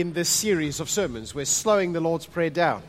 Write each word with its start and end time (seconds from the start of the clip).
in 0.00 0.12
this 0.12 0.28
series 0.28 0.78
of 0.78 0.90
sermons. 0.90 1.34
We're 1.34 1.46
slowing 1.46 1.92
the 1.92 2.00
Lord's 2.00 2.26
Prayer 2.26 2.50
down. 2.50 2.82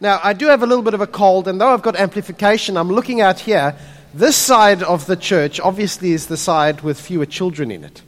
Now, 0.00 0.20
I 0.22 0.32
do 0.32 0.46
have 0.46 0.62
a 0.62 0.66
little 0.66 0.84
bit 0.84 0.94
of 0.94 1.00
a 1.00 1.08
cold, 1.08 1.48
and 1.48 1.60
though 1.60 1.72
I've 1.72 1.82
got 1.82 1.96
amplification, 1.96 2.76
I'm 2.76 2.88
looking 2.88 3.20
out 3.20 3.40
here. 3.40 3.76
This 4.14 4.36
side 4.36 4.82
of 4.82 5.06
the 5.06 5.16
church 5.16 5.58
obviously 5.58 6.12
is 6.12 6.26
the 6.26 6.36
side 6.36 6.82
with 6.82 7.00
fewer 7.00 7.26
children 7.26 7.70
in 7.70 7.82
it. 7.82 8.02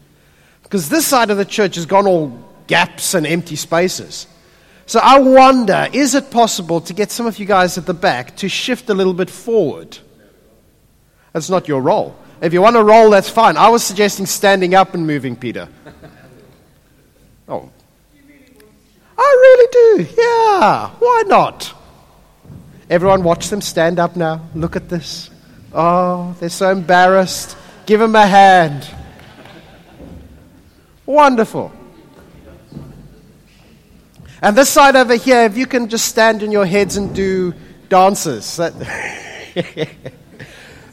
Because 0.62 0.88
this 0.88 1.06
side 1.06 1.30
of 1.30 1.36
the 1.36 1.44
church 1.44 1.74
has 1.74 1.86
gone 1.86 2.06
all 2.06 2.38
gaps 2.68 3.14
and 3.14 3.26
empty 3.26 3.56
spaces. 3.56 4.28
So 4.86 5.00
I 5.02 5.18
wonder 5.18 5.88
is 5.92 6.14
it 6.14 6.30
possible 6.30 6.80
to 6.82 6.94
get 6.94 7.10
some 7.10 7.26
of 7.26 7.38
you 7.38 7.46
guys 7.46 7.76
at 7.76 7.86
the 7.86 7.94
back 7.94 8.36
to 8.36 8.48
shift 8.48 8.88
a 8.88 8.94
little 8.94 9.14
bit 9.14 9.30
forward? 9.30 9.98
That's 11.32 11.50
not 11.50 11.66
your 11.66 11.80
role. 11.80 12.16
If 12.40 12.52
you 12.52 12.62
want 12.62 12.76
to 12.76 12.84
roll, 12.84 13.10
that's 13.10 13.28
fine. 13.28 13.56
I 13.56 13.68
was 13.68 13.82
suggesting 13.84 14.26
standing 14.26 14.74
up 14.74 14.94
and 14.94 15.06
moving, 15.06 15.36
Peter. 15.36 15.68
Oh. 17.50 17.68
I 19.22 19.36
really 19.42 19.68
do. 20.06 20.14
Yeah. 20.16 20.90
Why 20.98 21.22
not? 21.26 21.74
Everyone, 22.88 23.22
watch 23.22 23.48
them 23.48 23.60
stand 23.60 23.98
up 23.98 24.16
now. 24.16 24.48
Look 24.54 24.76
at 24.76 24.88
this. 24.88 25.30
Oh, 25.72 26.34
they're 26.40 26.48
so 26.48 26.70
embarrassed. 26.70 27.56
Give 27.84 28.00
them 28.00 28.16
a 28.16 28.26
hand. 28.26 28.88
Wonderful. 31.04 31.70
And 34.42 34.56
this 34.56 34.70
side 34.70 34.96
over 34.96 35.16
here, 35.16 35.42
if 35.42 35.56
you 35.56 35.66
can 35.66 35.88
just 35.88 36.06
stand 36.06 36.42
on 36.42 36.50
your 36.50 36.64
heads 36.64 36.96
and 36.96 37.14
do 37.14 37.52
dances. 37.90 38.56
That 38.56 38.74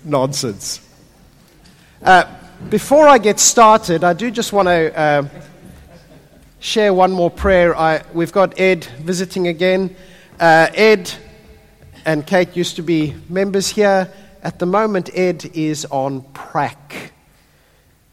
Nonsense. 0.03 0.81
Uh, 2.03 2.25
before 2.69 3.07
I 3.07 3.19
get 3.19 3.39
started, 3.39 4.03
I 4.03 4.13
do 4.13 4.29
just 4.31 4.51
want 4.51 4.67
to 4.67 4.99
uh, 4.99 5.27
share 6.59 6.93
one 6.93 7.11
more 7.11 7.29
prayer. 7.29 7.75
I, 7.75 8.03
we've 8.13 8.31
got 8.31 8.59
Ed 8.59 8.85
visiting 8.99 9.47
again. 9.47 9.95
Uh, 10.39 10.67
Ed 10.73 11.11
and 12.05 12.25
Kate 12.25 12.55
used 12.55 12.77
to 12.77 12.81
be 12.81 13.15
members 13.29 13.69
here. 13.69 14.11
At 14.43 14.59
the 14.59 14.65
moment, 14.65 15.09
Ed 15.13 15.45
is 15.53 15.85
on 15.85 16.21
prac. 16.33 17.11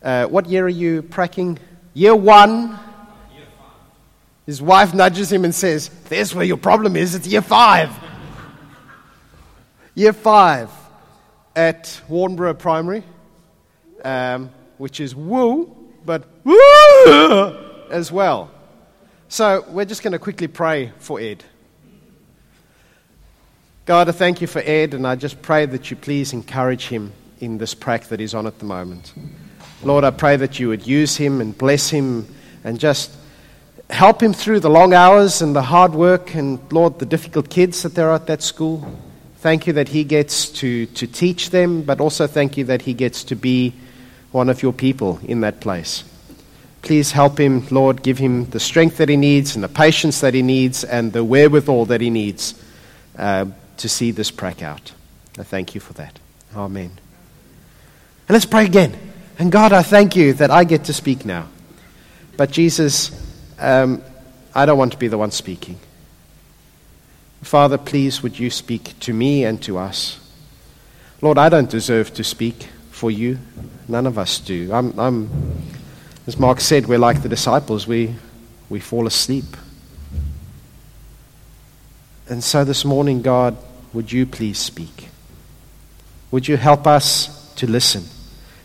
Uh, 0.03 0.27
what 0.27 0.47
year 0.47 0.67
are 0.67 0.71
you 0.71 1.03
pracking? 1.03 1.59
Year 1.95 2.15
one. 2.15 2.79
His 4.47 4.61
wife 4.61 4.93
nudges 4.93 5.33
him 5.33 5.45
and 5.45 5.55
says, 5.55 5.89
There's 6.09 6.35
where 6.35 6.45
your 6.45 6.59
problem 6.59 6.97
is. 6.97 7.15
It's 7.15 7.27
year 7.27 7.41
five. 7.41 7.91
year 9.95 10.13
five 10.13 10.71
at 11.57 11.85
Warnbro 12.11 12.59
Primary, 12.59 13.05
um, 14.05 14.51
which 14.77 15.01
is 15.01 15.15
woo, 15.15 15.75
but 16.05 16.29
woo 16.45 17.65
as 17.95 18.11
well. 18.11 18.51
So 19.29 19.65
we're 19.69 19.85
just 19.85 20.03
going 20.03 20.13
to 20.13 20.19
quickly 20.19 20.49
pray 20.49 20.93
for 20.99 21.19
Ed. 21.21 21.45
God, 23.87 24.09
I 24.09 24.13
thank 24.13 24.41
you 24.41 24.47
for 24.47 24.61
Ed, 24.61 24.95
and 24.95 25.07
I 25.07 25.15
just 25.15 25.43
pray 25.43 25.67
that 25.67 25.91
you 25.91 25.97
please 25.97 26.33
encourage 26.33 26.89
him 26.89 27.13
in 27.41 27.59
this 27.59 27.75
prac 27.75 28.05
that 28.05 28.19
he's 28.19 28.35
on 28.35 28.47
at 28.47 28.59
the 28.59 28.65
moment. 28.65 29.13
Lord, 29.83 30.05
I 30.05 30.11
pray 30.11 30.37
that 30.37 30.59
you 30.59 30.69
would 30.69 30.87
use 30.87 31.17
him 31.17 31.41
and 31.41 31.57
bless 31.57 31.91
him 31.91 32.27
and 32.65 32.81
just 32.81 33.11
help 33.91 34.23
him 34.23 34.33
through 34.33 34.61
the 34.61 34.71
long 34.71 34.95
hours 34.95 35.43
and 35.43 35.55
the 35.55 35.63
hard 35.63 35.93
work 35.93 36.35
and, 36.35 36.59
Lord, 36.73 36.99
the 36.99 37.07
difficult 37.07 37.51
kids 37.51 37.83
that 37.83 37.95
there 37.95 38.09
are 38.09 38.15
at 38.15 38.27
that 38.27 38.43
school. 38.43 38.87
Thank 39.39 39.67
you 39.67 39.75
that 39.75 39.89
he 39.89 40.05
gets 40.05 40.49
to, 40.61 40.87
to 40.87 41.07
teach 41.07 41.51
them, 41.51 41.83
but 41.83 42.01
also 42.01 42.27
thank 42.27 42.57
you 42.57 42.65
that 42.65 42.83
he 42.83 42.95
gets 42.95 43.25
to 43.25 43.37
be 43.37 43.75
one 44.33 44.49
of 44.49 44.63
your 44.63 44.73
people 44.73 45.21
in 45.23 45.43
that 45.43 45.61
place. 45.61 46.05
Please 46.85 47.13
help 47.13 47.41
him, 47.41 47.67
Lord. 47.71 48.03
Give 48.03 48.19
him 48.19 48.45
the 48.51 48.61
strength 48.61 48.99
that 48.99 49.09
he 49.09 49.17
needs 49.17 49.55
and 49.55 49.65
the 49.65 49.71
patience 49.71 50.21
that 50.21 50.35
he 50.35 50.43
needs 50.43 50.85
and 50.85 51.15
the 51.15 51.25
wherewithal 51.25 51.87
that 51.87 52.03
he 52.03 52.11
needs 52.11 52.63
uh, 53.17 53.47
to 53.79 53.89
see 53.89 54.11
this 54.11 54.31
prac 54.31 54.63
out. 54.63 54.93
I 55.39 55.45
thank 55.45 55.75
you 55.75 55.81
for 55.81 55.95
that. 55.95 56.19
Amen. 56.55 56.91
And 58.29 58.35
let's 58.35 58.45
pray 58.45 58.67
again. 58.67 58.99
And 59.39 59.51
God, 59.51 59.73
I 59.73 59.83
thank 59.83 60.15
you 60.15 60.35
that 60.35 60.51
I 60.51 60.65
get 60.65 60.85
to 60.85 60.93
speak 60.93 61.25
now. 61.25 61.49
But 62.37 62.51
Jesus, 62.51 63.11
um, 63.59 64.03
I 64.55 64.67
don't 64.67 64.77
want 64.77 64.93
to 64.93 64.99
be 64.99 65.09
the 65.09 65.17
one 65.17 65.31
speaking. 65.31 65.79
Father, 67.41 67.79
please 67.79 68.23
would 68.23 68.39
you 68.39 68.51
speak 68.51 69.01
to 69.01 69.15
me 69.15 69.47
and 69.47 69.63
to 69.63 69.79
us. 69.79 70.21
Lord, 71.23 71.39
I 71.39 71.49
don't 71.49 71.71
deserve 71.71 72.13
to 72.15 72.25
speak 72.25 72.69
for 72.91 73.11
you. 73.11 73.39
None 73.89 74.07
of 74.07 74.19
us 74.19 74.39
do. 74.39 74.71
I'm, 74.71 74.99
I'm, 75.01 75.31
as 76.27 76.39
Mark 76.39 76.61
said, 76.61 76.87
we're 76.87 76.99
like 76.99 77.23
the 77.23 77.29
disciples. 77.29 77.87
We, 77.87 78.15
we 78.71 78.81
fall 78.81 79.07
asleep. 79.07 79.45
And 82.29 82.43
so 82.43 82.65
this 82.65 82.85
morning, 82.85 83.21
God, 83.21 83.57
would 83.93 84.11
you 84.11 84.25
please 84.25 84.59
speak? 84.59 85.09
Would 86.31 86.49
you 86.49 86.57
help 86.57 86.87
us 86.87 87.53
to 87.55 87.67
listen? 87.67 88.05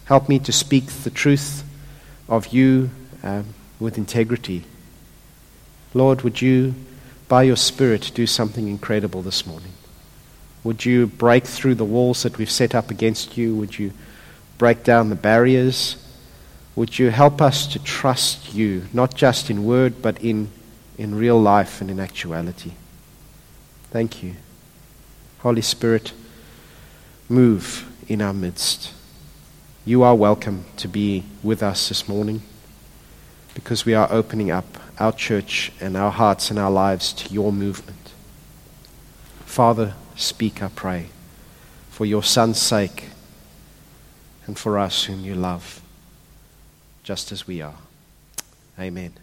Help 0.05 0.29
me 0.29 0.39
to 0.39 0.51
speak 0.51 0.85
the 0.87 1.09
truth 1.09 1.63
of 2.29 2.47
you 2.47 2.89
um, 3.23 3.53
with 3.79 3.97
integrity. 3.97 4.63
Lord, 5.93 6.21
would 6.21 6.41
you, 6.41 6.73
by 7.27 7.43
your 7.43 7.57
Spirit, 7.57 8.11
do 8.15 8.25
something 8.25 8.67
incredible 8.67 9.21
this 9.21 9.45
morning? 9.45 9.73
Would 10.63 10.85
you 10.85 11.07
break 11.07 11.45
through 11.45 11.75
the 11.75 11.85
walls 11.85 12.23
that 12.23 12.37
we've 12.37 12.49
set 12.49 12.73
up 12.73 12.89
against 12.89 13.37
you? 13.37 13.55
Would 13.55 13.77
you 13.77 13.91
break 14.57 14.83
down 14.83 15.09
the 15.09 15.15
barriers? 15.15 15.97
Would 16.75 16.99
you 16.99 17.09
help 17.09 17.41
us 17.41 17.67
to 17.67 17.79
trust 17.79 18.53
you, 18.53 18.87
not 18.93 19.13
just 19.13 19.49
in 19.49 19.65
word, 19.65 20.01
but 20.01 20.21
in, 20.21 20.49
in 20.97 21.15
real 21.15 21.39
life 21.39 21.81
and 21.81 21.89
in 21.89 21.99
actuality? 21.99 22.73
Thank 23.91 24.23
you. 24.23 24.35
Holy 25.39 25.61
Spirit, 25.61 26.13
move 27.27 27.89
in 28.07 28.21
our 28.21 28.33
midst. 28.33 28.93
You 29.85 30.03
are 30.03 30.15
welcome 30.15 30.65
to 30.77 30.87
be 30.87 31.23
with 31.41 31.63
us 31.63 31.89
this 31.89 32.07
morning 32.07 32.43
because 33.53 33.85
we 33.85 33.93
are 33.93 34.11
opening 34.11 34.51
up 34.51 34.65
our 34.99 35.11
church 35.11 35.71
and 35.79 35.97
our 35.97 36.11
hearts 36.11 36.49
and 36.49 36.59
our 36.59 36.69
lives 36.69 37.13
to 37.13 37.33
your 37.33 37.51
movement. 37.51 38.13
Father, 39.45 39.95
speak, 40.15 40.61
I 40.61 40.67
pray, 40.67 41.07
for 41.89 42.05
your 42.05 42.23
Son's 42.23 42.61
sake 42.61 43.05
and 44.45 44.57
for 44.57 44.77
us 44.77 45.05
whom 45.05 45.21
you 45.21 45.35
love, 45.35 45.81
just 47.03 47.31
as 47.31 47.47
we 47.47 47.61
are. 47.61 47.75
Amen. 48.79 49.13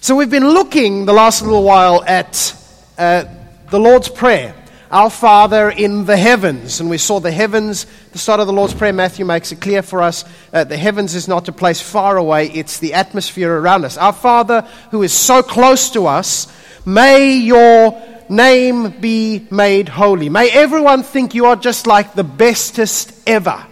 So 0.00 0.14
we've 0.14 0.30
been 0.30 0.48
looking 0.48 1.06
the 1.06 1.14
last 1.14 1.40
little 1.42 1.62
while 1.62 2.04
at 2.04 2.54
uh, 2.98 3.24
the 3.70 3.80
Lord's 3.80 4.08
Prayer. 4.08 4.54
Our 4.90 5.10
Father 5.10 5.70
in 5.70 6.04
the 6.04 6.16
heavens. 6.16 6.78
And 6.80 6.88
we 6.88 6.98
saw 6.98 7.20
the 7.20 7.32
heavens, 7.32 7.86
the 8.12 8.18
start 8.18 8.38
of 8.38 8.46
the 8.46 8.52
Lord's 8.52 8.74
Prayer, 8.74 8.92
Matthew 8.92 9.24
makes 9.24 9.50
it 9.50 9.60
clear 9.60 9.82
for 9.82 10.02
us. 10.02 10.24
Uh, 10.52 10.64
the 10.64 10.76
heavens 10.76 11.14
is 11.14 11.26
not 11.26 11.48
a 11.48 11.52
place 11.52 11.80
far 11.80 12.16
away, 12.16 12.48
it's 12.50 12.78
the 12.78 12.94
atmosphere 12.94 13.52
around 13.52 13.84
us. 13.84 13.96
Our 13.96 14.12
Father, 14.12 14.60
who 14.90 15.02
is 15.02 15.12
so 15.12 15.42
close 15.42 15.90
to 15.90 16.06
us, 16.06 16.46
may 16.86 17.38
your 17.38 18.00
name 18.28 19.00
be 19.00 19.46
made 19.50 19.88
holy. 19.88 20.28
May 20.28 20.50
everyone 20.50 21.02
think 21.02 21.34
you 21.34 21.46
are 21.46 21.56
just 21.56 21.86
like 21.86 22.14
the 22.14 22.24
bestest 22.24 23.12
ever. 23.26 23.66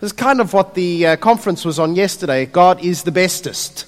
This 0.00 0.08
is 0.08 0.12
kind 0.12 0.40
of 0.40 0.54
what 0.54 0.74
the 0.74 1.06
uh, 1.06 1.16
conference 1.16 1.64
was 1.64 1.78
on 1.78 1.94
yesterday. 1.94 2.46
God 2.46 2.82
is 2.82 3.02
the 3.02 3.12
bestest. 3.12 3.86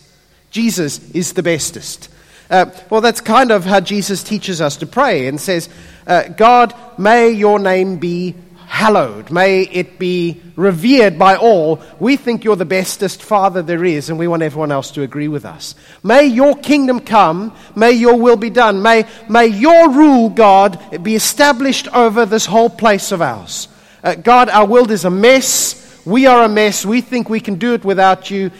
Jesus 0.50 1.11
is 1.12 1.33
the 1.33 1.43
bestest. 1.43 2.11
Uh, 2.50 2.67
well, 2.91 3.00
that's 3.00 3.23
kind 3.23 3.50
of 3.50 3.65
how 3.65 3.81
Jesus 3.81 4.22
teaches 4.22 4.61
us 4.61 4.77
to 4.77 4.87
pray 4.87 5.27
and 5.27 5.41
says, 5.41 5.71
uh, 6.06 6.28
God, 6.28 6.75
may 6.99 7.31
your 7.31 7.59
name 7.59 7.97
be 7.97 8.34
hallowed. 8.67 9.31
May 9.31 9.62
it 9.62 9.99
be 9.99 10.43
revered 10.56 11.19
by 11.19 11.37
all. 11.37 11.83
We 11.99 12.17
think 12.17 12.45
you're 12.45 12.56
the 12.56 12.67
bestest 12.67 13.22
Father 13.22 13.62
there 13.62 13.84
is, 13.84 14.11
and 14.11 14.19
we 14.19 14.28
want 14.28 14.43
everyone 14.43 14.72
else 14.72 14.91
to 14.93 15.03
agree 15.03 15.28
with 15.28 15.47
us. 15.47 15.75
May 16.03 16.27
your 16.27 16.57
kingdom 16.57 17.01
come. 17.01 17.57
May 17.75 17.92
your 17.92 18.16
will 18.19 18.36
be 18.36 18.51
done. 18.51 18.83
May, 18.83 19.07
may 19.31 19.47
your 19.47 19.91
rule, 19.91 20.28
God, 20.28 21.03
be 21.03 21.15
established 21.15 21.89
over 21.89 22.27
this 22.27 22.45
whole 22.45 22.71
place 22.71 23.13
of 23.13 23.22
ours. 23.22 23.69
Uh, 24.04 24.15
God, 24.15 24.51
our 24.51 24.66
world 24.66 24.91
is 24.91 25.07
a 25.07 25.10
mess. 25.10 25.82
We 26.04 26.27
are 26.27 26.45
a 26.45 26.49
mess. 26.49 26.84
We 26.84 27.01
think 27.01 27.28
we 27.28 27.41
can 27.41 27.57
do 27.57 27.75
it 27.75 27.84
without 27.84 28.31
you, 28.31 28.51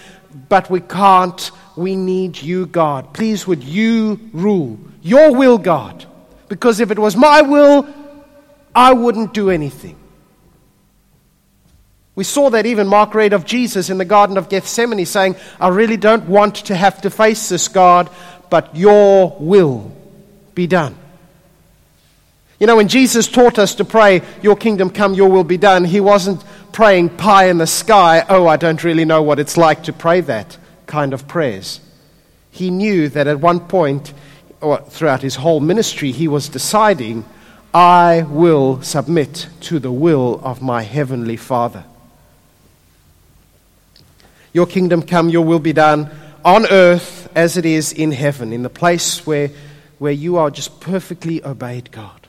but 0.49 0.71
we 0.71 0.81
can't. 0.81 1.51
We 1.77 1.97
need 1.97 2.41
you, 2.41 2.67
God. 2.67 3.13
Please, 3.15 3.47
would 3.47 3.65
you 3.65 4.21
rule? 4.33 4.79
Your 5.03 5.35
will, 5.35 5.59
God. 5.59 6.07
Because 6.49 6.81
if 6.81 6.91
it 6.91 6.99
was 6.99 7.17
my 7.17 7.43
will, 7.43 7.89
I 8.75 8.93
wouldn't 8.93 9.35
do 9.35 9.51
anything. 9.51 9.97
We 12.15 12.25
saw 12.25 12.51
that 12.51 12.67
even 12.67 12.89
Mark 12.89 13.15
read 13.15 13.33
of 13.33 13.47
Jesus 13.47 13.89
in 13.89 13.97
the 13.97 14.05
Garden 14.05 14.37
of 14.37 14.51
Gethsemane 14.51 15.07
saying, 15.07 15.37
I 15.59 15.69
really 15.69 15.97
don't 15.97 16.29
want 16.29 16.57
to 16.67 16.77
have 16.77 17.01
to 17.03 17.11
face 17.11 17.49
this, 17.49 17.69
God, 17.69 18.11
but 18.51 18.77
your 18.77 19.35
will 19.41 19.91
be 20.55 20.67
done. 20.67 20.95
You 22.61 22.67
know, 22.67 22.77
when 22.77 22.89
Jesus 22.89 23.29
taught 23.29 23.59
us 23.59 23.77
to 23.77 23.85
pray, 23.85 24.23
Your 24.43 24.57
kingdom 24.57 24.91
come, 24.91 25.15
your 25.15 25.31
will 25.31 25.43
be 25.43 25.57
done, 25.57 25.85
he 25.85 26.01
wasn't 26.01 26.45
praying 26.73 27.11
pie 27.11 27.49
in 27.49 27.59
the 27.59 27.67
sky, 27.67 28.25
oh, 28.29 28.47
I 28.47 28.57
don't 28.57 28.83
really 28.83 29.05
know 29.05 29.23
what 29.23 29.39
it's 29.39 29.57
like 29.57 29.85
to 29.85 29.93
pray 29.93 30.21
that 30.23 30.57
kind 30.87 31.13
of 31.13 31.29
prayers. 31.29 31.81
He 32.51 32.71
knew 32.71 33.09
that 33.11 33.27
at 33.27 33.41
one 33.41 33.61
point, 33.61 34.13
or 34.61 34.79
throughout 34.79 35.23
his 35.23 35.37
whole 35.37 35.61
ministry, 35.61 36.13
he 36.13 36.29
was 36.29 36.49
deciding, 36.49 37.25
I 37.75 38.27
will 38.29 38.83
submit 38.83 39.49
to 39.63 39.79
the 39.79 39.93
will 39.93 40.41
of 40.43 40.61
my 40.61 40.83
heavenly 40.83 41.37
Father. 41.37 41.85
Your 44.53 44.67
kingdom 44.67 45.03
come, 45.03 45.31
your 45.31 45.45
will 45.45 45.59
be 45.59 45.73
done 45.73 46.11
on 46.45 46.67
earth 46.67 47.31
as 47.35 47.57
it 47.57 47.65
is 47.65 47.93
in 47.93 48.13
heaven, 48.13 48.53
in 48.53 48.63
the 48.63 48.71
place 48.71 49.27
where, 49.27 49.51
where 49.99 50.13
you 50.13 50.37
are 50.37 50.51
just 50.51 50.81
perfectly 50.81 51.43
obeyed 51.45 51.91
God. 51.91 52.22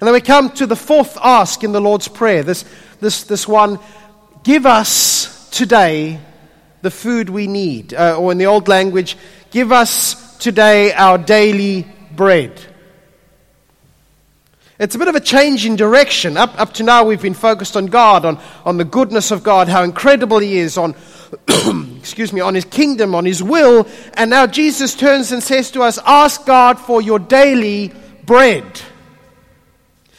And 0.00 0.06
then 0.06 0.14
we 0.14 0.20
come 0.20 0.50
to 0.50 0.66
the 0.66 0.76
fourth 0.76 1.18
ask 1.20 1.64
in 1.64 1.72
the 1.72 1.80
Lord's 1.80 2.08
Prayer, 2.08 2.42
this, 2.42 2.64
this, 3.00 3.24
this 3.24 3.48
one 3.48 3.80
give 4.44 4.64
us 4.64 5.48
today 5.50 6.20
the 6.82 6.90
food 6.90 7.28
we 7.28 7.46
need. 7.46 7.92
Uh, 7.92 8.18
or 8.18 8.32
in 8.32 8.38
the 8.38 8.46
old 8.46 8.68
language, 8.68 9.16
give 9.50 9.72
us 9.72 10.38
today 10.38 10.92
our 10.92 11.18
daily 11.18 11.86
bread. 12.14 12.60
It's 14.78 14.94
a 14.94 14.98
bit 14.98 15.08
of 15.08 15.16
a 15.16 15.20
change 15.20 15.66
in 15.66 15.74
direction. 15.74 16.36
Up, 16.36 16.58
up 16.60 16.74
to 16.74 16.84
now, 16.84 17.04
we've 17.04 17.20
been 17.20 17.34
focused 17.34 17.76
on 17.76 17.86
God, 17.86 18.24
on, 18.24 18.38
on 18.64 18.76
the 18.76 18.84
goodness 18.84 19.32
of 19.32 19.42
God, 19.42 19.68
how 19.68 19.82
incredible 19.82 20.38
He 20.38 20.56
is, 20.58 20.78
on, 20.78 20.94
excuse 21.98 22.32
me, 22.32 22.40
on 22.40 22.54
His 22.54 22.64
kingdom, 22.64 23.16
on 23.16 23.24
His 23.24 23.42
will. 23.42 23.88
And 24.14 24.30
now 24.30 24.46
Jesus 24.46 24.94
turns 24.94 25.32
and 25.32 25.42
says 25.42 25.72
to 25.72 25.82
us, 25.82 25.98
Ask 26.06 26.46
God 26.46 26.78
for 26.78 27.02
your 27.02 27.18
daily 27.18 27.92
bread. 28.24 28.80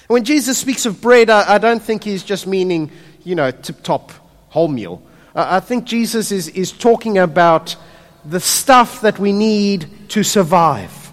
When 0.10 0.24
Jesus 0.24 0.58
speaks 0.58 0.88
of 0.88 1.02
bread, 1.02 1.30
I, 1.30 1.54
I 1.54 1.58
don't 1.60 1.84
think 1.84 2.04
He's 2.04 2.24
just 2.24 2.48
meaning, 2.48 2.90
you 3.24 3.36
know, 3.36 3.52
tip 3.52 3.84
top 3.84 4.12
wholemeal. 4.52 5.04
Uh, 5.36 5.46
I 5.48 5.60
think 5.60 5.86
Jesus 5.86 6.32
is, 6.32 6.48
is 6.48 6.72
talking 6.72 7.20
about 7.20 7.76
the 8.26 8.40
stuff 8.40 9.02
that 9.02 9.20
we 9.20 9.34
need 9.34 10.10
to 10.10 10.24
survive. 10.24 11.12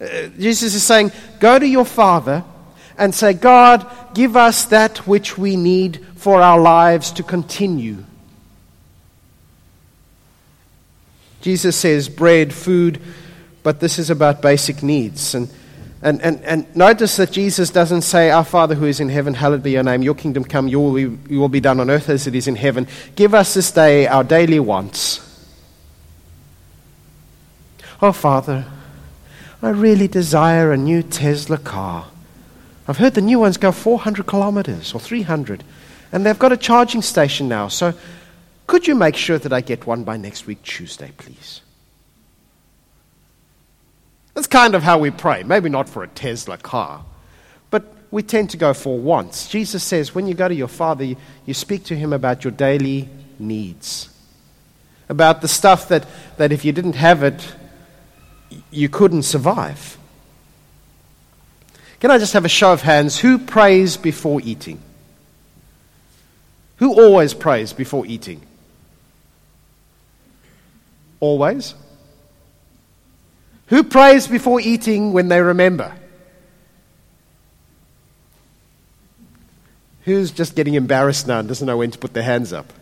Uh, 0.00 0.28
Jesus 0.38 0.76
is 0.76 0.84
saying, 0.84 1.10
Go 1.40 1.58
to 1.58 1.66
your 1.66 1.84
Father 1.84 2.44
and 2.96 3.12
say, 3.12 3.32
God, 3.32 3.84
give 4.14 4.36
us 4.36 4.66
that 4.66 4.98
which 4.98 5.36
we 5.36 5.56
need 5.56 6.06
for 6.14 6.40
our 6.40 6.60
lives 6.60 7.10
to 7.12 7.24
continue. 7.24 8.04
Jesus 11.40 11.74
says 11.74 12.08
bread, 12.08 12.54
food, 12.54 13.02
but 13.64 13.80
this 13.80 13.98
is 13.98 14.08
about 14.08 14.40
basic 14.40 14.84
needs. 14.84 15.34
And, 15.34 15.50
and, 16.00 16.22
and, 16.22 16.40
and 16.44 16.76
notice 16.76 17.16
that 17.16 17.32
Jesus 17.32 17.70
doesn't 17.70 18.02
say, 18.02 18.30
Our 18.30 18.44
Father 18.44 18.74
who 18.74 18.86
is 18.86 19.00
in 19.00 19.08
heaven, 19.08 19.34
hallowed 19.34 19.62
be 19.62 19.72
your 19.72 19.82
name, 19.82 20.02
your 20.02 20.14
kingdom 20.14 20.44
come, 20.44 20.68
your 20.68 20.84
will, 20.84 20.94
be, 20.94 21.32
your 21.32 21.40
will 21.40 21.48
be 21.48 21.60
done 21.60 21.80
on 21.80 21.90
earth 21.90 22.08
as 22.08 22.26
it 22.26 22.34
is 22.34 22.46
in 22.46 22.54
heaven. 22.54 22.86
Give 23.16 23.34
us 23.34 23.54
this 23.54 23.72
day 23.72 24.06
our 24.06 24.22
daily 24.22 24.60
wants. 24.60 25.24
Oh, 28.00 28.12
Father, 28.12 28.64
I 29.60 29.70
really 29.70 30.06
desire 30.06 30.70
a 30.70 30.76
new 30.76 31.02
Tesla 31.02 31.58
car. 31.58 32.06
I've 32.86 32.98
heard 32.98 33.14
the 33.14 33.20
new 33.20 33.40
ones 33.40 33.56
go 33.56 33.72
400 33.72 34.24
kilometers 34.24 34.94
or 34.94 35.00
300, 35.00 35.64
and 36.12 36.24
they've 36.24 36.38
got 36.38 36.52
a 36.52 36.56
charging 36.56 37.02
station 37.02 37.48
now. 37.48 37.66
So 37.66 37.92
could 38.68 38.86
you 38.86 38.94
make 38.94 39.16
sure 39.16 39.38
that 39.38 39.52
I 39.52 39.62
get 39.62 39.84
one 39.84 40.04
by 40.04 40.16
next 40.16 40.46
week, 40.46 40.62
Tuesday, 40.62 41.10
please? 41.18 41.60
That's 44.38 44.46
kind 44.46 44.76
of 44.76 44.84
how 44.84 44.98
we 44.98 45.10
pray. 45.10 45.42
Maybe 45.42 45.68
not 45.68 45.88
for 45.88 46.04
a 46.04 46.06
Tesla 46.06 46.56
car, 46.58 47.04
but 47.72 47.92
we 48.12 48.22
tend 48.22 48.50
to 48.50 48.56
go 48.56 48.72
for 48.72 48.96
wants. 48.96 49.48
Jesus 49.48 49.82
says 49.82 50.14
when 50.14 50.28
you 50.28 50.34
go 50.34 50.46
to 50.46 50.54
your 50.54 50.68
Father, 50.68 51.02
you, 51.02 51.16
you 51.44 51.54
speak 51.54 51.82
to 51.86 51.96
Him 51.96 52.12
about 52.12 52.44
your 52.44 52.52
daily 52.52 53.08
needs, 53.40 54.08
about 55.08 55.40
the 55.40 55.48
stuff 55.48 55.88
that, 55.88 56.06
that 56.36 56.52
if 56.52 56.64
you 56.64 56.70
didn't 56.70 56.94
have 56.94 57.24
it, 57.24 57.52
you 58.70 58.88
couldn't 58.88 59.24
survive. 59.24 59.98
Can 61.98 62.12
I 62.12 62.18
just 62.18 62.34
have 62.34 62.44
a 62.44 62.48
show 62.48 62.72
of 62.72 62.82
hands? 62.82 63.18
Who 63.18 63.38
prays 63.38 63.96
before 63.96 64.40
eating? 64.44 64.80
Who 66.76 66.94
always 66.94 67.34
prays 67.34 67.72
before 67.72 68.06
eating? 68.06 68.40
Always? 71.18 71.74
Who 73.68 73.84
prays 73.84 74.26
before 74.26 74.60
eating 74.60 75.12
when 75.12 75.28
they 75.28 75.40
remember? 75.40 75.94
Who's 80.04 80.30
just 80.30 80.56
getting 80.56 80.74
embarrassed 80.74 81.26
now 81.26 81.40
and 81.40 81.48
doesn't 81.48 81.66
know 81.66 81.76
when 81.76 81.90
to 81.90 81.98
put 81.98 82.14
their 82.14 82.22
hands 82.22 82.52
up? 82.52 82.72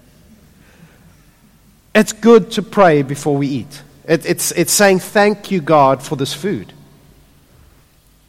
It's 1.93 2.13
good 2.13 2.53
to 2.53 2.63
pray 2.63 3.03
before 3.03 3.37
we 3.37 3.49
eat. 3.49 3.83
It, 4.07 4.25
it's, 4.27 4.53
it's 4.53 4.73
saying, 4.73 5.01
Thank 5.01 5.51
you, 5.51 5.61
God, 5.61 6.03
for 6.03 6.15
this 6.15 6.33
food. 6.33 6.73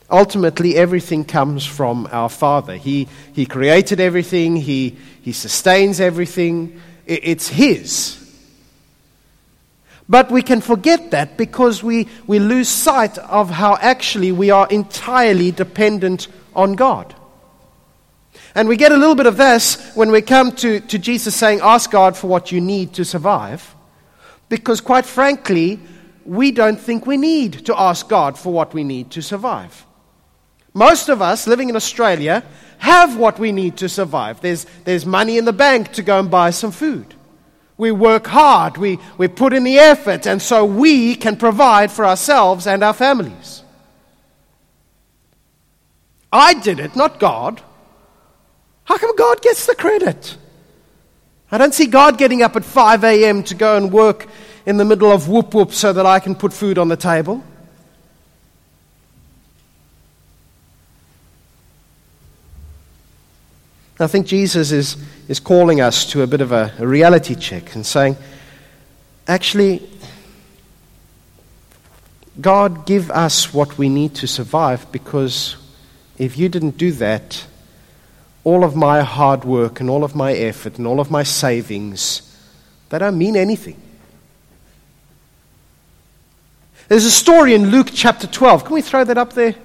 Ultimately, 0.10 0.76
everything 0.76 1.26
comes 1.26 1.66
from 1.66 2.08
our 2.12 2.30
Father. 2.30 2.76
He, 2.76 3.08
he 3.34 3.46
created 3.46 4.00
everything, 4.00 4.56
He, 4.56 4.98
he 5.22 5.32
sustains 5.32 6.00
everything. 6.00 6.82
It, 7.06 7.20
it's 7.24 7.50
His. 7.50 8.27
But 10.10 10.32
we 10.32 10.42
can 10.42 10.62
forget 10.62 11.12
that 11.12 11.38
because 11.38 11.84
we, 11.84 12.08
we 12.28 12.40
lose 12.40 12.70
sight 12.70 13.18
of 13.18 13.50
how 13.50 13.78
actually 13.82 14.32
we 14.32 14.50
are 14.50 14.68
entirely 14.70 15.52
dependent 15.52 16.28
on 16.56 16.74
God. 16.74 17.14
And 18.56 18.70
we 18.70 18.78
get 18.78 18.92
a 18.92 18.98
little 18.98 19.16
bit 19.16 19.26
of 19.26 19.38
this 19.38 19.92
when 19.96 20.12
we 20.12 20.22
come 20.22 20.52
to, 20.54 20.80
to 20.80 20.98
Jesus 20.98 21.36
saying, 21.36 21.60
Ask 21.62 21.92
God 21.92 22.16
for 22.16 22.28
what 22.28 22.52
you 22.52 22.62
need 22.62 22.94
to 22.94 23.06
survive. 23.06 23.76
Because, 24.50 24.80
quite 24.80 25.06
frankly, 25.06 25.80
we 26.26 26.52
don't 26.52 26.80
think 26.80 27.06
we 27.06 27.18
need 27.18 27.66
to 27.66 27.80
ask 27.80 28.08
God 28.08 28.38
for 28.38 28.54
what 28.54 28.74
we 28.74 28.84
need 28.84 29.12
to 29.12 29.22
survive. 29.22 29.86
Most 30.74 31.10
of 31.10 31.22
us 31.22 31.48
living 31.48 31.70
in 31.70 31.76
Australia 31.76 32.44
have 32.78 33.18
what 33.18 33.40
we 33.40 33.52
need 33.52 33.78
to 33.78 33.90
survive. 33.90 34.40
There's, 34.42 34.66
there's 34.86 35.06
money 35.06 35.38
in 35.38 35.46
the 35.46 35.54
bank 35.54 35.94
to 35.94 36.02
go 36.02 36.20
and 36.20 36.30
buy 36.30 36.52
some 36.52 36.72
food. 36.72 37.14
We 37.78 37.92
work 37.92 38.26
hard, 38.26 38.78
we, 38.78 39.00
we 39.18 39.28
put 39.28 39.54
in 39.54 39.64
the 39.64 39.78
effort, 39.78 40.26
and 40.26 40.42
so 40.42 40.66
we 40.66 41.16
can 41.16 41.38
provide 41.38 41.92
for 41.92 42.06
ourselves 42.06 42.66
and 42.66 42.84
our 42.84 42.94
families. 42.94 43.64
I 46.32 46.56
did 46.56 46.80
it, 46.80 46.96
not 46.96 47.20
God. 47.20 47.62
How 48.84 48.98
come 48.98 49.16
God 49.16 49.42
gets 49.42 49.68
the 49.68 49.76
credit? 49.76 50.38
I 51.52 51.58
don't 51.58 51.74
see 51.74 51.86
God 51.86 52.18
getting 52.18 52.42
up 52.42 52.56
at 52.56 52.66
5 52.66 53.04
a.m. 53.04 53.44
to 53.44 53.56
go 53.56 53.78
and 53.78 53.92
work 53.92 54.28
in 54.66 54.78
the 54.78 54.86
middle 54.86 55.12
of 55.12 55.30
whoop 55.30 55.54
whoop 55.54 55.72
so 55.72 55.94
that 55.94 56.06
I 56.06 56.20
can 56.20 56.36
put 56.36 56.54
food 56.54 56.78
on 56.78 56.88
the 56.90 56.98
table. 56.98 57.44
I 64.00 64.08
think 64.08 64.28
Jesus 64.28 64.72
is, 64.72 64.96
is 65.28 65.40
calling 65.40 65.82
us 65.82 66.06
to 66.12 66.22
a 66.22 66.28
bit 66.28 66.42
of 66.42 66.52
a, 66.52 66.72
a 66.78 66.86
reality 66.86 67.34
check 67.34 67.74
and 67.74 67.86
saying, 67.86 68.16
actually, 69.28 69.82
God, 72.40 72.86
give 72.86 73.10
us 73.10 73.54
what 73.54 73.78
we 73.80 73.90
need 73.90 74.14
to 74.16 74.28
survive 74.28 74.92
because 74.92 75.58
if 76.20 76.38
you 76.38 76.48
didn't 76.48 76.78
do 76.78 76.92
that, 76.94 77.48
all 78.44 78.64
of 78.64 78.76
my 78.76 79.02
hard 79.02 79.44
work 79.44 79.80
and 79.80 79.90
all 79.90 80.04
of 80.04 80.16
my 80.16 80.34
effort 80.34 80.78
and 80.78 80.86
all 80.86 81.00
of 81.00 81.10
my 81.10 81.24
savings, 81.24 82.22
they 82.90 83.00
don't 83.00 83.18
mean 83.18 83.36
anything. 83.36 83.82
There's 86.88 87.06
a 87.06 87.12
story 87.12 87.56
in 87.56 87.72
Luke 87.72 87.90
chapter 87.92 88.28
12. 88.28 88.66
Can 88.66 88.74
we 88.76 88.82
throw 88.82 89.04
that 89.04 89.18
up 89.18 89.34
there? 89.34 89.56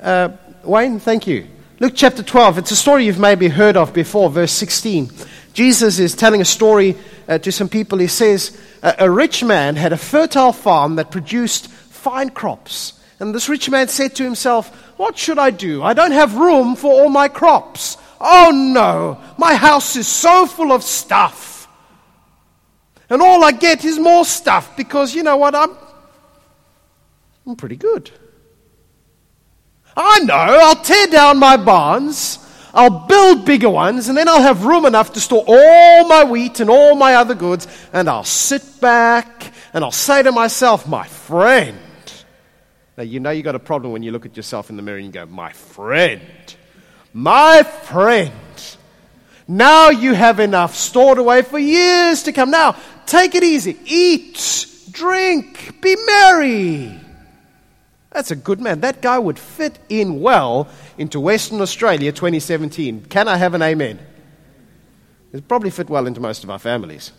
Uh, 0.00 0.30
Wayne, 0.64 0.98
thank 0.98 1.26
you. 1.26 1.46
Luke 1.82 1.94
chapter 1.96 2.22
12. 2.22 2.58
It's 2.58 2.70
a 2.70 2.76
story 2.76 3.06
you've 3.06 3.18
maybe 3.18 3.48
heard 3.48 3.76
of 3.76 3.92
before, 3.92 4.30
verse 4.30 4.52
16. 4.52 5.10
Jesus 5.52 5.98
is 5.98 6.14
telling 6.14 6.40
a 6.40 6.44
story 6.44 6.96
uh, 7.26 7.38
to 7.38 7.50
some 7.50 7.68
people. 7.68 7.98
He 7.98 8.06
says, 8.06 8.56
A 8.84 9.10
rich 9.10 9.42
man 9.42 9.74
had 9.74 9.92
a 9.92 9.96
fertile 9.96 10.52
farm 10.52 10.94
that 10.94 11.10
produced 11.10 11.66
fine 11.66 12.30
crops. 12.30 12.92
And 13.18 13.34
this 13.34 13.48
rich 13.48 13.68
man 13.68 13.88
said 13.88 14.14
to 14.14 14.22
himself, 14.22 14.68
What 14.96 15.18
should 15.18 15.40
I 15.40 15.50
do? 15.50 15.82
I 15.82 15.92
don't 15.92 16.12
have 16.12 16.36
room 16.36 16.76
for 16.76 16.92
all 16.92 17.08
my 17.08 17.26
crops. 17.26 17.96
Oh 18.20 18.52
no, 18.54 19.20
my 19.36 19.56
house 19.56 19.96
is 19.96 20.06
so 20.06 20.46
full 20.46 20.70
of 20.70 20.84
stuff. 20.84 21.66
And 23.10 23.20
all 23.20 23.42
I 23.42 23.50
get 23.50 23.84
is 23.84 23.98
more 23.98 24.24
stuff 24.24 24.76
because, 24.76 25.16
you 25.16 25.24
know 25.24 25.36
what, 25.36 25.56
I'm, 25.56 25.76
I'm 27.44 27.56
pretty 27.56 27.74
good. 27.74 28.12
I 29.96 30.20
know, 30.20 30.34
I'll 30.34 30.82
tear 30.82 31.06
down 31.08 31.38
my 31.38 31.56
barns, 31.56 32.38
I'll 32.72 33.06
build 33.06 33.44
bigger 33.44 33.68
ones, 33.68 34.08
and 34.08 34.16
then 34.16 34.28
I'll 34.28 34.42
have 34.42 34.64
room 34.64 34.86
enough 34.86 35.12
to 35.14 35.20
store 35.20 35.44
all 35.46 36.08
my 36.08 36.24
wheat 36.24 36.60
and 36.60 36.70
all 36.70 36.94
my 36.94 37.16
other 37.16 37.34
goods, 37.34 37.66
and 37.92 38.08
I'll 38.08 38.24
sit 38.24 38.80
back 38.80 39.52
and 39.74 39.84
I'll 39.84 39.90
say 39.90 40.22
to 40.22 40.32
myself, 40.32 40.86
my 40.86 41.06
friend, 41.06 41.78
Now, 42.96 43.04
you 43.04 43.20
know 43.20 43.30
you've 43.30 43.44
got 43.44 43.54
a 43.54 43.58
problem 43.60 43.92
when 43.92 44.02
you 44.02 44.12
look 44.12 44.26
at 44.26 44.36
yourself 44.36 44.70
in 44.70 44.76
the 44.76 44.82
mirror 44.82 44.98
and 44.98 45.06
you 45.06 45.12
go, 45.12 45.26
My 45.26 45.52
friend, 45.52 46.22
my 47.12 47.62
friend, 47.62 48.32
now 49.48 49.90
you 49.90 50.14
have 50.14 50.40
enough 50.40 50.74
stored 50.74 51.18
away 51.18 51.42
for 51.42 51.58
years 51.58 52.22
to 52.24 52.32
come. 52.32 52.50
Now, 52.50 52.76
take 53.06 53.34
it 53.34 53.44
easy. 53.44 53.78
Eat, 53.84 54.66
drink, 54.90 55.80
be 55.82 55.96
merry. 56.06 57.00
That's 58.12 58.30
a 58.30 58.36
good 58.36 58.60
man. 58.60 58.80
That 58.80 59.00
guy 59.00 59.18
would 59.18 59.38
fit 59.38 59.78
in 59.88 60.20
well 60.20 60.68
into 60.98 61.18
Western 61.18 61.60
Australia 61.62 62.12
2017. 62.12 63.06
Can 63.06 63.26
I 63.26 63.36
have 63.36 63.54
an 63.54 63.62
amen? 63.62 63.98
He'd 65.32 65.48
probably 65.48 65.70
fit 65.70 65.88
well 65.88 66.06
into 66.06 66.20
most 66.20 66.44
of 66.44 66.50
our 66.50 66.58
families. 66.58 67.10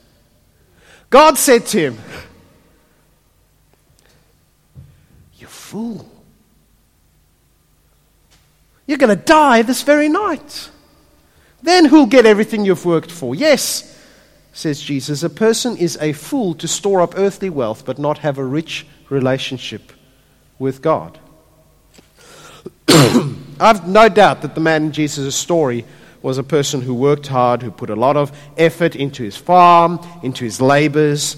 God 1.09 1.37
said 1.37 1.65
to 1.67 1.79
him, 1.79 1.97
You 5.37 5.47
fool. 5.47 6.09
You're 8.85 8.99
going 8.99 9.17
to 9.17 9.23
die 9.23 9.63
this 9.63 9.81
very 9.81 10.09
night. 10.09 10.69
Then 11.63 11.85
who'll 11.85 12.05
get 12.05 12.27
everything 12.27 12.65
you've 12.65 12.85
worked 12.85 13.11
for? 13.11 13.33
Yes, 13.33 13.97
says 14.51 14.79
Jesus, 14.79 15.23
a 15.23 15.29
person 15.29 15.75
is 15.77 15.97
a 15.99 16.13
fool 16.13 16.53
to 16.55 16.67
store 16.67 17.01
up 17.01 17.17
earthly 17.17 17.49
wealth 17.49 17.83
but 17.83 17.97
not 17.97 18.19
have 18.19 18.37
a 18.37 18.43
rich 18.43 18.85
relationship 19.09 19.91
with 20.59 20.81
God. 20.81 21.19
I've 23.59 23.87
no 23.87 24.09
doubt 24.09 24.41
that 24.41 24.55
the 24.55 24.61
man 24.61 24.85
in 24.85 24.91
Jesus' 24.91 25.35
story 25.35 25.85
was 26.21 26.37
a 26.37 26.43
person 26.43 26.81
who 26.81 26.93
worked 26.93 27.27
hard, 27.27 27.61
who 27.61 27.69
put 27.69 27.89
a 27.89 27.95
lot 27.95 28.17
of 28.17 28.31
effort 28.57 28.95
into 28.95 29.23
his 29.23 29.35
farm, 29.35 29.99
into 30.23 30.45
his 30.45 30.61
labors. 30.61 31.35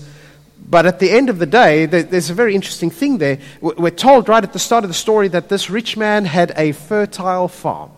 But 0.67 0.85
at 0.85 0.99
the 0.99 1.09
end 1.09 1.29
of 1.29 1.39
the 1.39 1.45
day, 1.45 1.85
there's 1.85 2.29
a 2.29 2.33
very 2.33 2.55
interesting 2.55 2.89
thing 2.89 3.17
there. 3.17 3.39
We're 3.61 3.89
told 3.89 4.29
right 4.29 4.43
at 4.43 4.53
the 4.53 4.59
start 4.59 4.83
of 4.83 4.89
the 4.89 4.95
story 4.95 5.27
that 5.29 5.49
this 5.49 5.69
rich 5.69 5.97
man 5.97 6.25
had 6.25 6.53
a 6.55 6.71
fertile 6.71 7.47
farm. 7.47 7.91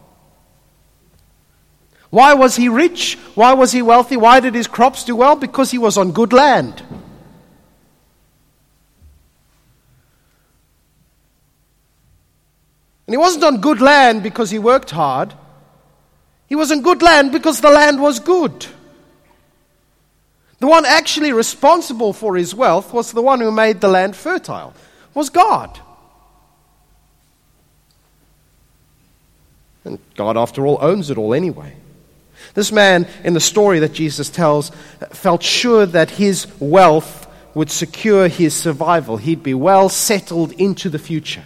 Why 2.10 2.34
was 2.34 2.56
he 2.56 2.70
rich? 2.70 3.18
Why 3.36 3.54
was 3.54 3.74
he 3.74 3.82
wealthy? 3.82 4.16
Why 4.16 4.40
did 4.40 4.56
his 4.56 4.68
crops 4.68 5.04
do 5.04 5.16
well? 5.16 5.36
Because 5.36 5.72
he 5.72 5.78
was 5.78 5.98
on 5.98 6.14
good 6.14 6.32
land. 6.32 6.82
And 13.08 13.14
he 13.14 13.18
wasn't 13.18 13.46
on 13.46 13.62
good 13.62 13.80
land 13.80 14.22
because 14.22 14.52
he 14.52 14.60
worked 14.60 14.92
hard. 14.92 15.34
He 16.48 16.56
was 16.56 16.72
on 16.72 16.82
good 16.82 17.02
land 17.02 17.32
because 17.32 17.62
the 17.62 17.70
land 17.70 18.02
was 18.02 18.20
good. 18.20 18.66
The 20.60 20.68
one 20.68 20.86
actually 20.86 21.32
responsible 21.32 22.14
for 22.14 22.36
his 22.36 22.54
wealth 22.54 22.94
was 22.94 23.12
the 23.12 23.22
one 23.22 23.40
who 23.40 23.52
made 23.52 23.80
the 23.80 23.88
land 23.88 24.16
fertile, 24.16 24.74
was 25.14 25.30
God. 25.30 25.80
And 29.86 30.00
God, 30.16 30.36
after 30.36 30.66
all, 30.66 30.80
owns 30.82 31.10
it 31.10 31.18
all 31.18 31.34
anyway. 31.34 31.76
This 32.56 32.72
man, 32.72 33.08
in 33.24 33.34
the 33.34 33.40
story 33.40 33.80
that 33.80 33.94
Jesus 33.94 34.30
tells, 34.30 34.72
felt 35.12 35.44
sure 35.44 35.86
that 35.86 36.10
his 36.10 36.48
wealth 36.60 37.28
would 37.54 37.72
secure 37.72 38.28
his 38.28 38.54
survival. 38.54 39.18
He'd 39.18 39.44
be 39.44 39.54
well 39.54 39.90
settled 39.90 40.52
into 40.54 40.90
the 40.90 41.00
future. 41.00 41.46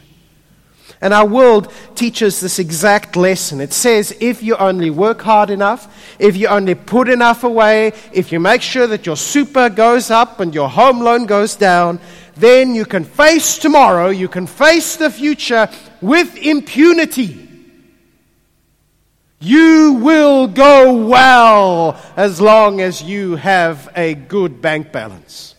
And 1.02 1.16
our 1.16 1.26
world 1.26 1.74
teaches 1.96 2.40
this 2.40 2.60
exact 2.60 3.16
lesson. 3.16 3.60
It 3.60 3.74
says 3.74 4.16
if 4.20 4.44
you 4.44 4.56
only 4.58 4.92
work 4.92 5.22
hard 5.22 5.50
enough, 5.50 6.16
if 6.20 6.38
you 6.38 6.48
only 6.48 6.76
put 6.76 7.10
enough 7.10 7.44
away, 7.44 7.94
if 8.14 8.32
you 8.32 8.40
make 8.40 8.62
sure 8.62 8.86
that 8.86 9.08
your 9.08 9.18
super 9.18 9.70
goes 9.70 10.12
up 10.12 10.40
and 10.40 10.54
your 10.54 10.70
home 10.70 11.00
loan 11.00 11.26
goes 11.26 11.56
down, 11.56 12.00
then 12.36 12.76
you 12.76 12.86
can 12.86 13.04
face 13.04 13.58
tomorrow, 13.58 14.10
you 14.10 14.28
can 14.28 14.46
face 14.46 14.96
the 14.98 15.10
future 15.10 15.68
with 16.02 16.38
impunity. 16.38 17.48
You 19.40 19.94
will 19.94 20.48
go 20.48 21.08
well 21.08 22.00
as 22.16 22.40
long 22.40 22.80
as 22.80 23.02
you 23.02 23.38
have 23.38 23.90
a 23.96 24.14
good 24.14 24.62
bank 24.62 24.92
balance. 24.92 25.56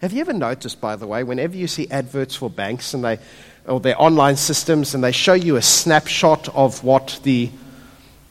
Have 0.00 0.14
you 0.14 0.22
ever 0.22 0.32
noticed, 0.32 0.80
by 0.80 0.96
the 0.96 1.06
way, 1.06 1.22
whenever 1.22 1.54
you 1.54 1.68
see 1.68 1.88
adverts 1.90 2.34
for 2.34 2.48
banks 2.48 2.94
and 2.94 3.04
they 3.04 3.18
or 3.66 3.80
their 3.80 4.00
online 4.00 4.36
systems 4.36 4.94
and 4.94 5.02
they 5.02 5.12
show 5.12 5.34
you 5.34 5.56
a 5.56 5.62
snapshot 5.62 6.48
of 6.54 6.82
what 6.82 7.20
the 7.22 7.50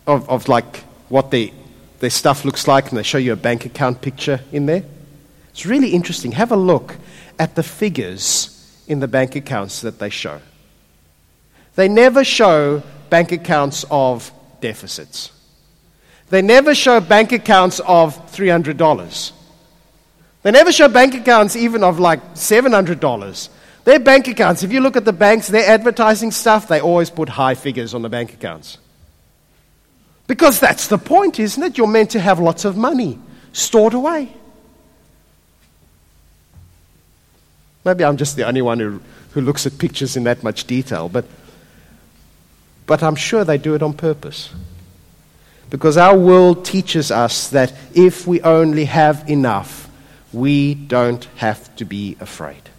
of, 0.08 0.30
of 0.30 0.48
like 0.48 0.78
what 1.10 1.32
the, 1.32 1.54
their 2.00 2.10
stuff 2.10 2.44
looks 2.44 2.68
like 2.68 2.90
and 2.90 2.98
they 2.98 3.04
show 3.04 3.18
you 3.18 3.34
a 3.34 3.36
bank 3.36 3.66
account 3.66 4.02
picture 4.02 4.42
in 4.52 4.66
there. 4.66 4.84
It's 5.52 5.66
really 5.66 5.90
interesting. 5.90 6.32
Have 6.34 6.52
a 6.52 6.58
look 6.58 6.98
at 7.38 7.56
the 7.56 7.64
figures 7.64 8.84
in 8.88 9.00
the 9.00 9.08
bank 9.08 9.36
accounts 9.36 9.82
that 9.82 10.00
they 10.00 10.10
show. 10.10 10.42
They 11.76 11.88
never 11.88 12.24
show 12.24 12.84
bank 13.10 13.32
accounts 13.32 13.86
of 13.92 14.32
deficits. 14.60 15.32
They 16.30 16.42
never 16.42 16.74
show 16.74 17.00
bank 17.00 17.32
accounts 17.32 17.80
of 17.82 18.32
$300 18.32 19.34
they 20.44 20.52
never 20.52 20.72
show 20.72 20.88
bank 20.88 21.14
accounts 21.14 21.56
even 21.56 21.84
of 21.84 22.00
like 22.00 22.34
$700 22.34 23.50
their 23.84 24.00
bank 24.00 24.28
accounts, 24.28 24.64
if 24.64 24.72
you 24.72 24.80
look 24.80 24.96
at 24.96 25.06
the 25.06 25.14
banks, 25.14 25.48
their 25.48 25.68
advertising 25.68 26.32
stuff, 26.32 26.68
they 26.68 26.80
always 26.80 27.10
put 27.10 27.30
high 27.30 27.56
figures 27.56 27.94
on 27.94 28.02
the 28.02 28.10
bank 28.10 28.34
accounts. 28.34 28.78
Because 30.28 30.60
that's 30.60 30.88
the 30.88 30.98
point, 30.98 31.40
isn't 31.40 31.62
it? 31.62 31.78
You're 31.78 31.88
meant 31.88 32.12
to 32.12 32.20
have 32.20 32.40
lots 32.40 32.64
of 32.64 32.78
money 32.78 33.20
stored 33.54 33.94
away. 33.94 34.32
Maybe 37.84 38.06
I'm 38.06 38.18
just 38.18 38.36
the 38.36 38.46
only 38.48 38.62
one 38.62 38.80
who, 38.80 39.02
who 39.32 39.42
looks 39.42 39.66
at 39.66 39.78
pictures 39.78 40.16
in 40.16 40.24
that 40.26 40.44
much 40.44 40.66
detail, 40.66 41.10
but, 41.10 41.26
but 42.86 43.02
I'm 43.02 43.16
sure 43.16 43.44
they 43.44 43.58
do 43.58 43.74
it 43.74 43.82
on 43.82 43.94
purpose. 43.94 44.52
Because 45.72 45.98
our 45.98 46.18
world 46.18 46.66
teaches 46.66 47.12
us 47.12 47.48
that 47.50 47.74
if 47.96 48.28
we 48.28 48.42
only 48.42 48.86
have 48.86 49.28
enough, 49.30 49.90
we 50.32 50.76
don't 50.76 51.24
have 51.38 51.76
to 51.78 51.86
be 51.86 52.18
afraid. 52.20 52.71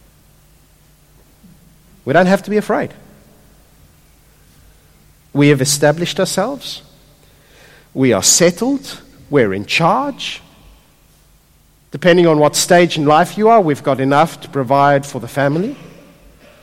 We 2.05 2.13
don't 2.13 2.27
have 2.27 2.43
to 2.45 2.51
be 2.51 2.57
afraid. 2.57 2.93
We 5.33 5.49
have 5.49 5.61
established 5.61 6.21
ourselves. 6.21 6.83
We 7.95 8.13
are 8.13 8.23
settled. 8.23 9.01
We're 9.31 9.55
in 9.55 9.67
charge. 9.67 10.43
Depending 11.91 12.27
on 12.27 12.39
what 12.39 12.57
stage 12.57 12.97
in 12.97 13.05
life 13.05 13.37
you 13.37 13.49
are, 13.49 13.61
we've 13.61 13.83
got 13.83 14.01
enough 14.01 14.41
to 14.41 14.49
provide 14.49 15.05
for 15.05 15.21
the 15.21 15.29
family, 15.29 15.77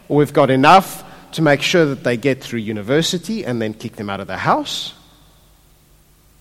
or 0.07 0.17
we've 0.17 0.33
got 0.33 0.49
enough 0.49 1.03
to 1.33 1.43
make 1.43 1.61
sure 1.61 1.85
that 1.85 2.03
they 2.03 2.17
get 2.17 2.41
through 2.41 2.59
university 2.59 3.45
and 3.45 3.61
then 3.61 3.73
kick 3.73 3.95
them 3.95 4.09
out 4.09 4.19
of 4.19 4.27
the 4.27 4.37
house, 4.37 4.95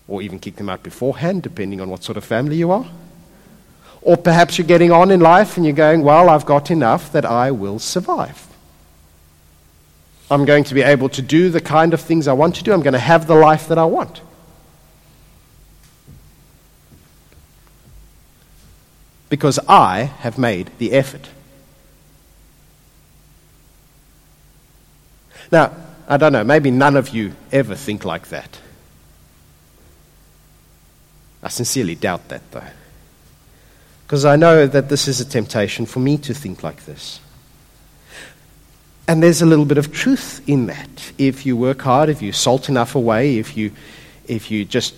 or 0.07 0.23
even 0.23 0.39
kick 0.39 0.55
them 0.55 0.69
out 0.69 0.81
beforehand, 0.81 1.43
depending 1.43 1.79
on 1.79 1.89
what 1.89 2.03
sort 2.03 2.17
of 2.17 2.23
family 2.23 2.55
you 2.55 2.71
are. 2.71 2.87
Or 4.01 4.17
perhaps 4.17 4.57
you're 4.57 4.67
getting 4.67 4.91
on 4.91 5.11
in 5.11 5.19
life 5.19 5.57
and 5.57 5.65
you're 5.65 5.75
going, 5.75 6.01
Well, 6.01 6.29
I've 6.29 6.45
got 6.45 6.71
enough 6.71 7.11
that 7.11 7.25
I 7.25 7.51
will 7.51 7.77
survive. 7.77 8.48
I'm 10.31 10.45
going 10.45 10.63
to 10.65 10.73
be 10.73 10.81
able 10.81 11.09
to 11.09 11.21
do 11.21 11.49
the 11.49 11.61
kind 11.61 11.93
of 11.93 12.01
things 12.01 12.27
I 12.27 12.33
want 12.33 12.55
to 12.55 12.63
do. 12.63 12.71
I'm 12.71 12.81
going 12.81 12.93
to 12.93 12.99
have 12.99 13.25
the 13.27 13.35
life 13.35 13.67
that 13.67 13.77
I 13.77 13.85
want. 13.85 14.21
Because 19.29 19.59
I 19.67 20.03
have 20.03 20.37
made 20.37 20.71
the 20.77 20.91
effort. 20.91 21.29
Now, 25.51 25.71
I 26.07 26.17
don't 26.17 26.33
know, 26.33 26.43
maybe 26.43 26.71
none 26.71 26.95
of 26.95 27.09
you 27.09 27.33
ever 27.51 27.75
think 27.75 28.05
like 28.05 28.29
that. 28.29 28.59
I 31.41 31.49
sincerely 31.49 31.95
doubt 31.95 32.27
that, 32.29 32.51
though. 32.51 32.63
Because 34.05 34.25
I 34.25 34.35
know 34.35 34.67
that 34.67 34.89
this 34.89 35.07
is 35.07 35.19
a 35.21 35.25
temptation 35.25 35.85
for 35.85 35.99
me 35.99 36.17
to 36.17 36.33
think 36.33 36.63
like 36.63 36.85
this. 36.85 37.19
And 39.09 39.23
there's 39.23 39.41
a 39.41 39.45
little 39.47 39.65
bit 39.65 39.79
of 39.79 39.91
truth 39.91 40.47
in 40.47 40.67
that. 40.67 41.11
If 41.17 41.43
you 41.43 41.57
work 41.57 41.81
hard, 41.81 42.09
if 42.09 42.21
you 42.21 42.31
salt 42.31 42.69
enough 42.69 42.93
away, 42.93 43.39
if 43.39 43.57
you, 43.57 43.71
if 44.27 44.51
you 44.51 44.65
just 44.65 44.93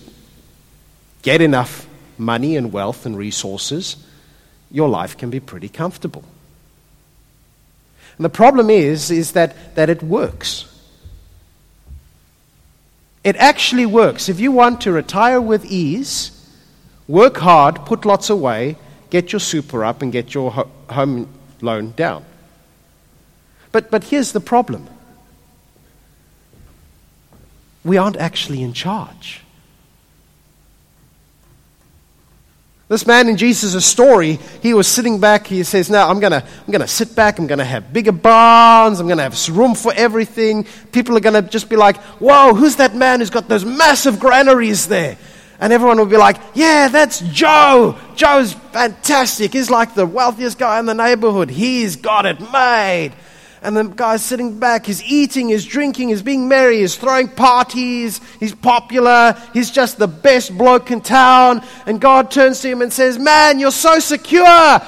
get 1.22 1.40
enough 1.40 1.86
money 2.18 2.58
and 2.58 2.74
wealth 2.74 3.06
and 3.06 3.16
resources, 3.16 3.96
your 4.70 4.90
life 4.90 5.16
can 5.16 5.30
be 5.30 5.40
pretty 5.40 5.70
comfortable. 5.70 6.24
And 8.18 8.26
the 8.26 8.28
problem 8.28 8.68
is, 8.68 9.10
is 9.10 9.32
that, 9.32 9.76
that 9.76 9.88
it 9.88 10.02
works. 10.02 10.66
It 13.24 13.36
actually 13.36 13.86
works. 13.86 14.28
If 14.28 14.40
you 14.40 14.52
want 14.52 14.82
to 14.82 14.92
retire 14.92 15.40
with 15.40 15.64
ease, 15.64 16.32
work 17.08 17.38
hard, 17.38 17.86
put 17.86 18.04
lots 18.04 18.28
away, 18.28 18.76
get 19.08 19.32
your 19.32 19.40
super 19.40 19.86
up, 19.86 20.02
and 20.02 20.12
get 20.12 20.34
your 20.34 20.50
ho- 20.50 20.70
home 20.90 21.30
loan 21.62 21.92
down. 21.92 22.26
But, 23.72 23.90
but 23.90 24.04
here's 24.04 24.32
the 24.32 24.40
problem 24.40 24.86
we 27.84 27.96
aren't 27.96 28.16
actually 28.16 28.62
in 28.62 28.72
charge. 28.72 29.42
This 32.92 33.06
man 33.06 33.26
in 33.26 33.38
Jesus' 33.38 33.86
story, 33.86 34.38
he 34.60 34.74
was 34.74 34.86
sitting 34.86 35.18
back. 35.18 35.46
He 35.46 35.62
says, 35.62 35.88
Now 35.88 36.10
I'm 36.10 36.20
going 36.20 36.32
to 36.32 36.44
I'm 36.68 36.72
to 36.72 36.86
sit 36.86 37.16
back. 37.16 37.38
I'm 37.38 37.46
going 37.46 37.58
to 37.58 37.64
have 37.64 37.90
bigger 37.90 38.12
barns. 38.12 39.00
I'm 39.00 39.06
going 39.06 39.16
to 39.16 39.22
have 39.22 39.56
room 39.56 39.74
for 39.74 39.94
everything. 39.94 40.66
People 40.92 41.16
are 41.16 41.20
going 41.20 41.42
to 41.42 41.48
just 41.48 41.70
be 41.70 41.76
like, 41.76 41.96
Whoa, 42.20 42.52
who's 42.52 42.76
that 42.76 42.94
man 42.94 43.20
who's 43.20 43.30
got 43.30 43.48
those 43.48 43.64
massive 43.64 44.20
granaries 44.20 44.88
there? 44.88 45.16
And 45.58 45.72
everyone 45.72 45.96
will 45.96 46.04
be 46.04 46.18
like, 46.18 46.36
Yeah, 46.52 46.88
that's 46.88 47.20
Joe. 47.20 47.96
Joe's 48.14 48.52
fantastic. 48.52 49.54
He's 49.54 49.70
like 49.70 49.94
the 49.94 50.04
wealthiest 50.04 50.58
guy 50.58 50.78
in 50.78 50.84
the 50.84 50.92
neighborhood. 50.92 51.48
He's 51.48 51.96
got 51.96 52.26
it 52.26 52.40
made. 52.52 53.14
And 53.62 53.76
the 53.76 53.84
guy's 53.84 54.24
sitting 54.24 54.58
back, 54.58 54.86
he's 54.86 55.02
eating, 55.04 55.50
he's 55.50 55.64
drinking, 55.64 56.08
he's 56.08 56.22
being 56.22 56.48
merry, 56.48 56.80
he's 56.80 56.96
throwing 56.96 57.28
parties, 57.28 58.20
he's 58.40 58.54
popular, 58.54 59.40
he's 59.52 59.70
just 59.70 59.98
the 59.98 60.08
best 60.08 60.56
bloke 60.58 60.90
in 60.90 61.00
town. 61.00 61.64
And 61.86 62.00
God 62.00 62.32
turns 62.32 62.60
to 62.60 62.68
him 62.68 62.82
and 62.82 62.92
says, 62.92 63.20
Man, 63.20 63.60
you're 63.60 63.70
so 63.70 64.00
secure. 64.00 64.80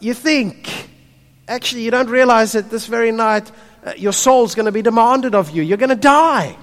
You 0.00 0.14
think, 0.14 0.88
actually, 1.46 1.82
you 1.82 1.90
don't 1.90 2.08
realize 2.08 2.52
that 2.52 2.70
this 2.70 2.86
very 2.86 3.12
night 3.12 3.52
uh, 3.84 3.92
your 3.98 4.12
soul's 4.12 4.54
going 4.54 4.66
to 4.66 4.72
be 4.72 4.82
demanded 4.82 5.34
of 5.34 5.50
you. 5.50 5.62
You're 5.62 5.76
going 5.76 5.90
to 5.90 5.94
die. 5.96 6.56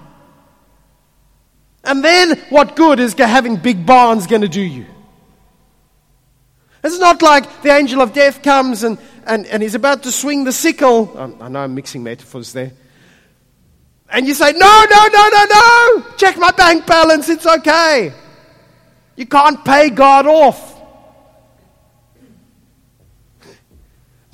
And 1.84 2.04
then 2.04 2.40
what 2.50 2.76
good 2.76 3.00
is 3.00 3.14
having 3.14 3.58
big 3.58 3.86
barns 3.86 4.26
going 4.26 4.42
to 4.42 4.48
do 4.48 4.62
you? 4.62 4.86
It's 6.86 7.00
not 7.00 7.24
like 7.24 7.64
the 7.64 7.70
angel 7.70 8.00
of 8.02 8.14
death 8.14 8.44
comes 8.44 8.84
and, 8.84 9.00
and, 9.26 9.48
and 9.48 9.64
he's 9.64 9.74
about 9.74 10.04
to 10.04 10.12
swing 10.12 10.44
the 10.44 10.52
sickle. 10.52 11.18
Um, 11.18 11.36
I 11.42 11.50
know 11.50 11.62
I'm 11.62 11.74
mixing 11.74 12.04
metaphors 12.04 12.54
there. 12.54 12.74
And 14.12 14.28
you 14.28 14.36
say, 14.36 14.52
No, 14.52 14.86
no, 14.90 15.08
no, 15.08 15.30
no, 15.30 15.46
no. 15.50 16.06
Check 16.18 16.38
my 16.38 16.52
bank 16.52 16.86
balance. 16.86 17.28
It's 17.28 17.48
okay. 17.48 18.14
You 19.16 19.26
can't 19.26 19.66
pay 19.66 19.90
God 19.90 20.28
off. 20.28 20.74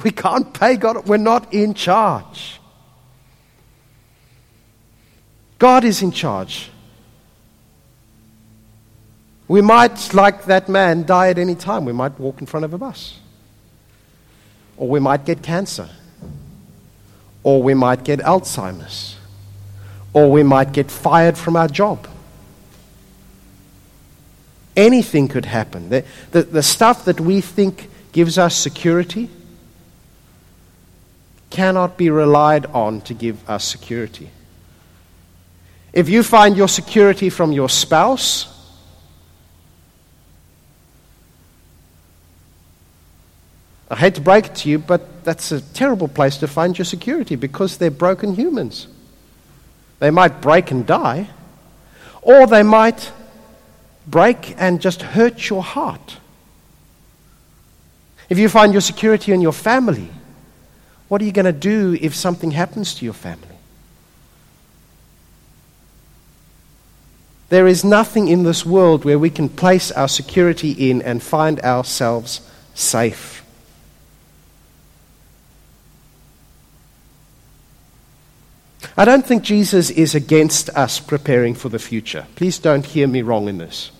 We 0.03 0.11
can't 0.11 0.53
pay 0.53 0.77
God. 0.77 1.07
We're 1.07 1.17
not 1.17 1.53
in 1.53 1.73
charge. 1.73 2.59
God 5.59 5.83
is 5.83 6.01
in 6.01 6.11
charge. 6.11 6.70
We 9.51 9.59
might, 9.59 10.13
like 10.13 10.45
that 10.45 10.69
man, 10.69 11.03
die 11.03 11.27
at 11.27 11.37
any 11.37 11.55
time. 11.55 11.83
We 11.83 11.91
might 11.91 12.17
walk 12.17 12.39
in 12.39 12.47
front 12.47 12.63
of 12.63 12.73
a 12.73 12.77
bus. 12.77 13.19
Or 14.77 14.87
we 14.87 15.01
might 15.01 15.25
get 15.25 15.43
cancer. 15.43 15.89
Or 17.43 17.61
we 17.61 17.73
might 17.73 18.05
get 18.05 18.19
Alzheimer's. 18.21 19.17
Or 20.13 20.31
we 20.31 20.41
might 20.41 20.71
get 20.71 20.89
fired 20.89 21.37
from 21.37 21.57
our 21.57 21.67
job. 21.67 22.07
Anything 24.77 25.27
could 25.27 25.43
happen. 25.43 25.89
The, 25.89 26.05
the, 26.31 26.43
the 26.43 26.63
stuff 26.63 27.03
that 27.03 27.19
we 27.19 27.41
think 27.41 27.89
gives 28.13 28.37
us 28.37 28.55
security 28.55 29.29
cannot 31.49 31.97
be 31.97 32.09
relied 32.09 32.67
on 32.67 33.01
to 33.01 33.13
give 33.13 33.49
us 33.49 33.65
security. 33.65 34.29
If 35.91 36.07
you 36.07 36.23
find 36.23 36.55
your 36.55 36.69
security 36.69 37.29
from 37.29 37.51
your 37.51 37.67
spouse, 37.67 38.50
I 43.91 43.95
hate 43.97 44.15
to 44.15 44.21
break 44.21 44.45
it 44.45 44.55
to 44.55 44.69
you, 44.69 44.79
but 44.79 45.25
that's 45.25 45.51
a 45.51 45.59
terrible 45.59 46.07
place 46.07 46.37
to 46.37 46.47
find 46.47 46.77
your 46.77 46.85
security 46.85 47.35
because 47.35 47.77
they're 47.77 47.91
broken 47.91 48.33
humans. 48.33 48.87
They 49.99 50.11
might 50.11 50.39
break 50.39 50.71
and 50.71 50.87
die, 50.87 51.29
or 52.21 52.47
they 52.47 52.63
might 52.63 53.11
break 54.07 54.55
and 54.57 54.81
just 54.81 55.01
hurt 55.01 55.49
your 55.49 55.61
heart. 55.61 56.17
If 58.29 58.39
you 58.39 58.47
find 58.47 58.71
your 58.71 58.81
security 58.81 59.33
in 59.33 59.41
your 59.41 59.51
family, 59.51 60.09
what 61.09 61.21
are 61.21 61.25
you 61.25 61.33
going 61.33 61.43
to 61.45 61.51
do 61.51 61.97
if 61.99 62.15
something 62.15 62.51
happens 62.51 62.95
to 62.95 63.05
your 63.05 63.13
family? 63.13 63.57
There 67.49 67.67
is 67.67 67.83
nothing 67.83 68.29
in 68.29 68.43
this 68.43 68.65
world 68.65 69.03
where 69.03 69.19
we 69.19 69.29
can 69.29 69.49
place 69.49 69.91
our 69.91 70.07
security 70.07 70.89
in 70.89 71.01
and 71.01 71.21
find 71.21 71.59
ourselves 71.59 72.39
safe. 72.73 73.40
I 78.97 79.05
don't 79.05 79.25
think 79.25 79.43
Jesus 79.43 79.89
is 79.89 80.15
against 80.15 80.69
us 80.69 80.99
preparing 80.99 81.55
for 81.55 81.69
the 81.69 81.79
future. 81.79 82.27
Please 82.35 82.59
don't 82.59 82.85
hear 82.85 83.07
me 83.07 83.21
wrong 83.21 83.47
in 83.47 83.57
this. 83.57 83.91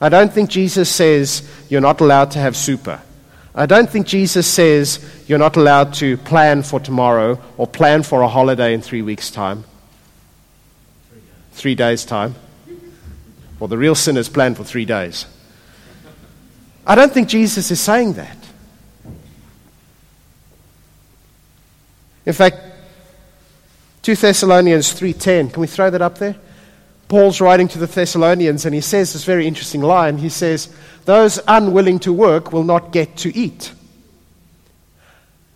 I 0.00 0.08
don't 0.08 0.32
think 0.32 0.48
Jesus 0.48 0.88
says 0.88 1.48
you're 1.68 1.80
not 1.80 2.00
allowed 2.00 2.30
to 2.32 2.38
have 2.38 2.56
super. 2.56 3.00
I 3.54 3.66
don't 3.66 3.90
think 3.90 4.06
Jesus 4.06 4.46
says 4.46 5.04
you're 5.26 5.38
not 5.38 5.56
allowed 5.56 5.94
to 5.94 6.16
plan 6.16 6.62
for 6.62 6.78
tomorrow 6.78 7.40
or 7.56 7.66
plan 7.66 8.02
for 8.02 8.22
a 8.22 8.28
holiday 8.28 8.72
in 8.72 8.80
three 8.80 9.02
weeks' 9.02 9.30
time. 9.30 9.64
Three 11.52 11.74
days' 11.74 12.04
time. 12.04 12.36
Well, 13.58 13.68
the 13.68 13.76
real 13.76 13.96
sinners 13.96 14.28
plan 14.28 14.54
for 14.54 14.62
three 14.62 14.84
days. 14.84 15.26
I 16.86 16.94
don't 16.94 17.12
think 17.12 17.28
Jesus 17.28 17.70
is 17.70 17.80
saying 17.80 18.14
that. 18.14 18.36
In 22.24 22.32
fact, 22.32 22.56
2 24.02 24.16
Thessalonians 24.16 24.92
3:10. 24.92 25.50
Can 25.50 25.60
we 25.60 25.66
throw 25.66 25.90
that 25.90 26.02
up 26.02 26.18
there? 26.18 26.36
Paul's 27.08 27.40
writing 27.40 27.68
to 27.68 27.78
the 27.78 27.86
Thessalonians 27.86 28.66
and 28.66 28.74
he 28.74 28.80
says 28.80 29.12
this 29.12 29.24
very 29.24 29.46
interesting 29.46 29.82
line. 29.82 30.18
He 30.18 30.28
says, 30.28 30.68
"Those 31.04 31.40
unwilling 31.48 31.98
to 32.00 32.12
work 32.12 32.52
will 32.52 32.64
not 32.64 32.92
get 32.92 33.16
to 33.18 33.36
eat." 33.36 33.72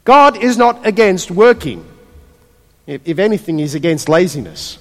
God 0.04 0.36
is 0.36 0.56
not 0.56 0.84
against 0.86 1.30
working. 1.30 1.84
If 2.86 3.18
anything, 3.18 3.58
he's 3.58 3.74
against 3.74 4.08
laziness. 4.08 4.78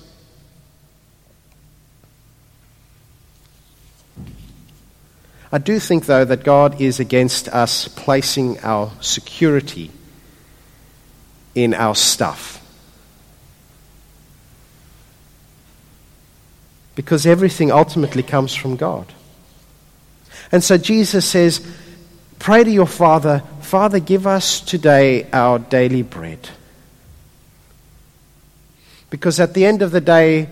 I 5.51 5.57
do 5.57 5.79
think, 5.79 6.05
though, 6.05 6.23
that 6.23 6.43
God 6.43 6.79
is 6.79 6.99
against 6.99 7.49
us 7.49 7.89
placing 7.89 8.59
our 8.61 8.91
security 9.01 9.91
in 11.53 11.73
our 11.73 11.93
stuff. 11.93 12.60
Because 16.95 17.25
everything 17.25 17.71
ultimately 17.71 18.23
comes 18.23 18.53
from 18.53 18.75
God. 18.75 19.13
And 20.51 20.63
so 20.63 20.77
Jesus 20.77 21.25
says, 21.25 21.65
Pray 22.39 22.63
to 22.63 22.71
your 22.71 22.87
Father, 22.87 23.43
Father, 23.61 23.99
give 23.99 24.25
us 24.25 24.59
today 24.61 25.29
our 25.31 25.59
daily 25.59 26.01
bread. 26.01 26.49
Because 29.11 29.39
at 29.39 29.53
the 29.53 29.65
end 29.65 29.81
of 29.81 29.91
the 29.91 30.01
day, 30.01 30.49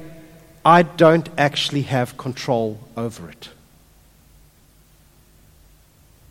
I 0.63 0.83
don't 0.83 1.27
actually 1.37 1.81
have 1.83 2.17
control 2.17 2.79
over 2.95 3.29
it. 3.29 3.49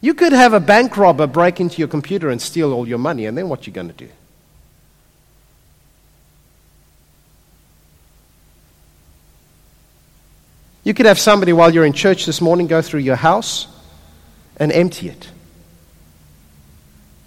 You 0.01 0.15
could 0.15 0.33
have 0.33 0.53
a 0.53 0.61
bank 0.61 0.97
robber 0.97 1.27
break 1.27 1.61
into 1.61 1.79
your 1.79 1.89
computer 1.89 2.31
and 2.31 2.41
steal 2.41 2.73
all 2.73 2.87
your 2.87 2.99
money, 2.99 3.27
and 3.27 3.37
then 3.37 3.49
what 3.49 3.63
are 3.63 3.65
you 3.65 3.73
going 3.73 3.89
to 3.89 3.95
do? 3.95 4.09
You 10.85 10.95
could 10.95 11.07
have 11.07 11.19
somebody 11.19 11.53
while 11.53 11.73
you're 11.73 11.85
in 11.85 11.93
church 11.93 12.27
this 12.27 12.41
morning 12.41 12.67
go 12.67 12.81
through 12.83 13.01
your 13.01 13.17
house 13.17 13.67
and 14.57 14.73
empty 14.73 15.09
it. 15.09 15.31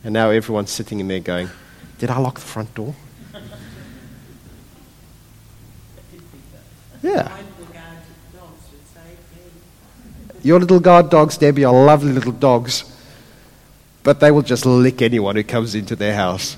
And 0.03 0.13
now 0.13 0.31
everyone's 0.31 0.71
sitting 0.71 0.99
in 0.99 1.07
there 1.07 1.19
going, 1.19 1.49
Did 1.99 2.09
I 2.09 2.17
lock 2.17 2.35
the 2.35 2.41
front 2.41 2.73
door? 2.73 2.95
Yeah. 7.03 7.35
Your 10.43 10.59
little 10.59 10.79
guard 10.79 11.09
dogs, 11.09 11.37
Debbie, 11.37 11.65
are 11.65 11.73
lovely 11.73 12.11
little 12.11 12.31
dogs, 12.31 12.83
but 14.03 14.19
they 14.19 14.31
will 14.31 14.41
just 14.41 14.65
lick 14.65 15.01
anyone 15.01 15.35
who 15.35 15.43
comes 15.43 15.75
into 15.75 15.95
their 15.95 16.15
house. 16.15 16.57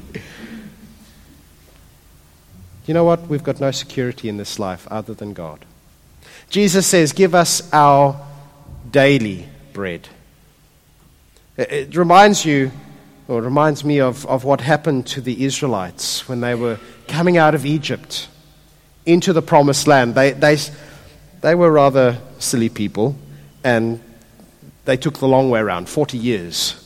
you 2.87 2.93
know 2.93 3.03
what? 3.03 3.27
We've 3.27 3.43
got 3.43 3.59
no 3.59 3.71
security 3.71 4.29
in 4.29 4.37
this 4.37 4.59
life 4.59 4.87
other 4.91 5.13
than 5.13 5.33
God. 5.33 5.65
Jesus 6.49 6.85
says, 6.85 7.13
Give 7.13 7.33
us 7.33 7.67
our 7.73 8.19
daily 8.91 9.47
bread. 9.73 10.07
It 11.57 11.95
reminds 11.95 12.45
you, 12.45 12.71
or 13.27 13.41
reminds 13.41 13.83
me 13.83 13.99
of, 13.99 14.25
of 14.27 14.43
what 14.43 14.61
happened 14.61 15.07
to 15.07 15.21
the 15.21 15.45
Israelites 15.45 16.27
when 16.29 16.41
they 16.41 16.53
were 16.53 16.79
coming 17.07 17.37
out 17.37 17.55
of 17.55 17.65
Egypt 17.65 18.27
into 19.05 19.33
the 19.33 19.41
promised 19.41 19.87
land. 19.87 20.13
They, 20.13 20.31
they, 20.31 20.57
they 21.41 21.55
were 21.55 21.71
rather 21.71 22.19
silly 22.37 22.69
people, 22.69 23.15
and 23.63 23.99
they 24.83 24.97
took 24.97 25.17
the 25.17 25.27
long 25.27 25.49
way 25.49 25.59
around 25.59 25.89
40 25.89 26.17
years 26.17 26.81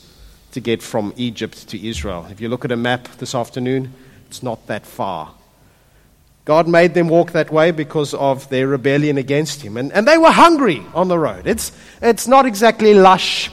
to 0.51 0.61
get 0.61 0.81
from 0.81 1.13
Egypt 1.17 1.67
to 1.69 1.87
Israel. 1.87 2.25
If 2.31 2.39
you 2.39 2.47
look 2.47 2.63
at 2.63 2.71
a 2.71 2.77
map 2.77 3.07
this 3.17 3.35
afternoon, 3.35 3.93
it's 4.27 4.41
not 4.41 4.65
that 4.67 4.85
far 4.85 5.33
God 6.45 6.67
made 6.67 6.93
them 6.93 7.09
walk 7.09 7.31
that 7.33 7.51
way 7.51 7.71
because 7.71 8.13
of 8.13 8.49
their 8.49 8.67
rebellion 8.67 9.17
against 9.17 9.61
Him. 9.61 9.77
And, 9.77 9.91
and 9.93 10.07
they 10.07 10.17
were 10.17 10.31
hungry 10.31 10.83
on 10.93 11.07
the 11.07 11.19
road. 11.19 11.45
It's, 11.45 11.71
it's 12.01 12.27
not 12.27 12.45
exactly 12.45 12.93
lush, 12.93 13.51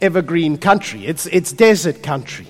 evergreen 0.00 0.58
country, 0.58 1.06
it's, 1.06 1.26
it's 1.26 1.52
desert 1.52 2.02
country. 2.02 2.48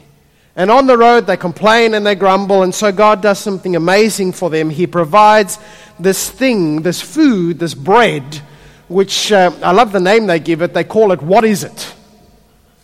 And 0.59 0.71
on 0.71 0.87
the 0.87 0.97
road, 0.97 1.27
they 1.27 1.37
complain 1.37 1.93
and 1.93 2.07
they 2.07 2.15
grumble. 2.15 2.63
And 2.63 2.75
so 2.75 2.91
God 2.91 3.21
does 3.21 3.39
something 3.39 3.77
amazing 3.77 4.33
for 4.33 4.49
them. 4.49 4.71
He 4.71 4.87
provides 4.87 5.59
this 6.01 6.31
thing, 6.31 6.81
this 6.81 7.03
food, 7.03 7.59
this 7.59 7.75
bread, 7.75 8.41
which 8.89 9.31
uh, 9.31 9.51
I 9.63 9.73
love 9.73 9.93
the 9.93 10.01
name 10.01 10.27
they 10.27 10.41
give 10.41 10.63
it. 10.63 10.73
They 10.73 10.85
call 10.85 11.13
it, 11.13 11.21
What 11.21 11.45
is 11.45 11.63
it? 11.63 11.95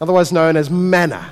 Otherwise 0.02 0.32
known 0.32 0.58
as 0.58 0.68
manna. 0.68 1.30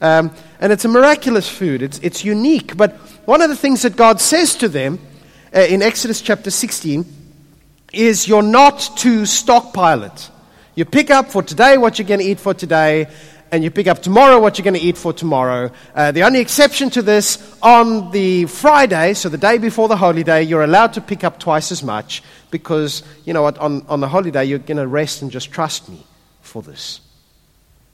Um, 0.00 0.30
and 0.60 0.72
it's 0.72 0.84
a 0.84 0.88
miraculous 0.88 1.48
food, 1.48 1.82
it's, 1.82 1.98
it's 2.00 2.22
unique. 2.22 2.76
But 2.76 2.98
one 3.28 3.42
of 3.42 3.50
the 3.50 3.56
things 3.56 3.82
that 3.82 3.94
God 3.94 4.22
says 4.22 4.54
to 4.54 4.70
them 4.70 4.98
uh, 5.54 5.60
in 5.60 5.82
Exodus 5.82 6.22
chapter 6.22 6.50
16 6.50 7.04
is, 7.92 8.26
You're 8.26 8.40
not 8.40 8.78
to 9.00 9.26
stockpile 9.26 10.04
it. 10.04 10.30
You 10.74 10.86
pick 10.86 11.10
up 11.10 11.30
for 11.30 11.42
today 11.42 11.76
what 11.76 11.98
you're 11.98 12.08
going 12.08 12.20
to 12.20 12.26
eat 12.26 12.40
for 12.40 12.54
today, 12.54 13.06
and 13.52 13.62
you 13.62 13.70
pick 13.70 13.86
up 13.86 14.00
tomorrow 14.00 14.40
what 14.40 14.56
you're 14.56 14.64
going 14.64 14.80
to 14.80 14.80
eat 14.80 14.96
for 14.96 15.12
tomorrow. 15.12 15.70
Uh, 15.94 16.10
the 16.10 16.22
only 16.22 16.40
exception 16.40 16.88
to 16.88 17.02
this, 17.02 17.54
on 17.60 18.12
the 18.12 18.46
Friday, 18.46 19.12
so 19.12 19.28
the 19.28 19.36
day 19.36 19.58
before 19.58 19.88
the 19.88 19.96
holy 19.98 20.24
day, 20.24 20.42
you're 20.42 20.64
allowed 20.64 20.94
to 20.94 21.02
pick 21.02 21.22
up 21.22 21.38
twice 21.38 21.70
as 21.70 21.82
much 21.82 22.22
because, 22.50 23.02
you 23.26 23.34
know 23.34 23.42
what, 23.42 23.58
on, 23.58 23.84
on 23.88 24.00
the 24.00 24.08
holy 24.08 24.30
day, 24.30 24.46
you're 24.46 24.58
going 24.58 24.78
to 24.78 24.86
rest 24.86 25.20
and 25.20 25.30
just 25.30 25.52
trust 25.52 25.86
me 25.90 26.02
for 26.40 26.62
this. 26.62 27.02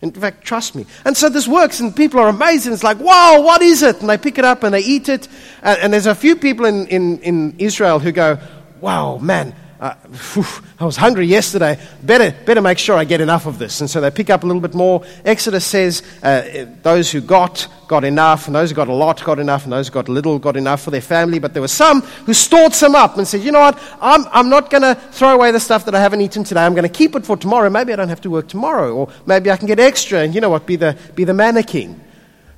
In 0.04 0.12
fact, 0.12 0.44
trust 0.44 0.74
me. 0.74 0.84
And 1.06 1.16
so 1.16 1.30
this 1.30 1.48
works, 1.48 1.80
and 1.80 1.96
people 1.96 2.20
are 2.20 2.28
amazed, 2.28 2.66
and 2.66 2.74
it's 2.74 2.84
like, 2.84 3.00
wow, 3.00 3.40
what 3.40 3.62
is 3.62 3.82
it? 3.82 4.00
And 4.00 4.10
they 4.10 4.18
pick 4.18 4.36
it 4.36 4.44
up 4.44 4.62
and 4.62 4.74
they 4.74 4.80
eat 4.80 5.08
it. 5.08 5.28
And, 5.62 5.78
and 5.80 5.92
there's 5.94 6.04
a 6.04 6.14
few 6.14 6.36
people 6.36 6.66
in, 6.66 6.86
in, 6.88 7.18
in 7.20 7.54
Israel 7.58 7.98
who 7.98 8.12
go, 8.12 8.38
wow, 8.82 9.16
man, 9.16 9.54
uh, 9.84 9.94
whew, 10.32 10.46
I 10.80 10.86
was 10.86 10.96
hungry 10.96 11.26
yesterday. 11.26 11.78
Better, 12.02 12.34
better 12.46 12.62
make 12.62 12.78
sure 12.78 12.96
I 12.96 13.04
get 13.04 13.20
enough 13.20 13.44
of 13.44 13.58
this. 13.58 13.82
And 13.82 13.90
so 13.90 14.00
they 14.00 14.10
pick 14.10 14.30
up 14.30 14.42
a 14.42 14.46
little 14.46 14.62
bit 14.62 14.72
more. 14.72 15.04
Exodus 15.26 15.66
says 15.66 16.02
uh, 16.22 16.64
those 16.82 17.12
who 17.12 17.20
got, 17.20 17.68
got 17.86 18.02
enough, 18.02 18.46
and 18.46 18.56
those 18.56 18.70
who 18.70 18.76
got 18.76 18.88
a 18.88 18.94
lot 18.94 19.22
got 19.22 19.38
enough, 19.38 19.64
and 19.64 19.72
those 19.74 19.88
who 19.88 19.92
got 19.92 20.08
little 20.08 20.38
got 20.38 20.56
enough 20.56 20.80
for 20.80 20.90
their 20.90 21.02
family. 21.02 21.38
But 21.38 21.52
there 21.52 21.60
were 21.60 21.68
some 21.68 22.00
who 22.00 22.32
stored 22.32 22.72
some 22.72 22.94
up 22.94 23.18
and 23.18 23.28
said, 23.28 23.42
you 23.42 23.52
know 23.52 23.60
what, 23.60 23.78
I'm, 24.00 24.24
I'm 24.32 24.48
not 24.48 24.70
going 24.70 24.84
to 24.84 24.94
throw 25.12 25.34
away 25.34 25.50
the 25.50 25.60
stuff 25.60 25.84
that 25.84 25.94
I 25.94 26.00
haven't 26.00 26.22
eaten 26.22 26.44
today. 26.44 26.64
I'm 26.64 26.72
going 26.72 26.84
to 26.84 26.88
keep 26.88 27.14
it 27.14 27.26
for 27.26 27.36
tomorrow. 27.36 27.68
Maybe 27.68 27.92
I 27.92 27.96
don't 27.96 28.08
have 28.08 28.22
to 28.22 28.30
work 28.30 28.48
tomorrow, 28.48 28.94
or 28.94 29.12
maybe 29.26 29.50
I 29.50 29.58
can 29.58 29.66
get 29.66 29.78
extra, 29.78 30.20
and 30.20 30.34
you 30.34 30.40
know 30.40 30.48
what, 30.48 30.64
be 30.64 30.76
the, 30.76 30.96
be 31.14 31.24
the 31.24 31.34
manna 31.34 31.62
king 31.62 32.00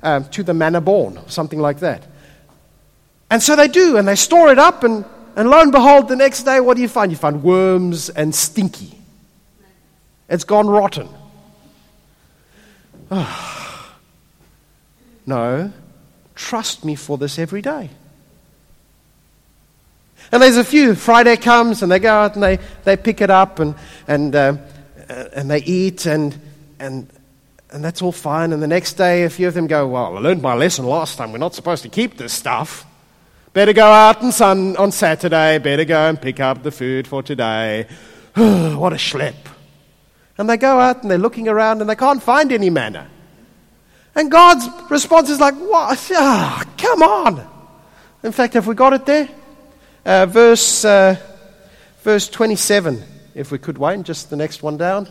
um, 0.01 0.23
to 0.29 0.43
the 0.43 0.53
manna 0.53 0.79
born, 0.79 1.17
or 1.17 1.27
something 1.27 1.59
like 1.59 1.79
that. 1.79 2.03
And 3.29 3.43
so 3.43 3.57
they 3.57 3.67
do, 3.67 3.97
and 3.97 4.07
they 4.07 4.15
store 4.15 4.49
it 4.49 4.59
up, 4.59 4.85
and 4.85 5.03
and 5.37 5.49
lo 5.49 5.61
and 5.61 5.71
behold, 5.71 6.09
the 6.09 6.15
next 6.15 6.43
day, 6.43 6.59
what 6.59 6.75
do 6.75 6.81
you 6.81 6.89
find? 6.89 7.11
You 7.11 7.17
find 7.17 7.43
worms 7.43 8.09
and 8.09 8.33
stinky. 8.33 8.97
It's 10.27 10.43
gone 10.43 10.67
rotten. 10.67 11.07
Oh. 13.11 13.57
No, 15.27 15.71
trust 16.33 16.85
me 16.85 16.95
for 16.95 17.19
this 17.19 17.37
every 17.37 17.61
day. 17.61 17.91
And 20.31 20.41
there's 20.41 20.57
a 20.57 20.63
few. 20.63 20.95
Friday 20.95 21.37
comes 21.37 21.83
and 21.83 21.91
they 21.91 21.99
go 21.99 22.11
out 22.11 22.33
and 22.33 22.41
they, 22.41 22.57
they 22.85 22.97
pick 22.97 23.21
it 23.21 23.29
up 23.29 23.59
and, 23.59 23.75
and, 24.07 24.35
uh, 24.35 24.57
and 25.07 25.51
they 25.51 25.59
eat 25.59 26.07
and, 26.07 26.35
and, 26.79 27.07
and 27.71 27.83
that's 27.85 28.01
all 28.01 28.11
fine. 28.11 28.53
And 28.53 28.63
the 28.63 28.67
next 28.67 28.93
day, 28.93 29.23
a 29.23 29.29
few 29.29 29.47
of 29.47 29.53
them 29.53 29.67
go, 29.67 29.87
Well, 29.87 30.17
I 30.17 30.19
learned 30.19 30.41
my 30.41 30.55
lesson 30.55 30.85
last 30.85 31.17
time. 31.17 31.31
We're 31.31 31.37
not 31.37 31.53
supposed 31.53 31.83
to 31.83 31.89
keep 31.89 32.17
this 32.17 32.33
stuff. 32.33 32.86
Better 33.57 33.73
go 33.73 33.87
out 33.87 34.21
and 34.21 34.31
sun 34.31 34.77
on 34.77 34.91
Saturday. 34.91 35.57
Better 35.57 35.83
go 35.83 36.09
and 36.09 36.21
pick 36.21 36.39
up 36.39 36.61
the 36.61 36.69
food 36.69 37.07
for 37.07 37.23
today. 37.23 37.87
what 38.35 38.93
a 38.93 38.97
schlep. 38.97 39.33
And 40.37 40.47
they 40.47 40.57
go 40.57 40.79
out 40.79 41.01
and 41.01 41.09
they're 41.09 41.17
looking 41.17 41.47
around 41.47 41.81
and 41.81 41.89
they 41.89 41.95
can't 41.95 42.21
find 42.21 42.51
any 42.51 42.69
manna. 42.69 43.09
And 44.13 44.29
God's 44.29 44.69
response 44.91 45.31
is 45.31 45.39
like, 45.39 45.55
what? 45.55 46.07
Ah, 46.11 46.65
come 46.77 47.01
on. 47.01 47.49
In 48.21 48.31
fact, 48.31 48.53
have 48.53 48.67
we 48.67 48.75
got 48.75 48.93
it 48.93 49.07
there? 49.07 49.27
Uh, 50.05 50.27
verse, 50.27 50.85
uh, 50.85 51.15
verse 52.03 52.29
27, 52.29 53.03
if 53.33 53.51
we 53.51 53.57
could, 53.57 53.79
Wayne, 53.79 54.03
just 54.03 54.29
the 54.29 54.35
next 54.35 54.61
one 54.61 54.77
down. 54.77 55.09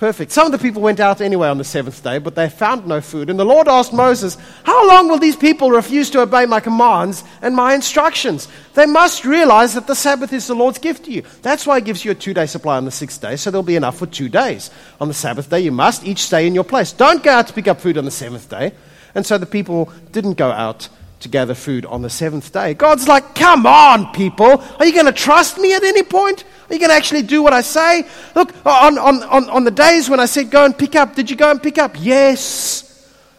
Perfect. 0.00 0.32
Some 0.32 0.46
of 0.46 0.52
the 0.52 0.58
people 0.58 0.80
went 0.80 0.98
out 0.98 1.20
anyway 1.20 1.48
on 1.48 1.58
the 1.58 1.62
seventh 1.62 2.02
day, 2.02 2.16
but 2.16 2.34
they 2.34 2.48
found 2.48 2.86
no 2.86 3.02
food. 3.02 3.28
And 3.28 3.38
the 3.38 3.44
Lord 3.44 3.68
asked 3.68 3.92
Moses, 3.92 4.38
How 4.64 4.88
long 4.88 5.08
will 5.08 5.18
these 5.18 5.36
people 5.36 5.70
refuse 5.70 6.08
to 6.08 6.22
obey 6.22 6.46
my 6.46 6.58
commands 6.58 7.22
and 7.42 7.54
my 7.54 7.74
instructions? 7.74 8.48
They 8.72 8.86
must 8.86 9.26
realize 9.26 9.74
that 9.74 9.86
the 9.86 9.94
Sabbath 9.94 10.32
is 10.32 10.46
the 10.46 10.54
Lord's 10.54 10.78
gift 10.78 11.04
to 11.04 11.10
you. 11.10 11.22
That's 11.42 11.66
why 11.66 11.80
He 11.80 11.84
gives 11.84 12.02
you 12.02 12.12
a 12.12 12.14
two 12.14 12.32
day 12.32 12.46
supply 12.46 12.78
on 12.78 12.86
the 12.86 12.90
sixth 12.90 13.20
day, 13.20 13.36
so 13.36 13.50
there'll 13.50 13.62
be 13.62 13.76
enough 13.76 13.98
for 13.98 14.06
two 14.06 14.30
days. 14.30 14.70
On 15.02 15.08
the 15.08 15.12
Sabbath 15.12 15.50
day, 15.50 15.60
you 15.60 15.70
must 15.70 16.02
each 16.02 16.20
stay 16.20 16.46
in 16.46 16.54
your 16.54 16.64
place. 16.64 16.92
Don't 16.92 17.22
go 17.22 17.32
out 17.32 17.48
to 17.48 17.52
pick 17.52 17.68
up 17.68 17.78
food 17.78 17.98
on 17.98 18.06
the 18.06 18.10
seventh 18.10 18.48
day. 18.48 18.72
And 19.14 19.26
so 19.26 19.36
the 19.36 19.44
people 19.44 19.92
didn't 20.12 20.38
go 20.38 20.50
out 20.50 20.88
to 21.20 21.28
gather 21.28 21.54
food 21.54 21.86
on 21.86 22.02
the 22.02 22.10
seventh 22.10 22.52
day. 22.52 22.74
God's 22.74 23.06
like, 23.06 23.34
Come 23.34 23.66
on, 23.66 24.12
people. 24.12 24.62
Are 24.78 24.86
you 24.86 24.92
going 24.92 25.06
to 25.06 25.12
trust 25.12 25.58
me 25.58 25.74
at 25.74 25.84
any 25.84 26.02
point? 26.02 26.44
Are 26.68 26.74
you 26.74 26.80
going 26.80 26.90
to 26.90 26.96
actually 26.96 27.22
do 27.22 27.42
what 27.42 27.52
I 27.52 27.62
say? 27.62 28.06
Look, 28.34 28.54
on, 28.66 28.98
on, 28.98 29.22
on, 29.24 29.50
on 29.50 29.64
the 29.64 29.70
days 29.70 30.08
when 30.08 30.20
I 30.20 30.26
said 30.26 30.50
go 30.50 30.64
and 30.64 30.76
pick 30.76 30.96
up, 30.96 31.14
did 31.14 31.30
you 31.30 31.36
go 31.36 31.50
and 31.50 31.62
pick 31.62 31.78
up? 31.78 31.96
Yes. 31.98 32.86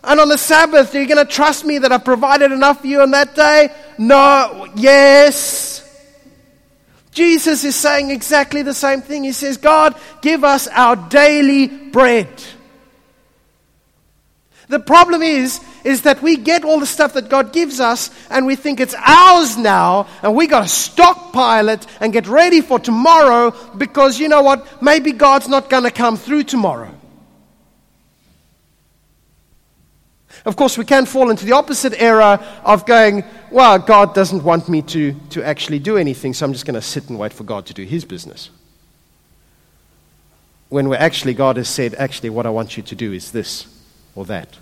And 0.04 0.20
on 0.20 0.30
the 0.30 0.38
Sabbath, 0.38 0.94
are 0.96 1.02
you 1.02 1.08
going 1.08 1.26
to 1.26 1.32
trust 1.32 1.64
me 1.64 1.78
that 1.80 1.92
I 1.92 1.98
provided 1.98 2.52
enough 2.52 2.82
for 2.82 2.88
you 2.88 3.02
on 3.02 3.12
that 3.12 3.36
day? 3.36 3.70
No. 3.98 4.68
Yes. 4.76 5.78
Jesus 7.12 7.64
is 7.64 7.76
saying 7.76 8.10
exactly 8.10 8.64
the 8.64 8.74
same 8.74 9.02
thing. 9.02 9.24
He 9.24 9.34
says, 9.34 9.58
God, 9.58 9.96
give 10.22 10.44
us 10.44 10.68
our 10.68 10.96
daily 10.96 11.68
bread. 11.68 12.30
The 14.70 14.80
problem 14.80 15.22
is, 15.22 15.60
is 15.84 16.04
that 16.04 16.22
we 16.22 16.38
get 16.38 16.64
all 16.64 16.80
the 16.80 16.86
stuff 16.86 17.14
that 17.14 17.30
God 17.30 17.54
gives 17.54 17.80
us 17.80 18.10
and 18.30 18.46
we 18.46 18.56
think 18.56 18.80
it's 18.80 18.96
ours 18.96 19.58
now 19.58 20.08
and 20.22 20.36
we 20.36 20.48
got 20.48 20.64
to 20.64 20.70
stockpile 20.70 21.70
it 21.70 21.86
and 22.00 22.14
get 22.14 22.28
ready 22.28 22.62
for 22.62 22.80
tomorrow 22.80 23.52
because 23.78 24.20
you 24.20 24.28
know 24.28 24.42
what? 24.42 24.82
Maybe 24.82 25.12
God's 25.12 25.48
not 25.48 25.70
going 25.70 25.84
to 25.84 25.92
come 25.92 26.18
through 26.18 26.44
tomorrow. 26.44 26.94
Of 30.46 30.56
course, 30.56 30.78
we 30.78 30.86
can 30.86 31.06
fall 31.06 31.30
into 31.30 31.46
the 31.46 31.52
opposite 31.52 31.94
error 32.02 32.40
of 32.64 32.86
going, 32.86 33.24
well, 33.52 33.78
God 33.78 34.16
doesn't 34.16 34.44
want 34.44 34.70
me 34.70 34.82
to, 34.84 35.14
to 35.32 35.44
actually 35.44 35.78
do 35.78 35.98
anything, 35.98 36.34
so 36.34 36.46
I'm 36.46 36.54
just 36.54 36.66
going 36.66 36.76
to 36.76 36.82
sit 36.82 37.10
and 37.10 37.20
wait 37.20 37.32
for 37.32 37.44
God 37.44 37.68
to 37.68 37.74
do 37.74 37.84
his 37.84 38.06
business. 38.06 38.50
When 40.70 40.90
we're 40.90 40.96
actually, 40.96 41.36
God 41.36 41.58
has 41.58 41.70
said, 41.70 41.94
actually, 41.96 42.32
what 42.32 42.46
I 42.46 42.50
want 42.50 42.76
you 42.76 42.82
to 42.82 42.96
do 42.96 43.14
is 43.14 43.32
this 43.32 43.68
or 44.16 44.26
that. 44.26 44.58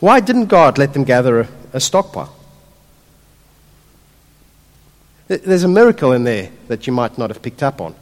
Why 0.00 0.20
didn't 0.20 0.46
God 0.46 0.78
let 0.78 0.92
them 0.92 1.04
gather 1.04 1.40
a, 1.40 1.48
a 1.72 1.80
stockpile? 1.80 2.34
There's 5.26 5.64
a 5.64 5.68
miracle 5.68 6.12
in 6.12 6.24
there 6.24 6.50
that 6.68 6.86
you 6.86 6.92
might 6.92 7.18
not 7.18 7.30
have 7.30 7.42
picked 7.42 7.62
up 7.62 7.80
on. 7.80 7.94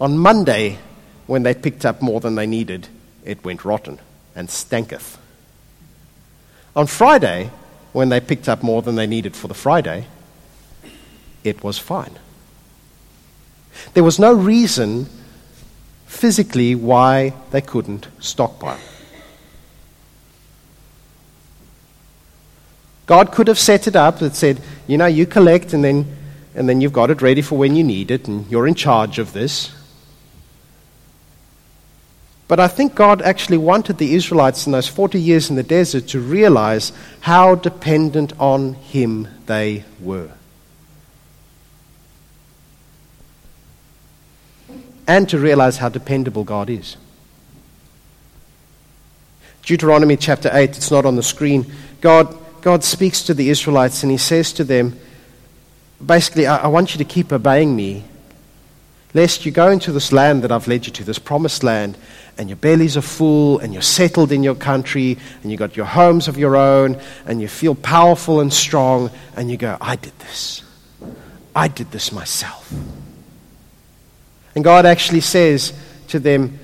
On 0.00 0.18
Monday, 0.18 0.78
when 1.26 1.42
they 1.42 1.54
picked 1.54 1.86
up 1.86 2.02
more 2.02 2.20
than 2.20 2.34
they 2.34 2.46
needed, 2.46 2.88
it 3.24 3.44
went 3.44 3.64
rotten 3.64 3.98
and 4.34 4.48
stanketh. 4.48 5.16
On 6.76 6.86
Friday, 6.86 7.50
when 7.92 8.08
they 8.08 8.20
picked 8.20 8.48
up 8.48 8.62
more 8.62 8.82
than 8.82 8.96
they 8.96 9.06
needed 9.06 9.34
for 9.34 9.48
the 9.48 9.54
Friday, 9.54 10.06
it 11.44 11.62
was 11.64 11.78
fine. 11.78 12.18
There 13.94 14.04
was 14.04 14.18
no 14.18 14.32
reason 14.32 15.06
physically 16.06 16.74
why 16.74 17.32
they 17.50 17.60
couldn't 17.60 18.08
stockpile. 18.18 18.78
God 23.10 23.32
could 23.32 23.48
have 23.48 23.58
set 23.58 23.88
it 23.88 23.96
up 23.96 24.20
that 24.20 24.36
said, 24.36 24.60
you 24.86 24.96
know, 24.96 25.06
you 25.06 25.26
collect 25.26 25.72
and 25.72 25.82
then, 25.82 26.06
and 26.54 26.68
then 26.68 26.80
you've 26.80 26.92
got 26.92 27.10
it 27.10 27.20
ready 27.20 27.42
for 27.42 27.58
when 27.58 27.74
you 27.74 27.82
need 27.82 28.08
it 28.08 28.28
and 28.28 28.48
you're 28.48 28.68
in 28.68 28.76
charge 28.76 29.18
of 29.18 29.32
this. 29.32 29.72
But 32.46 32.60
I 32.60 32.68
think 32.68 32.94
God 32.94 33.20
actually 33.20 33.58
wanted 33.58 33.98
the 33.98 34.14
Israelites 34.14 34.64
in 34.64 34.70
those 34.70 34.86
40 34.86 35.20
years 35.20 35.50
in 35.50 35.56
the 35.56 35.64
desert 35.64 36.06
to 36.10 36.20
realize 36.20 36.92
how 37.22 37.56
dependent 37.56 38.32
on 38.38 38.74
Him 38.74 39.26
they 39.46 39.82
were. 40.00 40.30
and 45.08 45.28
to 45.28 45.36
realize 45.40 45.78
how 45.78 45.88
dependable 45.88 46.44
God 46.44 46.70
is. 46.70 46.96
Deuteronomy 49.64 50.16
chapter 50.16 50.48
8, 50.52 50.70
it's 50.76 50.92
not 50.92 51.04
on 51.04 51.16
the 51.16 51.22
screen. 51.24 51.66
God, 52.00 52.32
God 52.62 52.84
speaks 52.84 53.22
to 53.24 53.34
the 53.34 53.50
Israelites 53.50 54.02
and 54.02 54.10
he 54.10 54.18
says 54.18 54.52
to 54.54 54.64
them, 54.64 54.98
basically, 56.04 56.46
I, 56.46 56.64
I 56.64 56.66
want 56.68 56.94
you 56.94 56.98
to 56.98 57.04
keep 57.04 57.32
obeying 57.32 57.74
me. 57.74 58.04
lest 59.12 59.44
you 59.44 59.52
go 59.52 59.70
into 59.70 59.92
this 59.92 60.12
land 60.12 60.42
that 60.42 60.52
I've 60.52 60.68
led 60.68 60.86
you 60.86 60.92
to, 60.92 61.04
this 61.04 61.18
promised 61.18 61.62
land, 61.62 61.98
and 62.38 62.48
your 62.48 62.56
bellies 62.56 62.96
are 62.96 63.02
full, 63.02 63.58
and 63.58 63.72
you're 63.72 63.82
settled 63.82 64.32
in 64.32 64.42
your 64.42 64.54
country, 64.54 65.18
and 65.42 65.50
you've 65.50 65.58
got 65.58 65.76
your 65.76 65.86
homes 65.86 66.28
of 66.28 66.38
your 66.38 66.56
own, 66.56 67.00
and 67.26 67.40
you 67.40 67.48
feel 67.48 67.74
powerful 67.74 68.40
and 68.40 68.52
strong, 68.52 69.10
and 69.36 69.50
you 69.50 69.56
go, 69.56 69.76
I 69.80 69.96
did 69.96 70.16
this. 70.20 70.62
I 71.54 71.68
did 71.68 71.90
this 71.90 72.12
myself. 72.12 72.72
And 74.54 74.62
God 74.62 74.86
actually 74.86 75.20
says 75.20 75.72
to 76.08 76.18
them, 76.18 76.58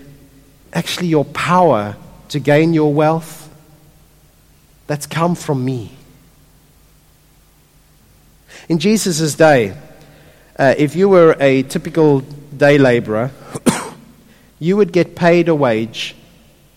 actually, 0.73 1.09
your 1.09 1.25
power 1.25 1.97
to 2.29 2.39
gain 2.39 2.75
your 2.75 2.93
wealth, 2.93 3.46
that's 4.87 5.07
come 5.07 5.35
from 5.35 5.65
me. 5.65 5.93
In 8.69 8.79
Jesus' 8.79 9.35
day, 9.35 9.77
uh, 10.59 10.75
if 10.77 10.97
you 10.97 11.09
were 11.09 11.37
a 11.39 11.63
typical 11.63 12.21
day 12.57 12.79
laborer, 12.79 13.31
you 14.59 14.77
would 14.77 14.93
get 14.93 15.15
paid 15.15 15.49
a 15.49 15.55
wage 15.55 16.17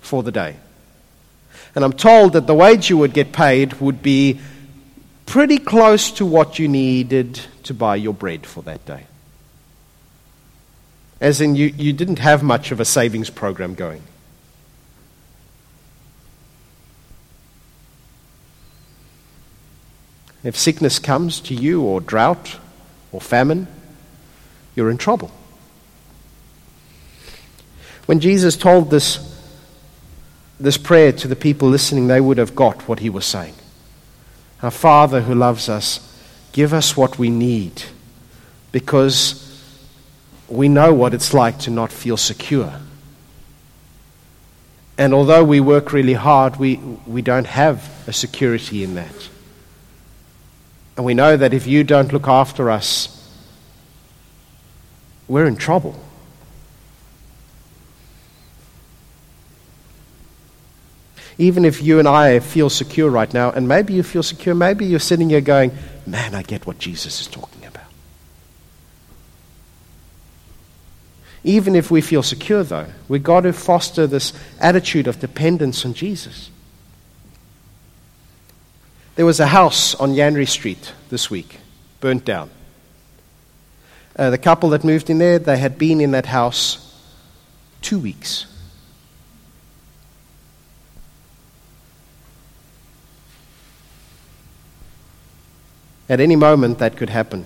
for 0.01 0.23
the 0.23 0.31
day. 0.31 0.55
And 1.75 1.85
I'm 1.85 1.93
told 1.93 2.33
that 2.33 2.47
the 2.47 2.55
wage 2.55 2.89
you 2.89 2.97
would 2.97 3.13
get 3.13 3.31
paid 3.31 3.73
would 3.73 4.01
be 4.01 4.39
pretty 5.25 5.59
close 5.59 6.11
to 6.11 6.25
what 6.25 6.59
you 6.59 6.67
needed 6.67 7.39
to 7.63 7.73
buy 7.73 7.95
your 7.95 8.13
bread 8.13 8.45
for 8.45 8.63
that 8.63 8.85
day. 8.85 9.05
As 11.21 11.41
in, 11.41 11.55
you, 11.55 11.67
you 11.67 11.93
didn't 11.93 12.19
have 12.19 12.41
much 12.41 12.71
of 12.71 12.79
a 12.79 12.85
savings 12.85 13.29
program 13.29 13.75
going. 13.75 14.01
If 20.43 20.57
sickness 20.57 20.99
comes 20.99 21.39
to 21.41 21.53
you, 21.53 21.81
or 21.81 21.99
drought, 21.99 22.57
or 23.11 23.19
famine, 23.19 23.67
you're 24.75 24.89
in 24.89 24.97
trouble. 24.97 25.31
When 28.05 28.19
Jesus 28.19 28.55
told 28.55 28.89
this, 28.89 29.19
this 30.59 30.77
prayer 30.77 31.11
to 31.11 31.27
the 31.27 31.35
people 31.35 31.69
listening, 31.69 32.07
they 32.07 32.21
would 32.21 32.37
have 32.37 32.55
got 32.55 32.87
what 32.87 32.99
he 32.99 33.09
was 33.09 33.25
saying. 33.25 33.55
Our 34.63 34.71
Father 34.71 35.21
who 35.21 35.35
loves 35.35 35.69
us, 35.69 35.99
give 36.51 36.73
us 36.73 36.97
what 36.97 37.19
we 37.19 37.29
need 37.29 37.83
because 38.71 39.45
we 40.47 40.67
know 40.67 40.93
what 40.93 41.13
it's 41.13 41.33
like 41.33 41.59
to 41.59 41.71
not 41.71 41.91
feel 41.91 42.17
secure. 42.17 42.73
And 44.97 45.13
although 45.13 45.43
we 45.43 45.59
work 45.59 45.93
really 45.93 46.13
hard, 46.13 46.57
we, 46.57 46.75
we 47.05 47.21
don't 47.21 47.47
have 47.47 47.89
a 48.07 48.13
security 48.13 48.83
in 48.83 48.95
that. 48.95 49.29
And 50.99 51.05
we 51.05 51.13
know 51.13 51.37
that 51.37 51.53
if 51.53 51.65
you 51.65 51.85
don't 51.85 52.11
look 52.11 52.27
after 52.27 52.69
us, 52.69 53.25
we're 55.29 55.45
in 55.45 55.55
trouble. 55.55 55.97
Even 61.37 61.63
if 61.63 61.81
you 61.81 61.99
and 61.99 62.07
I 62.09 62.39
feel 62.39 62.69
secure 62.69 63.09
right 63.09 63.33
now, 63.33 63.49
and 63.49 63.65
maybe 63.65 63.93
you 63.93 64.03
feel 64.03 64.23
secure, 64.23 64.53
maybe 64.53 64.85
you're 64.87 64.99
sitting 64.99 65.29
here 65.29 65.39
going, 65.39 65.71
Man, 66.05 66.35
I 66.35 66.43
get 66.43 66.67
what 66.67 66.79
Jesus 66.79 67.21
is 67.21 67.27
talking 67.27 67.65
about. 67.65 67.87
Even 71.45 71.77
if 71.77 71.89
we 71.89 72.01
feel 72.01 72.23
secure, 72.23 72.63
though, 72.63 72.87
we've 73.07 73.23
got 73.23 73.43
to 73.43 73.53
foster 73.53 74.05
this 74.05 74.33
attitude 74.59 75.07
of 75.07 75.21
dependence 75.21 75.85
on 75.85 75.93
Jesus. 75.93 76.49
There 79.19 79.25
was 79.25 79.41
a 79.41 79.47
house 79.47 79.95
on 79.95 80.13
Yanry 80.13 80.47
Street 80.47 80.93
this 81.09 81.29
week, 81.29 81.59
burnt 81.99 82.23
down. 82.23 82.49
Uh, 84.15 84.29
the 84.29 84.37
couple 84.37 84.69
that 84.69 84.85
moved 84.85 85.09
in 85.09 85.17
there, 85.17 85.37
they 85.37 85.57
had 85.57 85.77
been 85.77 85.99
in 85.99 86.11
that 86.11 86.25
house 86.25 86.97
two 87.81 87.99
weeks. 87.99 88.45
At 96.07 96.21
any 96.21 96.37
moment, 96.37 96.79
that 96.79 96.95
could 96.95 97.09
happen. 97.09 97.45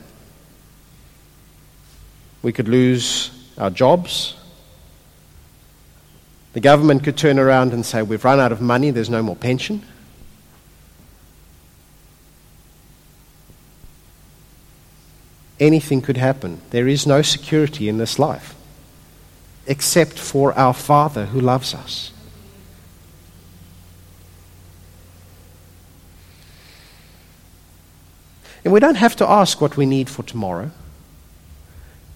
We 2.44 2.54
could 2.54 2.68
lose 2.68 3.32
our 3.58 3.72
jobs. 3.72 4.36
The 6.54 6.60
government 6.60 7.04
could 7.04 7.18
turn 7.18 7.40
around 7.40 7.74
and 7.74 7.84
say, 7.84 8.04
We've 8.04 8.24
run 8.24 8.40
out 8.40 8.52
of 8.52 8.62
money, 8.62 8.92
there's 8.92 9.10
no 9.10 9.24
more 9.24 9.36
pension. 9.36 9.84
Anything 15.60 16.02
could 16.02 16.18
happen. 16.18 16.62
There 16.72 16.88
is 16.88 17.06
no 17.08 17.22
security 17.22 17.88
in 17.88 17.98
this 17.98 18.20
life 18.20 18.56
except 19.66 20.20
for 20.20 20.54
our 20.58 20.74
Father 20.74 21.28
who 21.28 21.40
loves 21.40 21.74
us. 21.74 22.12
And 28.64 28.72
we 28.72 28.80
don't 28.80 28.96
have 28.96 29.16
to 29.18 29.30
ask 29.30 29.60
what 29.60 29.76
we 29.76 29.86
need 29.86 30.10
for 30.10 30.24
tomorrow. 30.24 30.72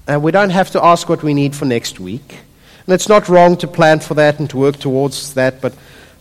And 0.07 0.23
we 0.23 0.31
don't 0.31 0.51
have 0.51 0.71
to 0.71 0.83
ask 0.83 1.09
what 1.09 1.23
we 1.23 1.33
need 1.33 1.55
for 1.55 1.65
next 1.65 1.99
week. 1.99 2.39
And 2.85 2.93
it's 2.93 3.09
not 3.09 3.27
wrong 3.27 3.57
to 3.57 3.67
plan 3.67 3.99
for 3.99 4.13
that 4.13 4.39
and 4.39 4.49
to 4.51 4.57
work 4.57 4.77
towards 4.77 5.33
that, 5.33 5.61
but, 5.61 5.73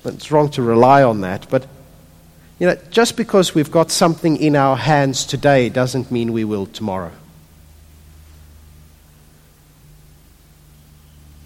it's 0.05 0.31
wrong 0.31 0.49
to 0.51 0.63
rely 0.63 1.03
on 1.03 1.21
that. 1.23 1.49
But 1.49 1.67
you 2.59 2.67
know, 2.67 2.77
just 2.91 3.17
because 3.17 3.55
we've 3.55 3.71
got 3.71 3.91
something 3.91 4.37
in 4.37 4.57
our 4.57 4.77
hands 4.77 5.27
today 5.27 5.69
doesn't 5.69 6.11
mean 6.11 6.33
we 6.33 6.45
will 6.45 6.67
tomorrow. 6.67 7.13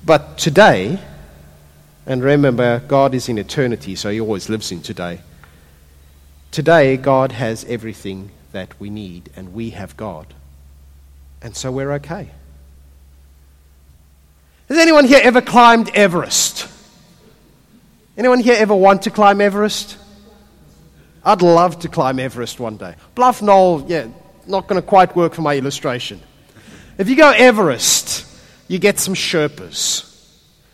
But 0.04 0.38
today, 0.38 1.00
and 2.06 2.22
remember, 2.22 2.80
God 2.86 3.14
is 3.14 3.28
in 3.28 3.38
eternity, 3.38 3.94
so 3.96 4.10
He 4.10 4.20
always 4.20 4.48
lives 4.48 4.72
in 4.72 4.82
today. 4.82 5.20
Today, 6.50 6.96
God 6.96 7.32
has 7.32 7.64
everything 7.66 8.30
that 8.52 8.78
we 8.80 8.90
need, 8.90 9.30
and 9.36 9.52
we 9.52 9.70
have 9.70 9.96
God. 9.96 10.26
And 11.42 11.56
so 11.56 11.70
we're 11.70 11.92
okay. 11.94 12.30
Has 14.68 14.78
anyone 14.78 15.04
here 15.04 15.20
ever 15.22 15.40
climbed 15.40 15.90
Everest? 15.90 16.68
Anyone 18.16 18.40
here 18.40 18.56
ever 18.56 18.74
want 18.74 19.02
to 19.02 19.10
climb 19.10 19.40
Everest? 19.40 19.96
I'd 21.24 21.42
love 21.42 21.80
to 21.80 21.88
climb 21.88 22.18
Everest 22.18 22.58
one 22.60 22.76
day. 22.76 22.94
Bluff 23.14 23.42
Knoll, 23.42 23.84
yeah, 23.88 24.08
not 24.46 24.66
going 24.66 24.80
to 24.80 24.86
quite 24.86 25.14
work 25.14 25.34
for 25.34 25.42
my 25.42 25.56
illustration. 25.56 26.20
If 26.98 27.08
you 27.08 27.16
go 27.16 27.30
Everest, 27.30 28.26
you 28.68 28.78
get 28.78 28.98
some 28.98 29.14
Sherpas. 29.14 30.06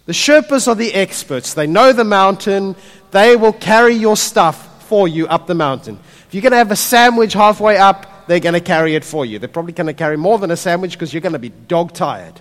The 0.07 0.13
Sherpas 0.13 0.69
are 0.69 0.75
the 0.75 0.93
experts. 0.93 1.55
They 1.55 1.67
know 1.67 1.93
the 1.93 2.05
mountain. 2.05 2.77
They 3.11 3.37
will 3.37 3.53
carry 3.53 3.95
your 3.95 4.17
stuff 4.17 4.85
for 4.85 5.09
you 5.09 5.27
up 5.27 5.47
the 5.47 5.55
mountain. 5.55 5.99
If 6.29 6.35
you're 6.35 6.43
going 6.43 6.53
to 6.53 6.59
have 6.59 6.71
a 6.71 6.77
sandwich 6.77 7.33
halfway 7.33 7.77
up, 7.77 8.29
they're 8.29 8.41
going 8.41 8.55
to 8.55 8.61
carry 8.61 8.95
it 8.95 9.05
for 9.05 9.25
you. 9.25 9.39
They're 9.39 9.49
probably 9.49 9.73
going 9.73 9.89
to 9.89 9.95
carry 9.95 10.17
more 10.17 10.39
than 10.39 10.51
a 10.51 10.57
sandwich 10.57 10.93
because 10.93 11.13
you're 11.13 11.21
going 11.21 11.33
to 11.33 11.39
be 11.41 11.49
dog 11.49 11.93
tired. 11.93 12.41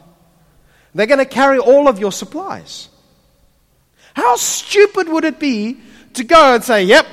They're 0.94 1.08
going 1.08 1.20
to 1.20 1.26
carry 1.26 1.60
all 1.60 1.88
of 1.88 2.00
your 2.00 2.12
supplies. 2.12 2.90
How 4.14 4.36
stupid 4.38 5.10
would 5.10 5.26
it 5.26 5.40
be 5.40 5.78
to 6.14 6.24
go 6.24 6.56
and 6.56 6.64
say, 6.64 6.84
Yep, 6.86 7.06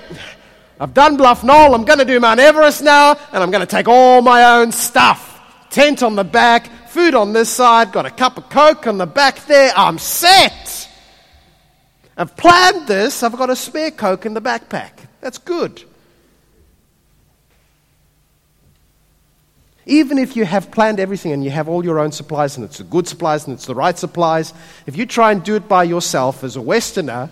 I've 0.83 0.95
done 0.95 1.17
Bluff 1.17 1.45
Knoll, 1.45 1.77
I'm 1.77 1.85
going 1.85 2.01
to 2.01 2.05
do 2.05 2.19
Mount 2.19 2.41
Everest 2.41 2.83
now, 2.83 3.13
and 3.13 3.41
I'm 3.41 3.53
going 3.53 3.65
to 3.65 3.71
take 3.71 3.87
all 3.87 4.21
my 4.21 4.57
own 4.57 4.73
stuff. 4.73 5.41
Tent 5.71 6.03
on 6.03 6.17
the 6.17 6.25
back, 6.25 6.67
food 6.89 7.15
on 7.15 7.33
this 7.33 7.49
side, 7.49 7.93
got 7.93 8.05
a 8.05 8.11
cup 8.11 8.37
of 8.37 8.51
Coke 8.51 8.89
on 8.89 8.99
the 8.99 9.07
back 9.07 9.47
there, 9.47 9.73
I'm 9.77 9.97
set. 9.99 10.89
I've 12.17 12.37
planned 12.37 12.89
this, 12.89 13.23
I've 13.23 13.37
got 13.37 13.49
a 13.49 13.55
spare 13.55 13.93
Coke 13.93 14.27
in 14.27 14.35
the 14.35 14.43
backpack. 14.43 14.91
That's 15.21 15.39
good. 15.39 15.85
Even 19.87 20.19
if 20.19 20.35
you 20.35 20.45
have 20.45 20.73
planned 20.73 20.99
everything 20.99 21.31
and 21.31 21.45
you 21.45 21.51
have 21.51 21.69
all 21.69 21.85
your 21.85 22.01
own 22.01 22.11
supplies 22.11 22.57
and 22.57 22.65
it's 22.65 22.79
the 22.79 22.85
good 22.85 23.07
supplies 23.07 23.47
and 23.47 23.55
it's 23.55 23.67
the 23.67 23.75
right 23.77 23.97
supplies, 23.97 24.53
if 24.87 24.97
you 24.97 25.07
try 25.07 25.31
and 25.31 25.45
do 25.45 25.55
it 25.55 25.69
by 25.69 25.85
yourself 25.85 26.43
as 26.43 26.57
a 26.57 26.61
Westerner, 26.61 27.31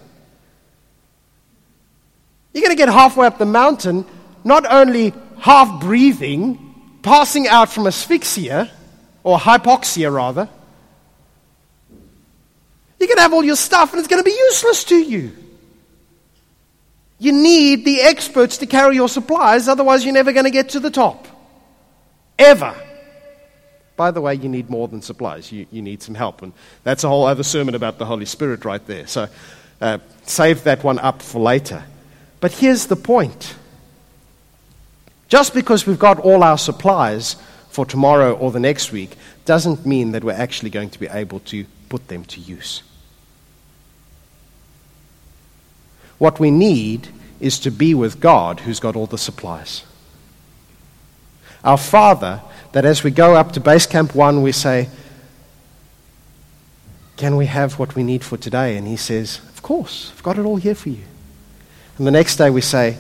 you're 2.53 2.63
going 2.63 2.77
to 2.77 2.81
get 2.81 2.89
halfway 2.89 3.27
up 3.27 3.39
the 3.39 3.47
mountain, 3.47 4.05
not 4.45 4.71
only 4.71 5.13
half 5.39 5.81
breathing, 5.81 6.75
passing 7.03 7.47
out 7.47 7.71
from 7.71 7.87
asphyxia, 7.87 8.71
or 9.23 9.39
hypoxia 9.39 10.13
rather. 10.13 10.49
You're 12.99 13.07
going 13.07 13.17
to 13.17 13.23
have 13.23 13.33
all 13.33 13.45
your 13.45 13.57
stuff 13.57 13.93
and 13.93 13.99
it's 13.99 14.09
going 14.09 14.23
to 14.23 14.29
be 14.29 14.37
useless 14.37 14.85
to 14.85 14.97
you. 14.97 15.33
You 17.19 17.33
need 17.33 17.85
the 17.85 18.01
experts 18.01 18.59
to 18.59 18.67
carry 18.67 18.95
your 18.95 19.09
supplies, 19.09 19.69
otherwise, 19.69 20.05
you're 20.05 20.15
never 20.15 20.33
going 20.33 20.45
to 20.45 20.51
get 20.51 20.71
to 20.71 20.81
the 20.81 20.91
top 20.91 21.27
ever. 22.39 22.75
By 23.97 24.11
the 24.11 24.23
way, 24.23 24.35
you 24.35 24.49
need 24.49 24.71
more 24.71 24.89
than 24.89 25.03
supplies. 25.03 25.53
You, 25.53 25.67
you 25.71 25.83
need 25.83 26.03
some 26.03 26.15
help. 26.15 26.41
And 26.41 26.55
that's 26.83 27.05
a 27.05 27.09
whole 27.09 27.27
other 27.27 27.43
sermon 27.43 27.75
about 27.75 27.99
the 27.99 28.07
Holy 28.07 28.25
Spirit 28.25 28.65
right 28.65 28.85
there. 28.87 29.07
So 29.07 29.29
uh, 29.83 29.99
save 30.23 30.65
that 30.65 30.83
one 30.83 30.99
up 30.99 31.21
for 31.21 31.41
later. 31.41 31.85
But 32.41 32.53
here's 32.53 32.87
the 32.87 32.97
point 32.97 33.55
just 35.29 35.55
because 35.55 35.87
we've 35.87 35.99
got 35.99 36.19
all 36.19 36.43
our 36.43 36.59
supplies 36.59 37.37
for 37.69 37.87
tomorrow 37.87 38.35
or 38.35 38.51
the 38.51 38.59
next 38.59 38.91
week 38.91 39.17
doesn't 39.45 39.87
mean 39.87 40.11
that 40.13 40.25
we're 40.25 40.33
actually 40.33 40.71
going 40.71 40.91
to 40.91 40.99
be 40.99 41.07
able 41.07 41.39
to 41.41 41.65
put 41.89 42.09
them 42.09 42.25
to 42.25 42.41
use. 42.41 42.83
What 46.19 46.41
we 46.41 46.51
need 46.51 47.09
is 47.39 47.59
to 47.61 47.71
be 47.71 47.95
with 47.95 48.21
God 48.21 48.61
who's 48.61 48.81
got 48.81 48.97
all 48.97 49.07
the 49.07 49.17
supplies. 49.17 49.85
Our 51.63 51.79
Father, 51.79 52.43
that 52.73 52.85
as 52.85 53.05
we 53.05 53.11
go 53.11 53.37
up 53.37 53.53
to 53.53 53.61
base 53.61 53.87
camp 53.87 54.15
one, 54.15 54.43
we 54.43 54.53
say, 54.53 54.89
Can 57.17 57.37
we 57.37 57.47
have 57.47 57.79
what 57.79 57.95
we 57.95 58.03
need 58.03 58.25
for 58.25 58.37
today? 58.37 58.77
And 58.77 58.87
He 58.87 58.97
says, 58.97 59.41
Of 59.49 59.63
course, 59.63 60.11
I've 60.15 60.23
got 60.23 60.39
it 60.39 60.45
all 60.45 60.57
here 60.57 60.75
for 60.75 60.89
you. 60.89 61.05
And 62.01 62.07
the 62.07 62.13
next 62.13 62.37
day 62.37 62.49
we 62.49 62.63
say, 62.63 62.97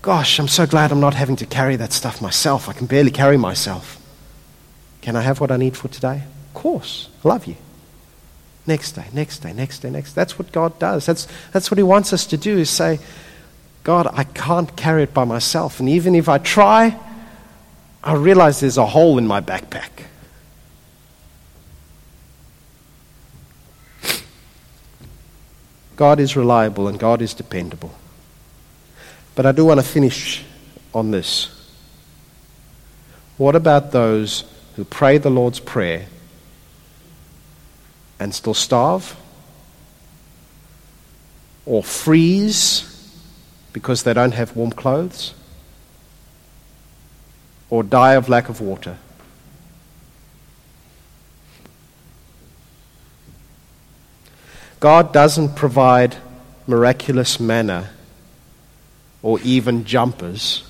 Gosh, 0.00 0.38
I'm 0.38 0.48
so 0.48 0.66
glad 0.66 0.90
I'm 0.90 1.00
not 1.00 1.12
having 1.12 1.36
to 1.36 1.44
carry 1.44 1.76
that 1.76 1.92
stuff 1.92 2.22
myself. 2.22 2.66
I 2.66 2.72
can 2.72 2.86
barely 2.86 3.10
carry 3.10 3.36
myself. 3.36 4.00
Can 5.02 5.16
I 5.16 5.20
have 5.20 5.38
what 5.38 5.50
I 5.50 5.58
need 5.58 5.76
for 5.76 5.88
today? 5.88 6.22
Of 6.46 6.54
course. 6.54 7.10
I 7.22 7.28
love 7.28 7.44
you. 7.44 7.56
Next 8.66 8.92
day, 8.92 9.04
next 9.12 9.40
day, 9.40 9.52
next 9.52 9.80
day, 9.80 9.90
next. 9.90 10.14
That's 10.14 10.38
what 10.38 10.50
God 10.50 10.78
does. 10.78 11.04
That's, 11.04 11.28
that's 11.52 11.70
what 11.70 11.76
He 11.76 11.82
wants 11.82 12.14
us 12.14 12.24
to 12.28 12.38
do 12.38 12.56
is 12.56 12.70
say, 12.70 13.00
God, 13.84 14.08
I 14.10 14.24
can't 14.24 14.74
carry 14.76 15.02
it 15.02 15.12
by 15.12 15.24
myself. 15.24 15.78
And 15.78 15.86
even 15.90 16.14
if 16.14 16.26
I 16.26 16.38
try, 16.38 16.98
I 18.02 18.14
realize 18.14 18.60
there's 18.60 18.78
a 18.78 18.86
hole 18.86 19.18
in 19.18 19.26
my 19.26 19.42
backpack. 19.42 19.90
God 25.96 26.18
is 26.18 26.34
reliable 26.34 26.88
and 26.88 26.98
God 26.98 27.20
is 27.20 27.34
dependable. 27.34 27.94
But 29.34 29.46
I 29.46 29.52
do 29.52 29.64
want 29.64 29.80
to 29.80 29.86
finish 29.86 30.44
on 30.94 31.10
this. 31.10 31.48
What 33.38 33.56
about 33.56 33.92
those 33.92 34.44
who 34.76 34.84
pray 34.84 35.18
the 35.18 35.30
Lord's 35.30 35.60
Prayer 35.60 36.06
and 38.18 38.34
still 38.34 38.54
starve 38.54 39.16
or 41.66 41.82
freeze 41.82 42.88
because 43.72 44.02
they 44.02 44.12
don't 44.12 44.32
have 44.32 44.54
warm 44.56 44.70
clothes 44.70 45.34
or 47.70 47.82
die 47.82 48.12
of 48.12 48.28
lack 48.28 48.48
of 48.48 48.60
water. 48.60 48.98
God 54.78 55.12
doesn't 55.12 55.54
provide 55.54 56.16
miraculous 56.66 57.40
manna 57.40 57.90
or 59.22 59.38
even 59.40 59.84
jumpers 59.84 60.64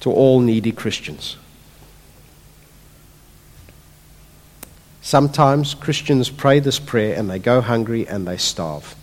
to 0.00 0.10
all 0.10 0.40
needy 0.40 0.72
Christians. 0.72 1.36
Sometimes 5.00 5.74
Christians 5.74 6.30
pray 6.30 6.60
this 6.60 6.78
prayer 6.78 7.14
and 7.14 7.28
they 7.28 7.38
go 7.38 7.60
hungry 7.60 8.06
and 8.06 8.26
they 8.26 8.36
starve. 8.36 8.94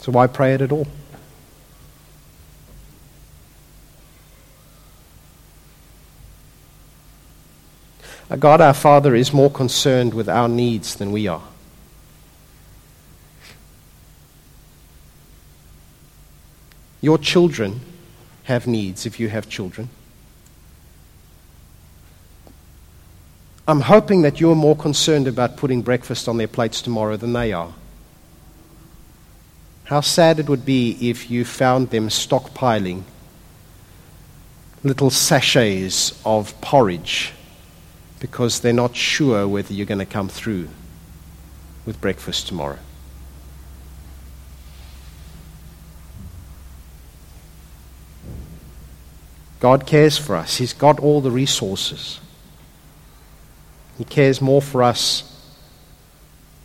So 0.00 0.12
why 0.12 0.26
pray 0.26 0.54
it 0.54 0.62
at 0.62 0.72
all? 0.72 0.86
Uh, 8.30 8.36
God 8.36 8.60
our 8.60 8.74
Father 8.74 9.16
is 9.16 9.32
more 9.32 9.50
concerned 9.50 10.14
with 10.14 10.28
our 10.28 10.48
needs 10.48 10.94
than 10.94 11.10
we 11.10 11.26
are. 11.26 11.42
Your 17.00 17.18
children 17.18 17.80
have 18.44 18.68
needs 18.68 19.04
if 19.04 19.18
you 19.18 19.28
have 19.28 19.48
children. 19.48 19.88
I'm 23.66 23.80
hoping 23.80 24.22
that 24.22 24.40
you're 24.40 24.54
more 24.54 24.76
concerned 24.76 25.26
about 25.26 25.56
putting 25.56 25.82
breakfast 25.82 26.28
on 26.28 26.36
their 26.36 26.48
plates 26.48 26.82
tomorrow 26.82 27.16
than 27.16 27.32
they 27.32 27.52
are. 27.52 27.72
How 29.84 30.02
sad 30.02 30.38
it 30.38 30.48
would 30.48 30.64
be 30.64 31.10
if 31.10 31.30
you 31.30 31.44
found 31.44 31.90
them 31.90 32.08
stockpiling 32.08 33.02
little 34.84 35.10
sachets 35.10 36.20
of 36.24 36.58
porridge 36.60 37.32
because 38.20 38.60
they're 38.60 38.72
not 38.72 38.94
sure 38.94 39.48
whether 39.48 39.72
you're 39.72 39.86
going 39.86 39.98
to 39.98 40.06
come 40.06 40.28
through 40.28 40.68
with 41.86 42.00
breakfast 42.00 42.46
tomorrow. 42.46 42.78
God 49.58 49.86
cares 49.86 50.16
for 50.16 50.36
us. 50.36 50.56
He's 50.56 50.72
got 50.72 51.00
all 51.00 51.20
the 51.20 51.30
resources. 51.30 52.20
He 53.98 54.04
cares 54.04 54.40
more 54.40 54.62
for 54.62 54.82
us 54.82 55.24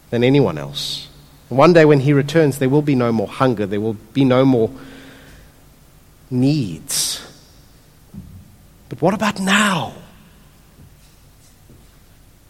than 0.09 0.23
anyone 0.23 0.57
else. 0.57 1.09
And 1.49 1.57
one 1.57 1.73
day 1.73 1.83
when 1.83 1.99
He 1.99 2.13
returns, 2.13 2.57
there 2.59 2.69
will 2.69 2.81
be 2.81 2.95
no 2.95 3.11
more 3.11 3.27
hunger, 3.27 3.65
there 3.65 3.81
will 3.81 3.97
be 4.13 4.23
no 4.23 4.45
more 4.45 4.71
needs. 6.29 7.21
But 8.87 9.01
what 9.01 9.13
about 9.13 9.39
now? 9.39 9.93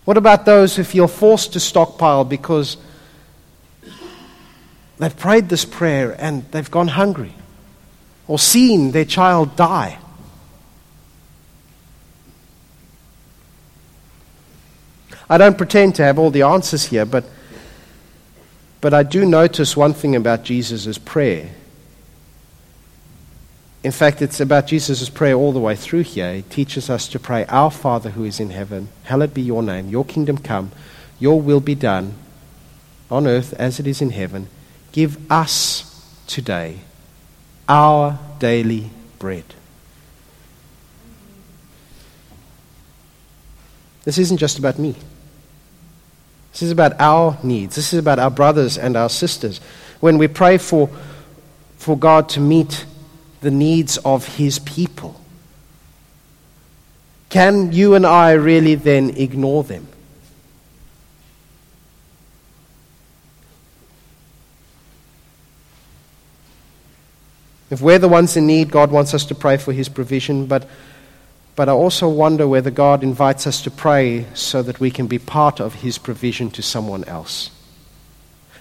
What 0.06 0.18
about 0.18 0.46
those 0.46 0.76
who 0.76 0.84
feel 0.84 1.08
forced 1.08 1.54
to 1.54 1.60
stockpile 1.60 2.24
because 2.24 2.78
they've 5.00 5.18
prayed 5.18 5.50
this 5.50 5.65
prayer 5.65 6.15
and 6.20 6.50
they've 6.52 6.70
gone 6.70 6.89
hungry 6.89 7.34
or 8.28 8.38
seen 8.38 8.91
their 8.91 9.06
child 9.06 9.56
die? 9.56 9.98
I 15.28 15.39
don't 15.39 15.58
pretend 15.58 15.96
to 15.96 16.04
have 16.04 16.20
all 16.20 16.30
the 16.30 16.44
answers 16.44 16.86
here, 16.86 17.06
but, 17.06 17.26
but 18.80 18.94
I 18.94 19.02
do 19.02 19.26
notice 19.26 19.76
one 19.76 19.94
thing 19.94 20.15
about 20.15 20.44
Jesus' 20.44 21.00
prayer. 21.00 21.50
In 23.86 23.91
fact, 23.91 24.24
it's 24.24 24.39
about 24.39 24.65
Jesus' 24.65 25.10
prayer 25.10 25.36
all 25.36 25.52
the 25.52 25.60
way 25.60 25.76
through 25.76 26.06
here. 26.06 26.34
He 26.34 26.41
teaches 26.41 26.89
us 26.89 27.08
to 27.10 27.19
pray, 27.19 27.45
Our 27.45 27.69
Father 27.69 28.10
who 28.10 28.24
is 28.24 28.39
in 28.39 28.50
heaven, 28.50 28.89
hallowed 29.04 29.32
be 29.32 29.43
your 29.43 29.62
name, 29.62 29.89
your 29.89 30.04
kingdom 30.04 30.39
come, 30.39 30.71
your 31.19 31.39
will 31.39 31.60
be 31.60 31.76
done 31.76 32.15
on 33.12 33.28
earth 33.28 33.54
as 33.60 33.80
it 33.80 33.86
is 33.86 34.02
in 34.02 34.10
heaven. 34.10 34.48
Give 34.91 35.32
us 35.32 36.04
today 36.26 36.80
our 37.69 38.17
daily 38.39 38.89
bread. 39.19 39.45
This 44.04 44.17
isn't 44.17 44.38
just 44.38 44.58
about 44.58 44.80
me. 44.80 44.95
This 46.54 46.63
is 46.63 46.71
about 46.71 47.00
our 47.00 47.38
needs. 47.43 47.76
This 47.76 47.93
is 47.93 48.00
about 48.00 48.17
our 48.17 48.32
brothers 48.32 48.80
and 48.80 48.98
our 48.98 49.10
sisters. 49.10 49.60
When 50.00 50.17
we 50.17 50.28
pray 50.28 50.58
for, 50.58 50.89
for 51.78 51.95
God 51.95 52.30
to 52.30 52.39
meet 52.39 52.84
the 53.41 53.52
needs 53.52 53.98
of 54.00 54.38
His 54.38 54.60
people, 54.60 55.19
can 57.30 57.71
you 57.71 57.95
and 57.95 58.06
I 58.06 58.32
really 58.32 58.76
then 58.76 59.12
ignore 59.12 59.63
them? 59.63 59.88
If 67.69 67.82
we're 67.82 68.00
the 68.00 68.08
ones 68.08 68.38
in 68.38 68.48
need, 68.48 68.71
God 68.71 68.91
wants 68.91 69.13
us 69.13 69.26
to 69.26 69.36
pray 69.36 69.58
for 69.58 69.74
His 69.74 69.89
provision, 69.89 70.45
but 70.45 70.67
but 71.56 71.69
I 71.69 71.71
also 71.71 72.10
wonder 72.10 72.48
whether 72.48 72.69
God 72.69 73.02
invites 73.02 73.48
us 73.48 73.62
to 73.62 73.71
pray 73.71 74.26
so 74.34 74.62
that 74.62 74.80
we 74.80 74.91
can 74.91 75.08
be 75.08 75.19
part 75.19 75.62
of 75.62 75.76
His 75.76 75.98
provision 75.98 76.52
to 76.52 76.62
someone 76.62 77.06
else. 77.06 77.50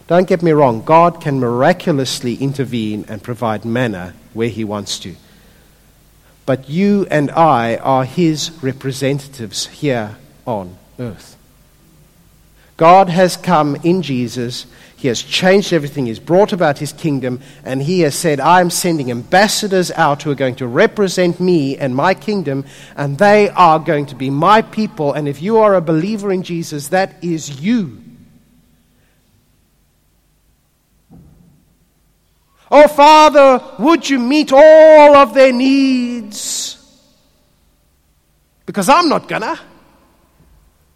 Don't 0.06 0.28
get 0.28 0.42
me 0.42 0.52
wrong, 0.52 0.84
God 0.84 1.20
can 1.20 1.40
miraculously 1.40 2.34
intervene 2.34 3.04
and 3.08 3.22
provide 3.22 3.64
manna 3.64 4.14
where 4.32 4.48
He 4.48 4.64
wants 4.64 4.98
to. 5.00 5.14
But 6.46 6.68
you 6.68 7.06
and 7.10 7.30
I 7.30 7.76
are 7.76 8.04
His 8.04 8.50
representatives 8.62 9.66
here 9.66 10.16
on 10.46 10.76
earth. 10.98 11.36
God 12.76 13.08
has 13.08 13.36
come 13.36 13.76
in 13.76 14.02
Jesus 14.02 14.66
he 15.04 15.08
has 15.08 15.22
changed 15.22 15.74
everything. 15.74 16.06
He's 16.06 16.18
brought 16.18 16.54
about 16.54 16.78
his 16.78 16.94
kingdom. 16.94 17.42
And 17.62 17.82
he 17.82 18.00
has 18.00 18.14
said, 18.14 18.40
I 18.40 18.62
am 18.62 18.70
sending 18.70 19.10
ambassadors 19.10 19.90
out 19.90 20.22
who 20.22 20.30
are 20.30 20.34
going 20.34 20.54
to 20.54 20.66
represent 20.66 21.38
me 21.38 21.76
and 21.76 21.94
my 21.94 22.14
kingdom. 22.14 22.64
And 22.96 23.18
they 23.18 23.50
are 23.50 23.78
going 23.78 24.06
to 24.06 24.14
be 24.14 24.30
my 24.30 24.62
people. 24.62 25.12
And 25.12 25.28
if 25.28 25.42
you 25.42 25.58
are 25.58 25.74
a 25.74 25.82
believer 25.82 26.32
in 26.32 26.42
Jesus, 26.42 26.88
that 26.88 27.22
is 27.22 27.60
you. 27.60 28.03
Oh, 32.76 32.88
Father, 32.88 33.62
would 33.78 34.10
you 34.10 34.18
meet 34.18 34.52
all 34.52 35.14
of 35.14 35.32
their 35.32 35.52
needs? 35.52 36.76
Because 38.66 38.88
I'm 38.88 39.08
not 39.08 39.28
gonna. 39.28 39.60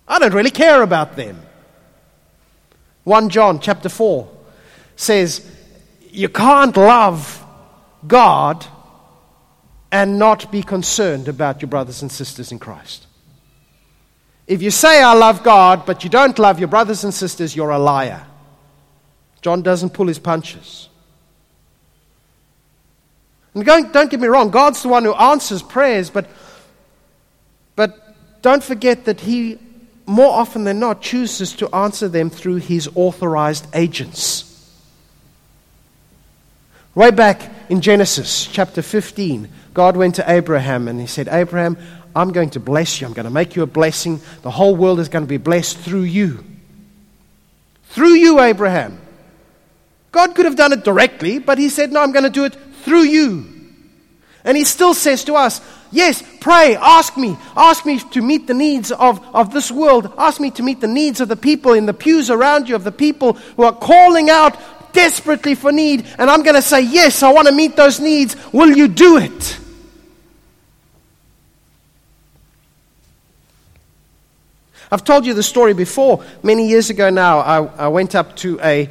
I 0.09 0.19
don't 0.19 0.35
really 0.35 0.51
care 0.51 0.83
about 0.83 1.15
them. 1.15 1.41
1 3.05 3.29
John 3.29 3.61
chapter 3.61 3.89
4 3.89 4.29
says, 4.97 5.49
you 6.11 6.29
can't 6.29 6.77
love 6.77 7.47
God 8.05 8.67
and 9.93 10.19
not 10.19 10.51
be 10.51 10.65
concerned 10.65 11.29
about 11.29 11.63
your 11.63 11.69
brothers 11.69 12.03
and 12.03 12.11
sisters 12.11 12.51
in 12.51 12.59
Christ. 12.59 13.07
If 14.49 14.63
you 14.63 14.73
say, 14.73 15.01
I 15.01 15.15
love 15.15 15.45
God, 15.45 15.87
but 15.87 16.03
you 16.03 16.11
don't 16.11 16.41
love 16.41 16.59
your 16.59 16.67
brothers 16.67 17.05
and 17.05 17.15
sisters, 17.15 17.55
you're 17.55 17.71
a 17.71 17.79
liar. 17.79 18.27
John 19.43 19.63
doesn't 19.63 19.91
pull 19.91 20.09
his 20.09 20.19
punches. 20.19 20.88
And 23.55 23.65
don't, 23.65 23.93
don't 23.93 24.11
get 24.11 24.21
me 24.21 24.29
wrong, 24.29 24.51
God's 24.51 24.83
the 24.83 24.89
one 24.89 25.05
who 25.05 25.15
answers 25.15 25.63
prayers, 25.63 26.11
but, 26.11 26.27
but 27.77 28.43
don't 28.43 28.63
forget 28.63 29.07
that 29.07 29.21
He, 29.21 29.59
more 30.07 30.33
often 30.33 30.65
than 30.65 30.79
not, 30.79 31.03
chooses 31.03 31.55
to 31.57 31.75
answer 31.75 32.09
them 32.09 32.31
through 32.31 32.57
His 32.57 32.89
authorized 32.95 33.67
agents. 33.75 34.45
Way 36.95 37.11
back 37.11 37.51
in 37.69 37.81
Genesis 37.81 38.47
chapter 38.47 38.83
15, 38.83 39.49
God 39.73 39.97
went 39.97 40.17
to 40.17 40.31
Abraham 40.31 40.89
and 40.89 41.01
He 41.01 41.07
said, 41.07 41.29
Abraham, 41.29 41.79
I'm 42.15 42.33
going 42.33 42.51
to 42.51 42.61
bless 42.61 43.01
you. 43.01 43.07
I'm 43.07 43.13
going 43.13 43.25
to 43.25 43.31
make 43.31 43.55
you 43.55 43.63
a 43.63 43.67
blessing. 43.67 44.21
The 44.43 44.51
whole 44.51 44.75
world 44.75 44.99
is 44.99 45.09
going 45.09 45.25
to 45.25 45.29
be 45.29 45.37
blessed 45.37 45.79
through 45.79 46.03
you. 46.03 46.45
Through 47.91 48.15
you, 48.15 48.41
Abraham. 48.41 49.01
God 50.11 50.35
could 50.35 50.47
have 50.47 50.57
done 50.57 50.73
it 50.73 50.85
directly, 50.85 51.39
but 51.39 51.59
He 51.59 51.69
said, 51.69 51.93
No, 51.93 52.03
I'm 52.03 52.13
going 52.13 52.25
to 52.25 52.31
do 52.31 52.45
it 52.45 52.57
through 52.89 53.03
you. 53.03 53.47
And 54.45 54.57
He 54.57 54.65
still 54.65 54.95
says 54.95 55.25
to 55.25 55.35
us, 55.35 55.61
Yes, 55.91 56.23
pray, 56.41 56.77
ask 56.77 57.17
me, 57.17 57.37
ask 57.57 57.87
me 57.87 57.99
to 57.99 58.23
meet 58.23 58.47
the 58.47 58.55
needs 58.55 58.91
of, 58.91 59.25
of 59.35 59.53
this 59.53 59.71
world, 59.71 60.13
ask 60.19 60.41
me 60.41 60.51
to 60.53 60.63
meet 60.63 60.81
the 60.81 60.89
needs 60.89 61.21
of 61.21 61.29
the 61.29 61.37
people 61.37 61.73
in 61.75 61.87
the 61.87 61.95
pews 61.95 62.31
around 62.31 62.69
you, 62.69 62.75
of 62.75 62.85
the 62.85 62.93
people 62.93 63.35
who 63.35 63.63
are 63.63 63.73
calling 63.73 64.31
out 64.31 64.59
desperately 64.93 65.55
for 65.55 65.71
need. 65.71 66.07
And 66.19 66.31
I'm 66.31 66.43
going 66.43 66.57
to 66.57 66.63
say, 66.63 66.81
Yes, 66.81 67.23
I 67.23 67.33
want 67.33 67.49
to 67.49 67.55
meet 67.55 67.77
those 67.77 68.01
needs. 68.01 68.37
Will 68.53 68.75
you 68.75 68.89
do 68.89 69.19
it? 69.19 69.59
I've 74.91 75.05
told 75.05 75.27
you 75.27 75.35
the 75.35 75.43
story 75.43 75.75
before. 75.75 76.25
Many 76.43 76.69
years 76.69 76.89
ago 76.89 77.11
now, 77.11 77.41
I, 77.41 77.65
I 77.85 77.89
went 77.89 78.15
up 78.15 78.35
to 78.37 78.59
a 78.63 78.89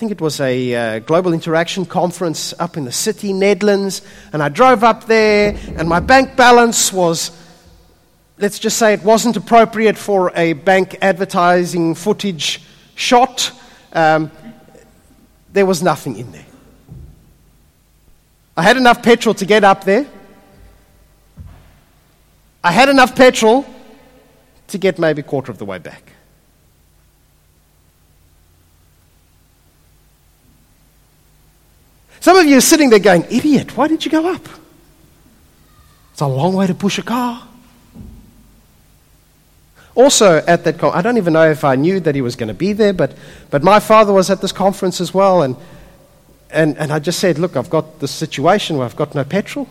think 0.00 0.12
it 0.12 0.20
was 0.22 0.40
a 0.40 0.74
uh, 0.74 0.98
global 1.00 1.34
interaction 1.34 1.84
conference 1.84 2.54
up 2.58 2.78
in 2.78 2.86
the 2.86 2.90
city, 2.90 3.34
Nedlands, 3.34 4.00
and 4.32 4.42
I 4.42 4.48
drove 4.48 4.82
up 4.82 5.04
there, 5.04 5.54
and 5.76 5.86
my 5.86 6.00
bank 6.00 6.36
balance 6.36 6.90
was, 6.90 7.30
let's 8.38 8.58
just 8.58 8.78
say, 8.78 8.94
it 8.94 9.02
wasn't 9.04 9.36
appropriate 9.36 9.98
for 9.98 10.32
a 10.34 10.54
bank 10.54 10.96
advertising 11.02 11.94
footage 11.94 12.62
shot. 12.94 13.52
Um, 13.92 14.30
there 15.52 15.66
was 15.66 15.82
nothing 15.82 16.16
in 16.16 16.32
there. 16.32 16.46
I 18.56 18.62
had 18.62 18.78
enough 18.78 19.02
petrol 19.02 19.34
to 19.34 19.44
get 19.44 19.64
up 19.64 19.84
there. 19.84 20.06
I 22.64 22.72
had 22.72 22.88
enough 22.88 23.14
petrol 23.14 23.66
to 24.68 24.78
get 24.78 24.98
maybe 24.98 25.20
a 25.20 25.24
quarter 25.24 25.52
of 25.52 25.58
the 25.58 25.66
way 25.66 25.76
back. 25.76 26.14
Some 32.20 32.36
of 32.36 32.46
you 32.46 32.58
are 32.58 32.62
sitting 32.62 32.90
there 32.90 32.98
going, 32.98 33.24
Idiot, 33.30 33.76
why 33.76 33.88
did 33.88 34.04
you 34.04 34.10
go 34.10 34.32
up? 34.32 34.46
It's 36.12 36.20
a 36.20 36.26
long 36.26 36.54
way 36.54 36.66
to 36.66 36.74
push 36.74 36.98
a 36.98 37.02
car. 37.02 37.48
Also, 39.94 40.36
at 40.46 40.64
that 40.64 40.82
I 40.84 41.02
don't 41.02 41.16
even 41.16 41.32
know 41.32 41.50
if 41.50 41.64
I 41.64 41.74
knew 41.76 41.98
that 42.00 42.14
he 42.14 42.20
was 42.20 42.36
going 42.36 42.48
to 42.48 42.54
be 42.54 42.72
there, 42.72 42.92
but, 42.92 43.16
but 43.50 43.62
my 43.62 43.80
father 43.80 44.12
was 44.12 44.30
at 44.30 44.40
this 44.40 44.52
conference 44.52 45.00
as 45.00 45.12
well, 45.12 45.42
and, 45.42 45.56
and, 46.50 46.76
and 46.78 46.92
I 46.92 46.98
just 46.98 47.18
said, 47.18 47.38
Look, 47.38 47.56
I've 47.56 47.70
got 47.70 48.00
this 48.00 48.10
situation 48.10 48.76
where 48.76 48.84
I've 48.84 48.96
got 48.96 49.14
no 49.14 49.24
petrol. 49.24 49.68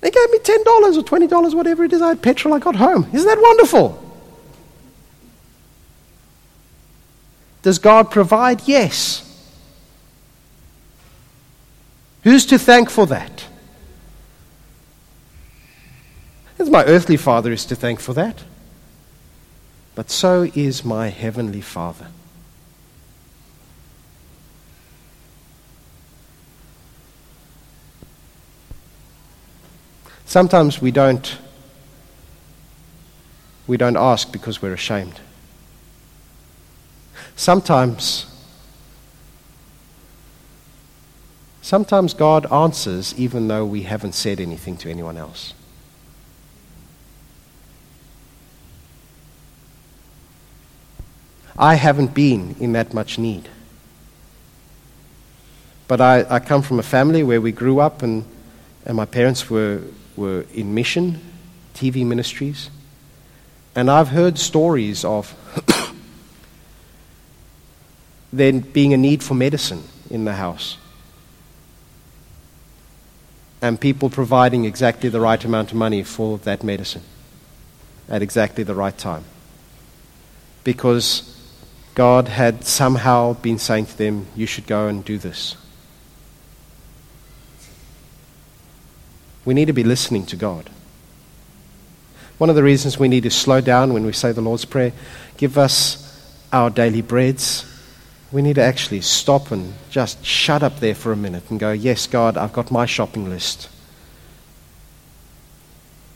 They 0.00 0.10
gave 0.10 0.30
me 0.30 0.38
$10 0.38 0.64
or 0.66 1.02
$20, 1.02 1.54
whatever 1.54 1.84
it 1.84 1.92
is. 1.92 2.00
I 2.00 2.08
had 2.08 2.22
petrol, 2.22 2.54
I 2.54 2.58
got 2.58 2.74
home. 2.74 3.06
Isn't 3.12 3.28
that 3.28 3.40
wonderful? 3.40 4.02
Does 7.62 7.78
God 7.78 8.10
provide? 8.10 8.66
Yes. 8.66 9.29
Who's 12.22 12.44
to 12.46 12.58
thank 12.58 12.90
for 12.90 13.06
that? 13.06 13.46
As 16.58 16.68
my 16.68 16.84
earthly 16.84 17.16
father 17.16 17.52
is 17.52 17.64
to 17.66 17.74
thank 17.74 18.00
for 18.00 18.12
that. 18.12 18.44
But 19.94 20.10
so 20.10 20.42
is 20.54 20.84
my 20.84 21.08
heavenly 21.08 21.62
father. 21.62 22.08
Sometimes 30.26 30.80
we 30.80 30.92
don't 30.92 31.38
we 33.66 33.76
don't 33.76 33.96
ask 33.96 34.30
because 34.30 34.62
we're 34.62 34.74
ashamed. 34.74 35.18
Sometimes 37.34 38.29
Sometimes 41.70 42.14
God 42.14 42.50
answers 42.50 43.14
even 43.16 43.46
though 43.46 43.64
we 43.64 43.82
haven't 43.82 44.16
said 44.16 44.40
anything 44.40 44.76
to 44.78 44.90
anyone 44.90 45.16
else. 45.16 45.54
I 51.56 51.76
haven't 51.76 52.12
been 52.12 52.56
in 52.58 52.72
that 52.72 52.92
much 52.92 53.20
need. 53.20 53.48
But 55.86 56.00
I, 56.00 56.26
I 56.28 56.40
come 56.40 56.62
from 56.62 56.80
a 56.80 56.82
family 56.82 57.22
where 57.22 57.40
we 57.40 57.52
grew 57.52 57.78
up 57.78 58.02
and, 58.02 58.24
and 58.84 58.96
my 58.96 59.04
parents 59.04 59.48
were, 59.48 59.80
were 60.16 60.46
in 60.52 60.74
mission, 60.74 61.20
TV 61.74 62.04
ministries. 62.04 62.68
And 63.76 63.88
I've 63.88 64.08
heard 64.08 64.40
stories 64.40 65.04
of 65.04 65.32
there 68.32 68.60
being 68.60 68.92
a 68.92 68.96
need 68.96 69.22
for 69.22 69.34
medicine 69.34 69.84
in 70.10 70.24
the 70.24 70.32
house 70.34 70.76
and 73.62 73.80
people 73.80 74.08
providing 74.08 74.64
exactly 74.64 75.08
the 75.08 75.20
right 75.20 75.42
amount 75.44 75.70
of 75.70 75.76
money 75.76 76.02
for 76.02 76.38
that 76.38 76.62
medicine 76.62 77.02
at 78.08 78.22
exactly 78.22 78.64
the 78.64 78.74
right 78.74 78.96
time. 78.96 79.24
Because 80.64 81.36
God 81.94 82.28
had 82.28 82.64
somehow 82.64 83.34
been 83.34 83.58
saying 83.58 83.86
to 83.86 83.98
them, 83.98 84.26
You 84.34 84.46
should 84.46 84.66
go 84.66 84.88
and 84.88 85.04
do 85.04 85.18
this. 85.18 85.56
We 89.44 89.54
need 89.54 89.66
to 89.66 89.72
be 89.72 89.84
listening 89.84 90.26
to 90.26 90.36
God. 90.36 90.70
One 92.38 92.50
of 92.50 92.56
the 92.56 92.62
reasons 92.62 92.98
we 92.98 93.08
need 93.08 93.24
to 93.24 93.30
slow 93.30 93.60
down 93.60 93.92
when 93.92 94.06
we 94.06 94.12
say 94.12 94.32
the 94.32 94.40
Lord's 94.40 94.64
Prayer, 94.64 94.92
give 95.36 95.58
us 95.58 96.06
our 96.52 96.70
daily 96.70 97.02
breads 97.02 97.69
we 98.32 98.42
need 98.42 98.54
to 98.54 98.62
actually 98.62 99.00
stop 99.00 99.50
and 99.50 99.74
just 99.90 100.24
shut 100.24 100.62
up 100.62 100.78
there 100.78 100.94
for 100.94 101.12
a 101.12 101.16
minute 101.16 101.50
and 101.50 101.58
go, 101.58 101.72
Yes, 101.72 102.06
God, 102.06 102.36
I've 102.36 102.52
got 102.52 102.70
my 102.70 102.86
shopping 102.86 103.28
list. 103.28 103.68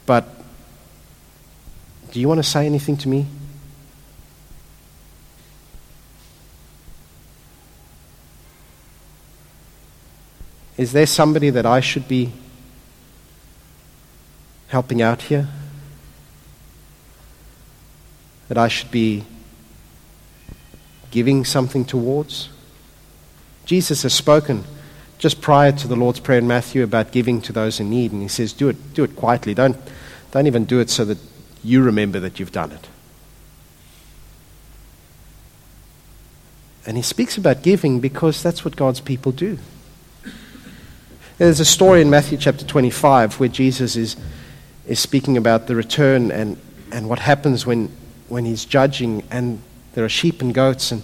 But 0.07 0.29
do 2.13 2.21
you 2.21 2.29
want 2.29 2.39
to 2.39 2.49
say 2.49 2.67
anything 2.67 2.97
to 2.99 3.09
me? 3.09 3.27
Is 10.77 10.93
there 10.93 11.07
somebody 11.07 11.51
that 11.51 11.67
I 11.67 11.81
should 11.81 12.07
be 12.09 12.33
helping 14.69 15.03
out 15.03 15.23
here? 15.23 15.49
That 18.49 18.59
I 18.59 18.69
should 18.69 18.91
be 18.91 19.25
giving 21.15 21.45
something 21.45 21.85
towards? 21.85 22.49
Jesus 23.65 24.03
has 24.03 24.13
spoken 24.13 24.65
just 25.17 25.41
prior 25.41 25.71
to 25.71 25.87
the 25.87 25.95
Lord's 25.95 26.19
Prayer 26.19 26.41
in 26.41 26.49
Matthew 26.49 26.83
about 26.83 27.13
giving 27.13 27.41
to 27.43 27.53
those 27.53 27.79
in 27.79 27.89
need, 27.89 28.11
and 28.11 28.21
he 28.21 28.29
says, 28.29 28.53
Do 28.53 28.69
it, 28.69 28.95
do 28.95 29.05
it 29.05 29.15
quietly. 29.15 29.55
Don't, 29.55 29.77
don't 30.33 30.49
even 30.49 30.65
do 30.65 30.81
it 30.81 30.91
so 30.91 31.05
that 31.05 31.19
you 31.63 31.83
remember 31.83 32.19
that 32.19 32.41
you've 32.41 32.51
done 32.51 32.73
it. 32.73 32.89
And 36.85 36.97
he 36.97 37.03
speaks 37.03 37.39
about 37.39 37.63
giving 37.63 38.01
because 38.01 38.43
that's 38.43 38.65
what 38.65 38.75
God's 38.75 39.01
people 39.01 39.31
do. 39.31 39.59
There's 41.39 41.61
a 41.61 41.65
story 41.65 42.03
in 42.03 42.11
Matthew 42.11 42.37
chapter 42.37 42.65
25 42.65 43.41
where 43.41 43.49
Jesus 43.49 43.97
is, 43.97 44.17
is 44.87 44.99
speaking 44.99 45.37
about 45.37 45.69
the 45.69 45.77
return 45.77 46.33
and, 46.33 46.59
and 46.93 47.09
what 47.09 47.21
happens 47.21 47.65
when, 47.65 47.91
when 48.29 48.45
he's 48.45 48.65
judging, 48.65 49.23
and 49.31 49.63
there 49.95 50.05
are 50.05 50.09
sheep 50.09 50.43
and 50.43 50.53
goats. 50.53 50.93
And, 50.93 51.03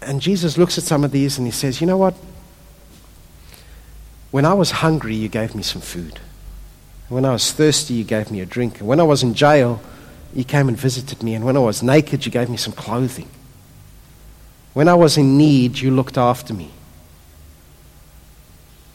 and 0.00 0.20
Jesus 0.20 0.58
looks 0.58 0.76
at 0.78 0.84
some 0.84 1.04
of 1.04 1.12
these 1.12 1.38
and 1.38 1.46
he 1.46 1.52
says, 1.52 1.80
You 1.80 1.86
know 1.86 1.98
what? 1.98 2.14
When 4.30 4.44
I 4.44 4.54
was 4.54 4.70
hungry, 4.70 5.14
you 5.14 5.28
gave 5.28 5.54
me 5.54 5.62
some 5.62 5.82
food. 5.82 6.18
When 7.08 7.26
I 7.26 7.32
was 7.32 7.52
thirsty, 7.52 7.94
you 7.94 8.04
gave 8.04 8.30
me 8.30 8.40
a 8.40 8.46
drink. 8.46 8.80
And 8.80 8.88
when 8.88 8.98
I 8.98 9.02
was 9.02 9.22
in 9.22 9.34
jail, 9.34 9.82
you 10.34 10.44
came 10.44 10.68
and 10.68 10.76
visited 10.76 11.22
me. 11.22 11.34
And 11.34 11.44
when 11.44 11.56
I 11.56 11.60
was 11.60 11.82
naked, 11.82 12.24
you 12.24 12.32
gave 12.32 12.48
me 12.48 12.56
some 12.56 12.72
clothing. 12.72 13.28
When 14.72 14.88
I 14.88 14.94
was 14.94 15.18
in 15.18 15.36
need, 15.36 15.78
you 15.78 15.90
looked 15.90 16.16
after 16.16 16.54
me. 16.54 16.70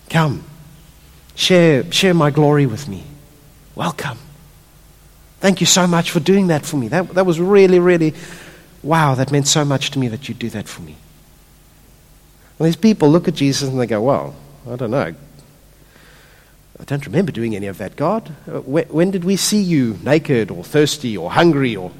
Come, 0.10 0.44
share, 1.36 1.90
share 1.92 2.16
my 2.16 2.32
glory 2.32 2.66
with 2.66 2.88
me. 2.88 3.04
Welcome. 3.76 4.18
Thank 5.40 5.60
you 5.62 5.68
so 5.68 5.86
much 5.86 6.10
for 6.10 6.20
doing 6.20 6.48
that 6.48 6.66
for 6.66 6.78
me. 6.78 6.88
That, 6.88 7.10
that 7.10 7.26
was 7.26 7.40
really, 7.40 7.80
really, 7.80 8.16
wow, 8.84 9.16
that 9.16 9.32
meant 9.32 9.48
so 9.48 9.66
much 9.66 9.92
to 9.92 10.00
me 10.00 10.08
that 10.08 10.28
you'd 10.28 10.40
do 10.40 10.50
that 10.50 10.68
for 10.68 10.82
me. 10.82 10.96
And 12.60 12.68
these 12.68 12.76
people 12.76 13.10
look 13.10 13.28
at 13.28 13.36
Jesus 13.36 13.70
and 13.70 13.80
they 13.80 13.88
go, 13.88 14.02
well, 14.02 14.36
I 14.70 14.76
don't 14.76 14.92
know. 14.92 15.14
I 16.80 16.84
don't 16.84 17.06
remember 17.06 17.32
doing 17.32 17.56
any 17.56 17.68
of 17.68 17.78
that, 17.80 17.96
God. 17.96 18.34
Uh, 18.48 18.60
when 18.62 19.12
did 19.12 19.24
we 19.24 19.36
see 19.36 19.62
you 19.62 19.98
naked 20.04 20.52
or 20.52 20.64
thirsty 20.64 21.18
or 21.18 21.32
hungry 21.32 21.76
or 21.76 21.92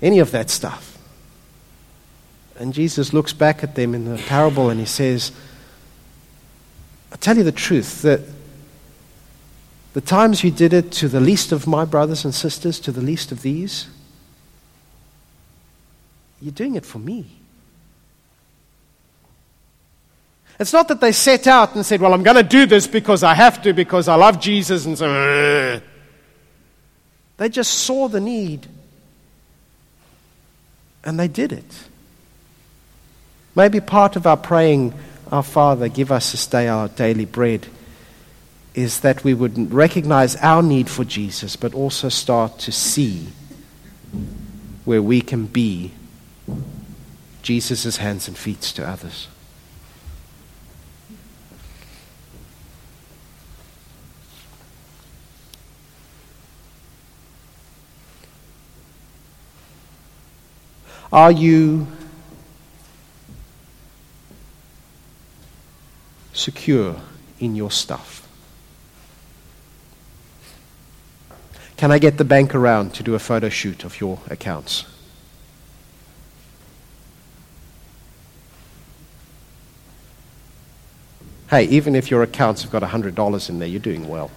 any 0.00 0.18
of 0.18 0.30
that 0.30 0.48
stuff? 0.50 0.98
And 2.58 2.72
Jesus 2.72 3.12
looks 3.12 3.32
back 3.32 3.62
at 3.62 3.74
them 3.74 3.94
in 3.94 4.04
the 4.04 4.16
parable 4.16 4.70
and 4.70 4.80
he 4.80 4.86
says, 4.86 5.32
I 7.12 7.16
tell 7.16 7.36
you 7.36 7.42
the 7.42 7.52
truth, 7.52 8.02
that 8.02 8.20
the 9.92 10.00
times 10.00 10.42
you 10.42 10.50
did 10.50 10.72
it 10.72 10.92
to 10.92 11.08
the 11.08 11.20
least 11.20 11.52
of 11.52 11.66
my 11.66 11.84
brothers 11.84 12.24
and 12.24 12.34
sisters, 12.34 12.80
to 12.80 12.92
the 12.92 13.02
least 13.02 13.32
of 13.32 13.42
these, 13.42 13.88
you're 16.42 16.52
doing 16.52 16.74
it 16.74 16.84
for 16.84 16.98
me. 16.98 17.24
It's 20.58 20.72
not 20.72 20.88
that 20.88 21.00
they 21.00 21.12
set 21.12 21.46
out 21.46 21.74
and 21.74 21.86
said, 21.86 22.00
Well, 22.00 22.12
I'm 22.12 22.22
going 22.22 22.36
to 22.36 22.42
do 22.42 22.66
this 22.66 22.86
because 22.86 23.22
I 23.22 23.34
have 23.34 23.62
to, 23.62 23.72
because 23.72 24.08
I 24.08 24.16
love 24.16 24.40
Jesus, 24.40 24.86
and 24.86 24.98
so. 24.98 25.80
They 27.38 27.48
just 27.48 27.74
saw 27.74 28.06
the 28.06 28.20
need 28.20 28.68
and 31.02 31.18
they 31.18 31.26
did 31.26 31.50
it. 31.50 31.88
Maybe 33.56 33.80
part 33.80 34.14
of 34.14 34.28
our 34.28 34.36
praying, 34.36 34.94
Our 35.32 35.42
Father, 35.42 35.88
give 35.88 36.12
us 36.12 36.30
this 36.30 36.46
day 36.46 36.68
our 36.68 36.88
daily 36.88 37.24
bread, 37.24 37.66
is 38.74 39.00
that 39.00 39.24
we 39.24 39.34
would 39.34 39.72
recognize 39.72 40.36
our 40.36 40.62
need 40.62 40.88
for 40.88 41.04
Jesus, 41.04 41.56
but 41.56 41.74
also 41.74 42.08
start 42.08 42.60
to 42.60 42.70
see 42.70 43.26
where 44.84 45.02
we 45.02 45.20
can 45.20 45.46
be 45.46 45.90
Jesus' 47.42 47.96
hands 47.96 48.28
and 48.28 48.36
feet 48.36 48.60
to 48.60 48.88
others. 48.88 49.28
Are 61.12 61.30
you 61.30 61.86
secure 66.32 66.96
in 67.38 67.54
your 67.54 67.70
stuff? 67.70 68.26
Can 71.76 71.90
I 71.90 71.98
get 71.98 72.16
the 72.16 72.24
bank 72.24 72.54
around 72.54 72.94
to 72.94 73.02
do 73.02 73.14
a 73.14 73.18
photo 73.18 73.50
shoot 73.50 73.84
of 73.84 74.00
your 74.00 74.20
accounts? 74.30 74.86
Hey, 81.52 81.64
even 81.64 81.94
if 81.94 82.10
your 82.10 82.22
accounts 82.22 82.62
have 82.62 82.72
got 82.72 82.80
$100 82.80 83.50
in 83.50 83.58
there, 83.58 83.68
you're 83.68 83.78
doing 83.78 84.08
well. 84.08 84.30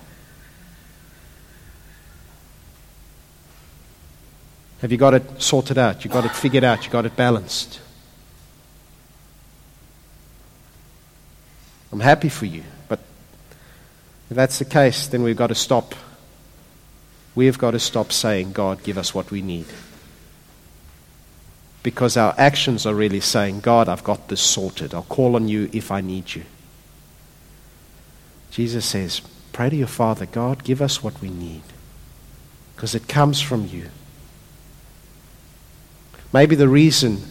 Have 4.82 4.91
you 4.91 4.97
got 4.97 5.13
it 5.13 5.41
sorted 5.41 5.78
out? 5.78 6.03
You 6.03 6.11
got 6.11 6.26
it 6.26 6.36
figured 6.36 6.66
out? 6.66 6.84
You 6.84 6.91
got 6.91 7.05
it 7.05 7.16
balanced? 7.16 7.80
I'm 11.93 12.01
happy 12.01 12.28
for 12.28 12.47
you, 12.47 12.63
but 12.89 12.99
if 14.30 14.36
that's 14.36 14.59
the 14.59 14.66
case, 14.66 15.07
then 15.07 15.24
we've 15.24 15.38
got 15.38 15.47
to 15.47 15.55
stop. 15.55 15.95
We've 17.34 17.57
got 17.57 17.72
to 17.72 17.80
stop 17.80 18.11
saying, 18.11 18.51
God, 18.51 18.84
give 18.84 18.97
us 18.97 19.16
what 19.16 19.32
we 19.32 19.41
need. 19.41 19.68
Because 21.82 22.18
our 22.18 22.36
actions 22.38 22.86
are 22.86 22.93
really 22.93 23.22
saying, 23.22 23.61
God, 23.61 23.88
I've 23.88 24.03
got 24.03 24.28
this 24.28 24.41
sorted. 24.41 24.93
I'll 24.93 25.03
call 25.03 25.38
on 25.38 25.47
you 25.47 25.70
if 25.72 25.93
I 25.93 26.01
need 26.01 26.36
you. 26.36 26.43
Jesus 28.56 28.86
says, 28.86 29.20
Pray 29.51 29.70
to 29.70 29.76
your 29.76 29.86
Father, 29.86 30.26
God, 30.26 30.64
give 30.64 30.82
us 30.82 31.03
what 31.03 31.20
we 31.20 31.30
need. 31.30 31.64
Because 32.74 32.95
it 32.95 33.06
comes 33.06 33.41
from 33.41 33.68
you. 33.68 33.89
Maybe 36.32 36.56
the 36.56 36.70
reason 36.70 37.22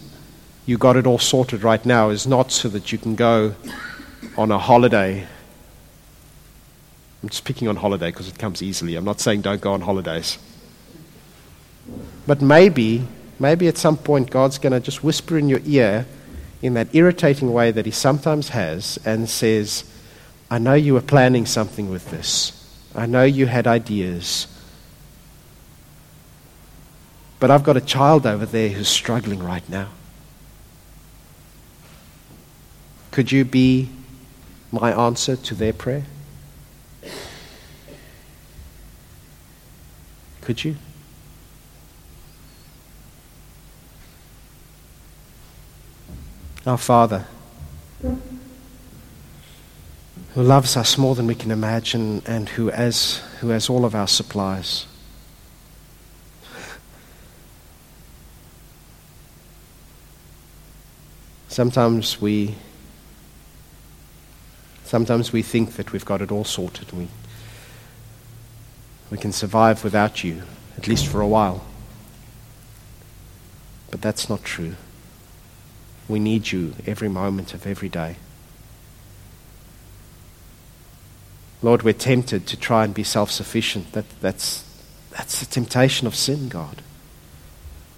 you 0.67 0.77
got 0.77 0.97
it 0.97 1.07
all 1.07 1.19
sorted 1.19 1.63
right 1.63 1.83
now 1.87 2.11
is 2.11 2.27
not 2.27 2.53
so 2.53 2.69
that 2.69 2.93
you 2.93 2.99
can 2.99 3.15
go 3.15 3.55
on 4.37 4.53
a 4.53 4.59
holiday. 4.59 5.27
I'm 7.23 7.31
just 7.31 7.47
picking 7.47 7.69
on 7.69 7.77
holiday 7.77 8.11
because 8.11 8.29
it 8.29 8.39
comes 8.39 8.63
easily. 8.63 8.95
I'm 8.95 9.05
not 9.07 9.19
saying 9.19 9.41
don't 9.41 9.63
go 9.63 9.73
on 9.73 9.81
holidays. 9.81 10.37
But 12.27 12.43
maybe, 12.43 13.09
maybe 13.39 13.67
at 13.67 13.79
some 13.79 13.97
point 13.97 14.29
God's 14.29 14.59
going 14.59 14.75
to 14.75 14.81
just 14.81 15.03
whisper 15.03 15.39
in 15.39 15.49
your 15.49 15.61
ear 15.65 16.05
in 16.61 16.75
that 16.75 16.95
irritating 16.95 17.51
way 17.51 17.71
that 17.71 17.87
He 17.87 17.93
sometimes 17.93 18.51
has 18.51 18.99
and 19.07 19.27
says, 19.27 19.85
I 20.55 20.59
know 20.59 20.75
you 20.75 20.95
were 20.95 21.01
planning 21.01 21.47
something 21.47 21.91
with 21.91 22.13
this. 22.13 22.53
I 22.95 23.07
know 23.07 23.25
you 23.25 23.47
had 23.47 23.67
ideas. 23.67 24.47
But 27.41 27.51
I've 27.51 27.65
got 27.65 27.77
a 27.77 27.81
child 27.81 28.25
over 28.25 28.47
there 28.47 28.69
who's 28.69 28.87
struggling 28.87 29.43
right 29.43 29.69
now. 29.69 29.89
Could 33.11 33.33
you 33.33 33.45
be 33.45 33.89
my 34.71 34.93
answer 34.93 35.35
to 35.35 35.57
their 35.57 35.73
prayer? 35.73 36.05
Could 40.41 40.63
you? 40.63 40.77
Our 46.65 46.79
Father, 46.79 47.27
who 50.35 50.43
loves 50.43 50.77
us 50.77 50.99
more 50.99 51.15
than 51.15 51.29
we 51.29 51.35
can 51.35 51.53
imagine 51.53 52.21
and 52.27 52.49
who 52.51 52.69
has, 52.69 53.23
who 53.41 53.51
has 53.51 53.71
all 53.71 53.85
of 53.85 53.95
our 53.95 54.09
supplies. 54.09 54.87
Sometimes 61.47 62.21
we 62.21 62.57
sometimes 64.83 65.33
we 65.33 65.41
think 65.41 65.75
that 65.75 65.93
we've 65.93 66.05
got 66.05 66.21
it 66.21 66.33
all 66.33 66.45
sorted. 66.45 66.93
We, 66.93 67.07
we 69.11 69.19
can 69.19 69.31
survive 69.31 69.85
without 69.85 70.25
you, 70.25 70.43
at 70.77 70.89
least 70.89 71.07
for 71.07 71.21
a 71.21 71.29
while. 71.29 71.65
But 73.93 74.03
that's 74.03 74.29
not 74.29 74.43
true. 74.43 74.75
We 76.09 76.19
need 76.19 76.51
you 76.51 76.75
every 76.87 77.09
moment 77.09 77.55
of 77.55 77.69
every 77.69 77.89
day. 77.89 78.17
Lord, 81.65 81.83
we're 81.83 81.95
tempted 81.95 82.47
to 82.47 82.57
try 82.57 82.85
and 82.85 82.93
be 82.93 83.03
self 83.03 83.31
sufficient. 83.31 83.93
That, 83.93 84.05
that's, 84.21 84.65
that's 85.11 85.41
the 85.41 85.47
temptation 85.47 86.07
of 86.07 86.15
sin, 86.15 86.49
God 86.49 86.83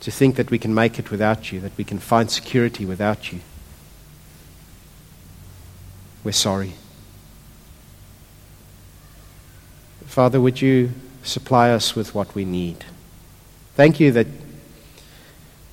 to 0.07 0.13
think 0.13 0.37
that 0.37 0.53
we 0.53 0.59
can 0.59 0.73
make 0.73 1.01
it 1.01 1.11
without 1.11 1.51
you, 1.51 1.59
that 1.59 1.77
we 1.77 1.83
can 1.83 1.99
find 1.99 2.31
security 2.31 2.85
without 2.85 3.33
you. 3.33 3.41
We're 6.23 6.31
sorry. 6.31 6.75
Father, 10.05 10.41
would 10.41 10.63
you 10.63 10.93
supply 11.25 11.71
us 11.71 11.97
with 11.97 12.15
what 12.15 12.37
we 12.37 12.45
need? 12.45 12.85
Thank 13.75 13.99
you 13.99 14.13
that 14.13 14.29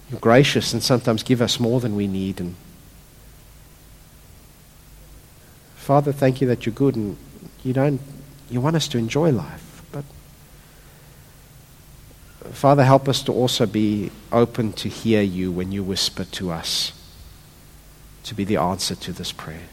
you're 0.09 0.19
gracious 0.19 0.73
and 0.73 0.81
sometimes 0.81 1.21
give 1.21 1.39
us 1.39 1.59
more 1.59 1.79
than 1.79 1.95
we 1.95 2.07
need. 2.07 2.39
And 2.39 2.55
Father, 5.75 6.11
thank 6.11 6.41
you 6.41 6.47
that 6.47 6.65
you're 6.65 6.73
good 6.73 6.95
and 6.95 7.17
you 7.63 7.73
don't 7.73 8.01
you 8.49 8.61
want 8.61 8.75
us 8.75 8.87
to 8.89 8.97
enjoy 8.97 9.31
life. 9.31 9.83
But 9.91 10.05
Father, 12.51 12.83
help 12.83 13.07
us 13.07 13.23
to 13.23 13.33
also 13.33 13.65
be 13.65 14.11
open 14.31 14.73
to 14.73 14.89
hear 14.89 15.21
you 15.21 15.51
when 15.51 15.71
you 15.71 15.83
whisper 15.83 16.25
to 16.25 16.51
us 16.51 16.93
to 18.23 18.35
be 18.35 18.43
the 18.43 18.57
answer 18.57 18.95
to 18.95 19.11
this 19.11 19.31
prayer. 19.31 19.67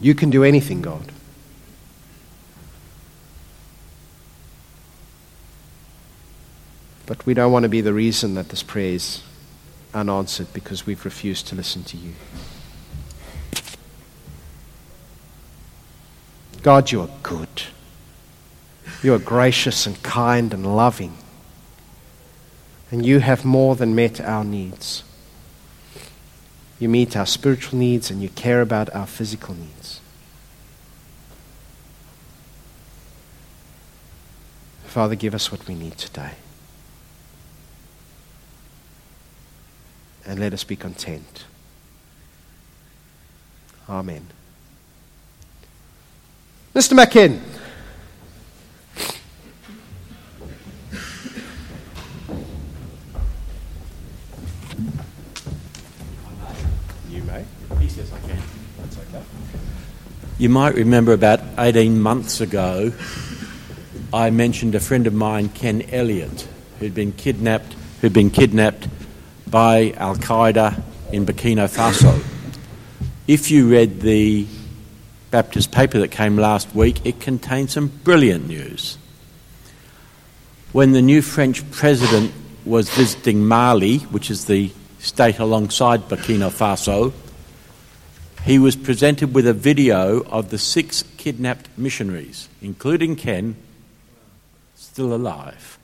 You 0.00 0.14
can 0.14 0.30
do 0.30 0.44
anything, 0.44 0.80
God. 0.80 1.12
But 7.06 7.24
we 7.26 7.34
don't 7.34 7.50
want 7.50 7.64
to 7.64 7.68
be 7.68 7.80
the 7.80 7.94
reason 7.94 8.34
that 8.34 8.50
this 8.50 8.62
prayer 8.62 8.92
is 8.92 9.22
unanswered 9.94 10.52
because 10.52 10.86
we've 10.86 11.04
refused 11.04 11.48
to 11.48 11.56
listen 11.56 11.82
to 11.84 11.96
you. 11.96 12.12
God, 16.62 16.90
you 16.90 17.00
are 17.00 17.10
good. 17.22 17.48
You 19.02 19.14
are 19.14 19.18
gracious 19.18 19.86
and 19.86 20.02
kind 20.02 20.52
and 20.52 20.76
loving. 20.76 21.16
And 22.90 23.04
you 23.04 23.20
have 23.20 23.44
more 23.44 23.76
than 23.76 23.94
met 23.94 24.20
our 24.20 24.44
needs. 24.44 25.04
You 26.78 26.88
meet 26.88 27.16
our 27.16 27.26
spiritual 27.26 27.78
needs 27.78 28.10
and 28.10 28.22
you 28.22 28.28
care 28.30 28.60
about 28.60 28.94
our 28.94 29.06
physical 29.06 29.54
needs. 29.54 30.00
Father, 34.84 35.14
give 35.14 35.34
us 35.34 35.52
what 35.52 35.66
we 35.68 35.74
need 35.74 35.98
today. 35.98 36.32
And 40.24 40.40
let 40.40 40.52
us 40.52 40.64
be 40.64 40.76
content. 40.76 41.44
Amen. 43.88 44.28
Mr. 46.74 46.94
McKinn. 46.94 47.40
You 57.10 57.22
may. 57.24 57.44
He 57.80 57.88
says 57.88 58.12
I 58.12 58.20
can. 58.20 58.38
That's 58.78 58.98
okay. 58.98 59.22
You 60.38 60.48
might 60.50 60.74
remember 60.74 61.12
about 61.12 61.40
18 61.58 62.00
months 62.00 62.40
ago, 62.40 62.92
I 64.12 64.30
mentioned 64.30 64.74
a 64.74 64.80
friend 64.80 65.06
of 65.06 65.14
mine, 65.14 65.48
Ken 65.48 65.82
Elliott, 65.90 66.46
who'd 66.78 66.94
been 66.94 67.12
kidnapped, 67.12 67.74
who'd 68.00 68.12
been 68.12 68.30
kidnapped 68.30 68.88
by 69.46 69.92
Al 69.96 70.16
Qaeda 70.16 70.82
in 71.12 71.26
Burkina 71.26 71.68
Faso. 71.68 72.22
If 73.26 73.50
you 73.50 73.68
read 73.68 74.00
the 74.00 74.46
Baptist 75.30 75.72
paper 75.72 75.98
that 75.98 76.10
came 76.10 76.36
last 76.36 76.74
week, 76.74 77.04
it 77.04 77.20
contained 77.20 77.70
some 77.70 77.88
brilliant 77.88 78.48
news. 78.48 78.96
When 80.72 80.92
the 80.92 81.02
new 81.02 81.22
French 81.22 81.68
president 81.70 82.32
was 82.64 82.90
visiting 82.90 83.46
Mali, 83.46 83.98
which 83.98 84.30
is 84.30 84.46
the 84.46 84.70
state 84.98 85.38
alongside 85.38 86.08
Burkina 86.08 86.50
Faso, 86.50 87.12
he 88.44 88.58
was 88.58 88.76
presented 88.76 89.34
with 89.34 89.46
a 89.46 89.52
video 89.52 90.22
of 90.22 90.50
the 90.50 90.58
six 90.58 91.04
kidnapped 91.16 91.68
missionaries, 91.76 92.48
including 92.62 93.16
Ken, 93.16 93.56
still 94.74 95.14
alive. 95.14 95.78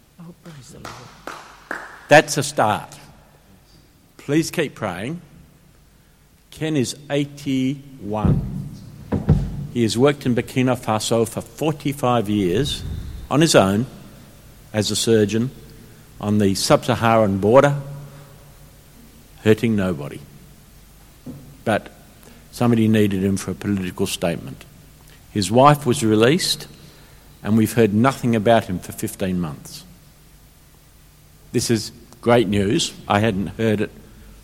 That's 2.08 2.36
a 2.38 2.42
start. 2.42 2.96
Please 4.16 4.50
keep 4.50 4.74
praying. 4.74 5.20
Ken 6.50 6.76
is 6.76 6.96
81. 7.10 8.63
He 9.74 9.82
has 9.82 9.98
worked 9.98 10.24
in 10.24 10.36
Burkina 10.36 10.78
Faso 10.78 11.28
for 11.28 11.40
45 11.40 12.30
years 12.30 12.84
on 13.28 13.40
his 13.40 13.56
own 13.56 13.86
as 14.72 14.92
a 14.92 14.96
surgeon 14.96 15.50
on 16.20 16.38
the 16.38 16.54
sub 16.54 16.84
Saharan 16.84 17.38
border, 17.38 17.76
hurting 19.42 19.74
nobody. 19.74 20.20
But 21.64 21.90
somebody 22.52 22.86
needed 22.86 23.24
him 23.24 23.36
for 23.36 23.50
a 23.50 23.54
political 23.54 24.06
statement. 24.06 24.64
His 25.32 25.50
wife 25.50 25.84
was 25.84 26.04
released, 26.04 26.68
and 27.42 27.56
we've 27.56 27.72
heard 27.72 27.92
nothing 27.92 28.36
about 28.36 28.66
him 28.66 28.78
for 28.78 28.92
15 28.92 29.40
months. 29.40 29.82
This 31.50 31.68
is 31.68 31.90
great 32.20 32.46
news. 32.46 32.94
I 33.08 33.18
hadn't 33.18 33.48
heard 33.48 33.80
it 33.80 33.90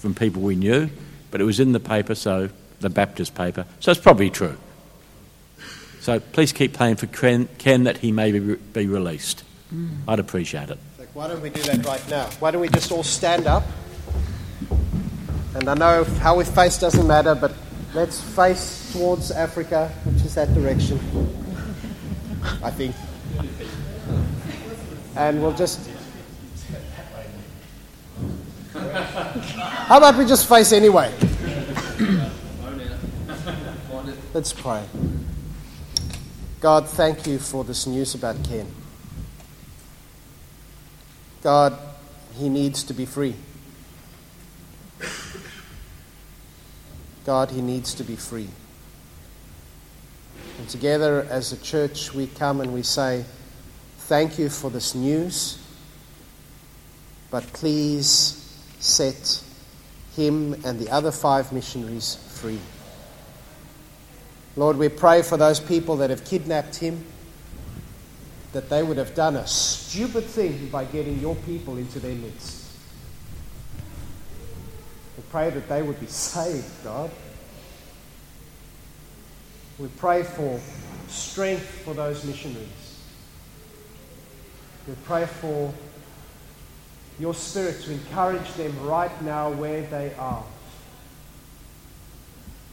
from 0.01 0.13
people 0.13 0.43
we 0.43 0.57
knew, 0.57 0.91
but 1.31 1.41
it 1.41 1.45
was 1.45 1.61
in 1.61 1.71
the 1.71 1.79
paper, 1.79 2.17
so 2.17 2.49
the 2.81 2.91
Baptist 2.91 3.37
paper, 3.37 3.65
so 3.79 3.93
it's 3.93 4.01
probably 4.01 4.29
true. 4.29 4.57
So 6.01 6.19
please 6.19 6.53
keep 6.53 6.73
praying 6.73 6.97
for 6.97 7.07
Ken, 7.07 7.49
Ken 7.59 7.85
that 7.85 7.99
he 7.99 8.11
may 8.11 8.33
be, 8.33 8.55
be 8.57 8.87
released. 8.87 9.45
Mm. 9.73 9.99
I'd 10.09 10.19
appreciate 10.19 10.71
it. 10.71 10.79
Why 11.13 11.29
don't 11.29 11.43
we 11.43 11.51
do 11.51 11.61
that 11.63 11.85
right 11.85 12.09
now? 12.09 12.31
Why 12.41 12.51
don't 12.51 12.63
we 12.63 12.69
just 12.69 12.91
all 12.91 13.03
stand 13.03 13.47
up? 13.47 13.65
And 15.55 15.69
I 15.69 15.75
know 15.75 16.05
how 16.05 16.37
we 16.37 16.45
face 16.45 16.79
doesn't 16.79 17.07
matter, 17.07 17.35
but 17.35 17.53
let's 17.93 18.21
face 18.21 18.91
towards 18.93 19.31
Africa, 19.31 19.89
which 20.05 20.25
is 20.25 20.35
that 20.37 20.55
direction. 20.55 20.99
I 22.63 22.71
think. 22.71 22.95
And 25.17 25.43
we'll 25.43 25.53
just. 25.53 25.91
How 28.73 29.99
about 29.99 30.17
we 30.17 30.25
just 30.25 30.49
face 30.49 30.73
anyway? 30.73 31.13
Let's 34.33 34.53
pray. 34.53 34.85
God, 36.61 36.87
thank 36.87 37.27
you 37.27 37.39
for 37.39 37.65
this 37.65 37.87
news 37.87 38.15
about 38.15 38.45
Ken. 38.45 38.67
God, 41.43 41.79
he 42.35 42.51
needs 42.51 42.85
to 42.85 42.93
be 42.93 43.07
free. 43.07 43.35
God, 47.25 47.51
he 47.51 47.63
needs 47.63 47.95
to 47.95 48.05
be 48.05 48.15
free. 48.15 48.49
And 50.59 50.69
together 50.69 51.27
as 51.31 51.53
a 51.53 51.57
church, 51.57 52.13
we 52.13 52.27
come 52.27 52.61
and 52.61 52.75
we 52.75 52.83
say, 52.83 53.25
Thank 54.01 54.39
you 54.39 54.51
for 54.51 54.69
this 54.69 54.95
news, 54.95 55.59
but 57.31 57.45
please 57.55 58.37
set 58.81 59.43
him 60.15 60.55
and 60.65 60.79
the 60.79 60.91
other 60.91 61.13
five 61.13 61.53
missionaries 61.53 62.17
free. 62.17 62.59
Lord, 64.57 64.77
we 64.77 64.89
pray 64.89 65.23
for 65.23 65.37
those 65.37 65.61
people 65.61 65.97
that 65.97 66.11
have 66.11 66.25
kidnapped 66.25 66.77
him, 66.77 67.05
that 68.53 68.69
they 68.69 68.83
would 68.83 68.97
have 68.97 69.15
done 69.15 69.37
a 69.37 69.47
stupid 69.47 70.25
thing 70.25 70.69
by 70.69 70.85
getting 70.85 71.21
your 71.21 71.37
people 71.37 71.77
into 71.77 72.01
their 72.01 72.15
midst. 72.17 72.67
We 75.17 75.23
pray 75.31 75.51
that 75.51 75.69
they 75.69 75.83
would 75.83 76.01
be 76.01 76.07
saved, 76.07 76.67
God. 76.83 77.11
We 79.79 79.89
pray 79.97 80.25
for 80.25 80.61
strength 81.09 81.65
for 81.85 81.95
those 81.95 82.25
missionaries. 82.25 82.69
We 84.89 84.95
pray 85.05 85.27
for 85.27 85.73
your 87.19 87.35
Spirit 87.35 87.81
to 87.83 87.93
encourage 87.93 88.53
them 88.55 88.75
right 88.83 89.23
now 89.23 89.51
where 89.51 89.83
they 89.83 90.13
are. 90.19 90.45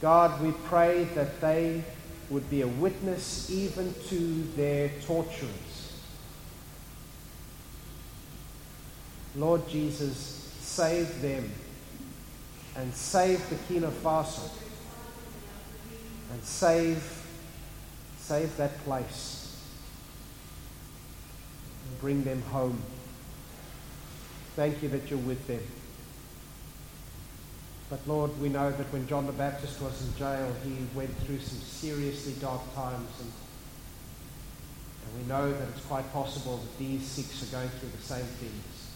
God, 0.00 0.40
we 0.40 0.52
pray 0.66 1.04
that 1.14 1.40
they 1.40 1.82
would 2.30 2.48
be 2.50 2.62
a 2.62 2.68
witness 2.68 3.50
even 3.50 3.94
to 4.08 4.42
their 4.54 4.90
torturers. 5.02 5.92
Lord 9.34 9.68
Jesus, 9.68 10.56
save 10.60 11.20
them 11.20 11.50
and 12.76 12.94
save 12.94 13.38
Burkina 13.40 13.90
Faso 13.90 14.50
and 16.32 16.42
save, 16.44 17.24
save 18.18 18.56
that 18.56 18.78
place 18.84 19.60
and 21.88 22.00
bring 22.00 22.22
them 22.22 22.42
home. 22.42 22.80
Thank 24.54 24.82
you 24.82 24.88
that 24.90 25.10
you're 25.10 25.18
with 25.20 25.46
them. 25.46 25.62
But 27.90 28.06
Lord, 28.06 28.38
we 28.40 28.50
know 28.50 28.70
that 28.70 28.92
when 28.92 29.06
John 29.06 29.26
the 29.26 29.32
Baptist 29.32 29.80
was 29.80 30.06
in 30.06 30.14
jail, 30.18 30.54
he 30.62 30.76
went 30.94 31.16
through 31.20 31.38
some 31.38 31.58
seriously 31.58 32.34
dark 32.38 32.60
times. 32.74 33.08
And, 33.20 33.32
and 35.04 35.22
we 35.22 35.28
know 35.28 35.50
that 35.50 35.68
it's 35.68 35.86
quite 35.86 36.12
possible 36.12 36.58
that 36.58 36.78
these 36.78 37.02
six 37.02 37.42
are 37.42 37.56
going 37.56 37.70
through 37.70 37.88
the 37.88 38.02
same 38.02 38.26
things. 38.26 38.90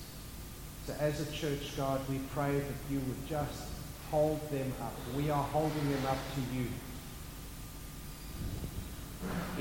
So 0.86 0.95
as 1.01 1.20
a 1.20 1.32
church, 1.32 1.74
God, 1.76 2.01
we 2.11 2.18
pray 2.34 2.59
that 2.59 2.74
you 2.90 2.99
would 2.99 3.26
just 3.28 3.62
hold 4.11 4.47
them 4.51 4.72
up. 4.82 4.93
We 5.16 5.30
are 5.30 5.43
holding 5.43 5.90
them 5.90 6.07
up 6.07 6.18
to 6.34 6.57
you. 6.57 6.66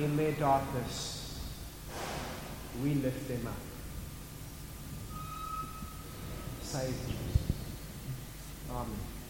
In 0.03 0.17
their 0.17 0.33
darkness, 0.33 1.39
we 2.83 2.95
lift 2.95 3.27
them 3.29 3.47
up. 3.47 3.55
Save 6.63 6.95
Jesus. 7.07 7.21
Amen. 8.71 9.20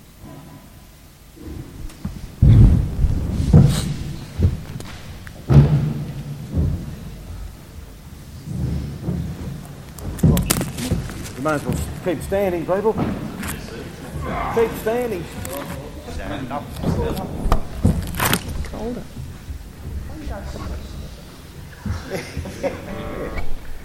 You 11.41 11.45
might 11.45 11.53
as 11.55 11.65
well 11.65 11.75
keep 12.05 12.21
standing, 12.21 12.65
people. 12.67 12.93
Keep 12.93 14.71
standing. 14.81 15.23
Stand 16.11 16.51
up. 16.51 16.63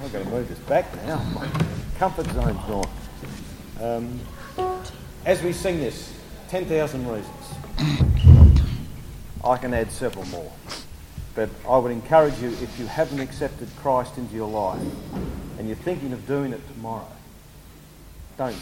I've 0.02 0.12
got 0.12 0.22
to 0.22 0.24
move 0.26 0.48
this 0.48 0.58
back 0.60 0.94
now. 1.06 1.16
My 1.34 1.48
comfort 1.98 2.26
zone's 2.26 2.60
gone. 2.66 2.90
Um, 3.80 4.20
as 5.24 5.42
we 5.42 5.52
sing 5.54 5.78
this, 5.78 6.12
10,000 6.48 7.08
reasons, 7.08 7.54
I 9.44 9.56
can 9.56 9.74
add 9.74 9.90
several 9.90 10.24
more. 10.26 10.52
But 11.34 11.50
I 11.68 11.76
would 11.76 11.92
encourage 11.92 12.38
you, 12.40 12.48
if 12.48 12.78
you 12.78 12.86
haven't 12.86 13.20
accepted 13.20 13.68
Christ 13.76 14.16
into 14.16 14.34
your 14.34 14.48
life 14.48 14.80
and 15.58 15.66
you're 15.66 15.76
thinking 15.76 16.12
of 16.12 16.26
doing 16.26 16.52
it 16.52 16.66
tomorrow, 16.74 17.10
don't. 18.38 18.56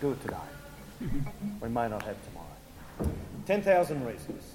Do 0.00 0.12
it 0.12 0.22
today. 0.22 0.36
we 1.60 1.68
may 1.68 1.88
not 1.88 2.02
have 2.02 2.16
tomorrow. 2.28 3.14
10,000 3.46 4.06
reasons. 4.06 4.54